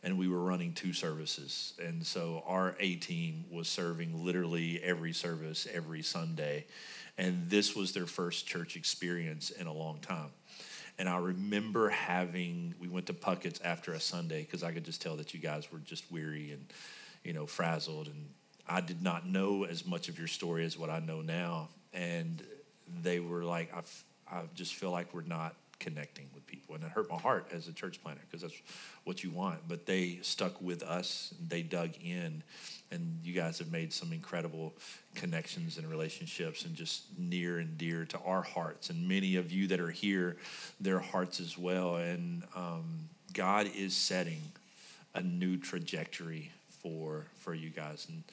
and 0.04 0.18
we 0.18 0.28
were 0.28 0.42
running 0.42 0.74
two 0.74 0.94
services 0.94 1.74
and 1.84 2.06
so 2.06 2.44
our 2.48 2.76
a 2.80 2.96
team 2.96 3.46
was 3.52 3.68
serving 3.68 4.26
literally 4.26 4.82
every 4.84 5.14
service 5.14 5.68
every 5.74 6.02
sunday 6.02 6.66
and 7.18 7.50
this 7.50 7.76
was 7.76 7.94
their 7.94 8.06
first 8.06 8.48
church 8.48 8.76
experience 8.76 9.50
in 9.50 9.68
a 9.68 9.74
long 9.74 10.00
time 10.00 10.32
and 11.02 11.10
I 11.10 11.18
remember 11.18 11.90
having, 11.90 12.76
we 12.80 12.88
went 12.88 13.08
to 13.08 13.14
Puckett's 13.14 13.60
after 13.62 13.94
a 13.94 14.00
Sunday 14.00 14.42
because 14.42 14.62
I 14.62 14.72
could 14.72 14.86
just 14.86 15.02
tell 15.02 15.16
that 15.18 15.34
you 15.34 15.40
guys 15.40 15.72
were 15.72 15.80
just 15.80 16.12
weary 16.12 16.52
and, 16.52 16.64
you 17.24 17.34
know, 17.34 17.48
frazzled. 17.48 18.06
And 18.06 18.30
I 18.68 18.82
did 18.82 19.02
not 19.02 19.28
know 19.28 19.64
as 19.64 19.84
much 19.84 20.10
of 20.10 20.20
your 20.20 20.28
story 20.28 20.64
as 20.64 20.78
what 20.78 20.92
I 20.92 21.00
know 21.00 21.22
now. 21.22 21.70
And 21.92 22.44
they 23.02 23.20
were 23.20 23.44
like, 23.44 23.74
I, 23.74 23.82
I 24.32 24.42
just 24.54 24.76
feel 24.76 24.92
like 24.92 25.12
we're 25.12 25.24
not 25.24 25.56
connecting 25.82 26.28
with 26.34 26.46
people. 26.48 26.76
And 26.76 26.84
it 26.84 26.92
hurt 26.92 27.10
my 27.10 27.18
heart 27.18 27.48
as 27.52 27.68
a 27.68 27.74
church 27.74 28.02
planter 28.02 28.22
because 28.26 28.42
that's 28.42 28.62
what 29.04 29.24
you 29.24 29.32
want. 29.32 29.60
But 29.68 29.86
they 29.86 30.20
stuck 30.22 30.62
with 30.62 30.84
us, 30.84 31.34
and 31.38 31.50
they 31.50 31.64
dug 31.64 31.90
in. 32.04 32.44
And 32.92 33.20
you 33.24 33.34
guys 33.34 33.60
have 33.60 33.72
made 33.72 33.92
some 33.92 34.14
incredible 34.14 34.74
connections 35.16 35.78
and 35.78 35.90
relationships 35.90 36.64
and 36.66 36.76
just 36.76 37.04
near 37.18 37.60
and 37.60 37.78
dear 37.78 38.06
to 38.06 38.20
our 38.20 38.42
hearts. 38.42 38.90
And 38.90 39.08
many 39.08 39.36
of 39.36 39.52
you 39.52 39.68
that 39.68 39.80
are 39.80 39.92
here, 39.92 40.38
their 40.80 41.00
hearts 41.00 41.40
as 41.40 41.58
well. 41.58 41.96
And 41.96 42.44
um, 42.56 43.10
God 43.34 43.68
is 43.76 43.96
setting 43.96 44.42
a 45.16 45.22
new 45.22 45.58
trajectory 45.58 46.52
for 46.82 47.26
for 47.40 47.54
you 47.54 47.70
guys. 47.70 48.08
And 48.10 48.24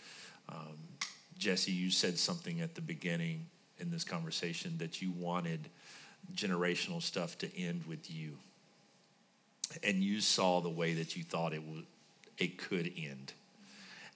um, 0.48 0.76
Jessie, 1.38 1.72
you 1.72 1.90
said 1.90 2.18
something 2.18 2.60
at 2.60 2.74
the 2.74 2.80
beginning 2.80 3.46
in 3.78 3.90
this 3.90 4.04
conversation 4.04 4.76
that 4.78 5.00
you 5.00 5.12
wanted 5.12 5.68
generational 6.34 7.02
stuff 7.02 7.38
to 7.38 7.58
end 7.58 7.84
with 7.86 8.10
you, 8.10 8.36
and 9.82 10.02
you 10.02 10.20
saw 10.20 10.60
the 10.60 10.68
way 10.68 10.94
that 10.94 11.16
you 11.16 11.22
thought 11.22 11.52
it 11.52 11.62
would 11.62 11.86
it 12.38 12.58
could 12.58 12.92
end. 12.96 13.32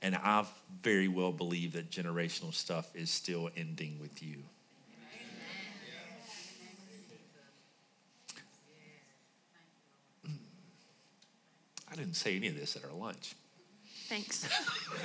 And 0.01 0.17
I 0.17 0.45
very 0.83 1.09
well 1.09 1.33
believe 1.33 1.75
that 1.75 1.91
generational 1.91 2.53
stuff 2.53 2.91
is 2.95 3.11
still 3.11 3.51
ending 3.57 3.99
with 4.01 4.23
you. 4.23 4.37
Mm. 10.29 10.35
I 11.91 11.95
didn't 11.95 12.15
say 12.15 12.37
any 12.37 12.49
of 12.49 12.57
this 12.57 12.77
at 12.77 12.85
our 12.85 12.93
lunch. 12.93 13.35
Thanks. 14.09 14.49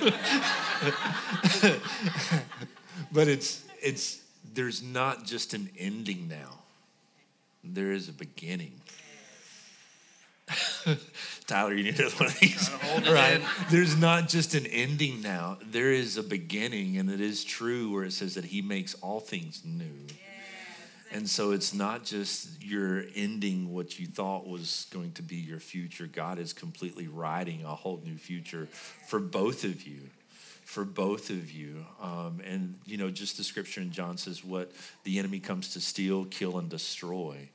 But 3.12 3.28
it's 3.28 3.64
it's 3.80 4.20
there's 4.54 4.82
not 4.82 5.24
just 5.24 5.54
an 5.54 5.70
ending 5.78 6.28
now. 6.28 6.58
There 7.74 7.92
is 7.92 8.08
a 8.08 8.12
beginning. 8.12 8.72
Tyler, 11.46 11.74
you 11.74 11.84
need 11.84 11.98
another 11.98 12.16
one 12.16 12.28
of 12.28 12.38
these. 12.40 12.70
Right. 13.06 13.40
There's 13.70 13.96
not 13.96 14.28
just 14.28 14.54
an 14.54 14.66
ending 14.66 15.20
now. 15.20 15.58
There 15.70 15.92
is 15.92 16.16
a 16.16 16.22
beginning, 16.22 16.98
and 16.98 17.10
it 17.10 17.20
is 17.20 17.44
true 17.44 17.92
where 17.92 18.04
it 18.04 18.12
says 18.12 18.34
that 18.34 18.46
he 18.46 18.62
makes 18.62 18.94
all 18.94 19.20
things 19.20 19.62
new. 19.64 20.06
And 21.10 21.28
so 21.28 21.52
it's 21.52 21.72
not 21.72 22.04
just 22.04 22.62
you're 22.62 23.04
ending 23.14 23.72
what 23.72 23.98
you 23.98 24.06
thought 24.06 24.46
was 24.46 24.86
going 24.90 25.12
to 25.12 25.22
be 25.22 25.36
your 25.36 25.58
future. 25.58 26.06
God 26.06 26.38
is 26.38 26.52
completely 26.52 27.08
writing 27.08 27.64
a 27.64 27.74
whole 27.74 28.00
new 28.04 28.16
future 28.16 28.68
for 29.06 29.18
both 29.18 29.64
of 29.64 29.86
you. 29.86 30.00
For 30.68 30.84
both 30.84 31.30
of 31.30 31.50
you. 31.50 31.86
Um, 31.98 32.42
and, 32.44 32.74
you 32.84 32.98
know, 32.98 33.08
just 33.08 33.38
the 33.38 33.42
scripture 33.42 33.80
in 33.80 33.90
John 33.90 34.18
says 34.18 34.44
what 34.44 34.70
the 35.02 35.18
enemy 35.18 35.40
comes 35.40 35.72
to 35.72 35.80
steal, 35.80 36.26
kill, 36.26 36.58
and 36.58 36.68
destroy. 36.68 37.48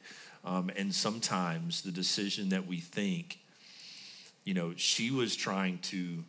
Um, 0.43 0.71
and 0.75 0.91
sometimes 0.91 1.83
the 1.83 1.91
decision 1.91 2.49
that 2.49 2.65
we 2.65 2.77
think, 2.77 3.37
you 4.45 4.55
know, 4.55 4.73
she 4.77 5.11
was 5.11 5.35
trying 5.35 5.77
to 5.93 6.23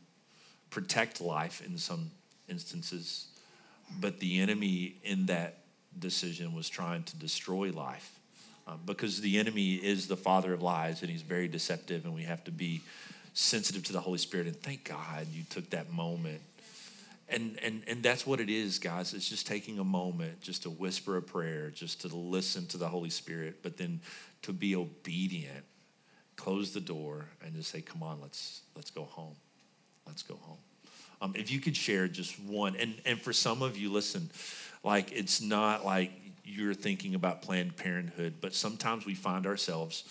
protect 0.69 1.23
life 1.23 1.63
in 1.67 1.79
some 1.79 2.11
instances, 2.51 3.29
but 3.99 4.21
the 4.21 4.41
enemy 4.41 4.97
in 5.05 5.25
that 5.25 5.61
decision 5.99 6.55
was 6.55 6.69
trying 6.69 7.03
to 7.05 7.17
destroy 7.17 7.73
life 7.73 8.21
um, 8.67 8.79
because 8.85 9.23
the 9.23 9.39
enemy 9.39 9.77
is 9.77 10.07
the 10.07 10.19
father 10.19 10.53
of 10.53 10.61
lies 10.61 11.01
and 11.01 11.11
he's 11.11 11.23
very 11.23 11.49
deceptive, 11.49 12.05
and 12.05 12.15
we 12.15 12.25
have 12.25 12.45
to 12.45 12.51
be 12.51 12.83
sensitive 13.33 13.85
to 13.85 13.95
the 13.95 14.01
Holy 14.01 14.19
Spirit. 14.19 14.47
And 14.47 14.61
thank 14.61 14.85
God 14.85 15.27
you 15.33 15.45
took 15.49 15.71
that 15.71 15.91
moment. 15.91 16.43
And, 17.29 17.59
and, 17.63 17.83
and 17.87 18.03
that's 18.03 18.27
what 18.27 18.41
it 18.41 18.51
is, 18.51 18.79
guys. 18.79 19.15
It's 19.15 19.29
just 19.29 19.47
taking 19.47 19.79
a 19.79 19.85
moment 19.85 20.41
just 20.41 20.65
to 20.65 20.71
whisper 20.71 21.17
a 21.17 21.23
prayer, 21.23 21.71
just 21.71 22.03
to 22.03 22.09
listen 22.09 22.67
to 22.67 22.77
the 22.77 22.89
Holy 22.89 23.11
Spirit, 23.11 23.61
but 23.63 23.77
then 23.77 24.01
to 24.43 24.53
be 24.53 24.77
obedient, 24.77 25.65
close 26.37 26.73
the 26.73 26.81
door, 26.81 27.27
and 27.43 27.55
just 27.55 27.71
say, 27.71 27.81
"Come 27.81 28.03
on, 28.03 28.21
let's 28.21 28.61
let's 28.77 28.91
go 28.91 29.05
home. 29.05 29.37
Let's 30.07 30.23
go 30.23 30.37
home." 30.43 30.59
Um, 31.23 31.33
if 31.35 31.51
you 31.51 31.61
could 31.61 31.77
share 31.77 32.09
just 32.09 32.39
one, 32.41 32.77
and, 32.77 32.95
and 33.07 33.19
for 33.19 33.33
some 33.33 33.63
of 33.63 33.79
you, 33.79 33.91
listen, 33.91 34.31
like 34.83 35.11
it's 35.13 35.41
not 35.41 35.83
like 35.85 36.13
you're 36.45 36.75
thinking 36.75 37.15
about 37.15 37.41
Planned 37.41 37.77
Parenthood, 37.77 38.35
but 38.43 38.55
sometimes 38.55 39.07
we 39.07 39.15
find 39.15 39.47
ourselves 39.47 40.05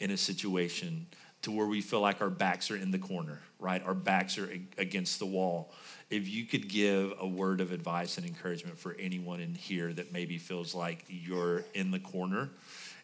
in 0.00 0.10
a 0.10 0.16
situation 0.16 1.06
to 1.42 1.50
where 1.50 1.66
we 1.66 1.80
feel 1.80 2.00
like 2.00 2.20
our 2.20 2.30
backs 2.30 2.70
are 2.70 2.76
in 2.76 2.90
the 2.90 2.98
corner, 2.98 3.40
right? 3.58 3.82
Our 3.84 3.94
backs 3.94 4.38
are 4.38 4.50
against 4.76 5.18
the 5.18 5.26
wall. 5.26 5.72
If 6.10 6.28
you 6.28 6.44
could 6.44 6.68
give 6.68 7.12
a 7.20 7.26
word 7.26 7.60
of 7.60 7.70
advice 7.70 8.18
and 8.18 8.26
encouragement 8.26 8.78
for 8.78 8.96
anyone 8.98 9.40
in 9.40 9.54
here 9.54 9.92
that 9.92 10.12
maybe 10.12 10.38
feels 10.38 10.74
like 10.74 11.04
you're 11.08 11.64
in 11.74 11.90
the 11.90 11.98
corner 11.98 12.50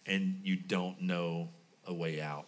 and 0.07 0.41
you 0.43 0.57
don't 0.57 1.01
know 1.03 1.49
a 1.87 1.95
way 1.95 2.21
out. 2.21 2.47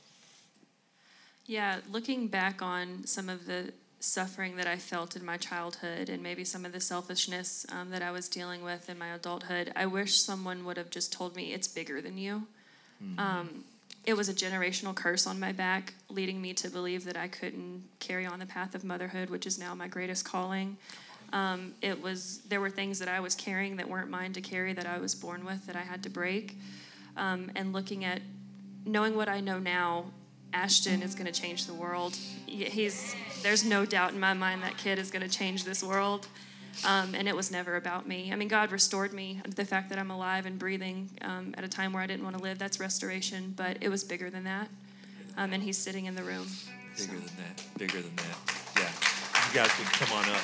Yeah, 1.46 1.78
looking 1.90 2.26
back 2.26 2.62
on 2.62 3.06
some 3.06 3.28
of 3.28 3.46
the 3.46 3.72
suffering 4.00 4.56
that 4.56 4.66
I 4.66 4.76
felt 4.76 5.16
in 5.16 5.24
my 5.24 5.36
childhood 5.36 6.08
and 6.08 6.22
maybe 6.22 6.44
some 6.44 6.64
of 6.64 6.72
the 6.72 6.80
selfishness 6.80 7.66
um, 7.70 7.90
that 7.90 8.02
I 8.02 8.10
was 8.10 8.28
dealing 8.28 8.62
with 8.62 8.88
in 8.88 8.98
my 8.98 9.08
adulthood, 9.08 9.72
I 9.76 9.86
wish 9.86 10.16
someone 10.16 10.64
would 10.64 10.76
have 10.76 10.90
just 10.90 11.12
told 11.12 11.36
me 11.36 11.52
it's 11.52 11.68
bigger 11.68 12.00
than 12.00 12.18
you. 12.18 12.46
Mm-hmm. 13.02 13.18
Um, 13.18 13.64
it 14.06 14.16
was 14.16 14.28
a 14.28 14.34
generational 14.34 14.94
curse 14.94 15.26
on 15.26 15.38
my 15.38 15.50
back, 15.50 15.92
leading 16.08 16.40
me 16.40 16.54
to 16.54 16.70
believe 16.70 17.04
that 17.04 17.16
I 17.16 17.26
couldn't 17.26 17.82
carry 17.98 18.24
on 18.24 18.38
the 18.38 18.46
path 18.46 18.76
of 18.76 18.84
motherhood, 18.84 19.30
which 19.30 19.46
is 19.46 19.58
now 19.58 19.74
my 19.74 19.88
greatest 19.88 20.24
calling. 20.24 20.76
Um, 21.32 21.74
it 21.82 22.00
was 22.00 22.38
there 22.48 22.60
were 22.60 22.70
things 22.70 23.00
that 23.00 23.08
I 23.08 23.18
was 23.18 23.34
carrying 23.34 23.76
that 23.76 23.88
weren't 23.88 24.08
mine 24.08 24.32
to 24.34 24.40
carry 24.40 24.72
that 24.74 24.86
I 24.86 24.98
was 24.98 25.14
born 25.16 25.44
with 25.44 25.66
that 25.66 25.74
I 25.74 25.80
had 25.80 26.04
to 26.04 26.08
break. 26.08 26.56
Um, 27.16 27.50
and 27.56 27.72
looking 27.72 28.04
at 28.04 28.22
knowing 28.84 29.16
what 29.16 29.28
I 29.28 29.40
know 29.40 29.58
now, 29.58 30.04
Ashton 30.52 31.02
is 31.02 31.16
going 31.16 31.26
to 31.26 31.32
change 31.32 31.66
the 31.66 31.74
world. 31.74 32.16
He's 32.46 33.16
there's 33.42 33.64
no 33.64 33.84
doubt 33.84 34.12
in 34.12 34.20
my 34.20 34.34
mind 34.34 34.62
that 34.62 34.78
kid 34.78 35.00
is 35.00 35.10
going 35.10 35.28
to 35.28 35.28
change 35.28 35.64
this 35.64 35.82
world. 35.82 36.28
Um, 36.84 37.14
and 37.14 37.28
it 37.28 37.34
was 37.34 37.50
never 37.50 37.76
about 37.76 38.06
me. 38.06 38.32
I 38.32 38.36
mean, 38.36 38.48
God 38.48 38.70
restored 38.70 39.12
me. 39.12 39.40
The 39.54 39.64
fact 39.64 39.88
that 39.90 39.98
I'm 39.98 40.10
alive 40.10 40.46
and 40.46 40.58
breathing 40.58 41.08
um, 41.22 41.54
at 41.56 41.64
a 41.64 41.68
time 41.68 41.92
where 41.92 42.02
I 42.02 42.06
didn't 42.06 42.24
want 42.24 42.36
to 42.36 42.42
live, 42.42 42.58
that's 42.58 42.78
restoration. 42.80 43.54
But 43.56 43.78
it 43.80 43.88
was 43.88 44.04
bigger 44.04 44.30
than 44.30 44.44
that. 44.44 44.68
Um, 45.36 45.52
and 45.52 45.62
He's 45.62 45.78
sitting 45.78 46.06
in 46.06 46.14
the 46.14 46.22
room. 46.22 46.46
Bigger 46.96 47.12
so. 47.12 47.12
than 47.12 47.36
that. 47.36 47.78
Bigger 47.78 48.02
than 48.02 48.16
that. 48.16 48.38
Yeah. 48.76 48.90
You 49.48 49.54
guys 49.54 49.70
can 49.72 49.84
come 49.86 50.16
on 50.18 50.28
up. 50.30 50.42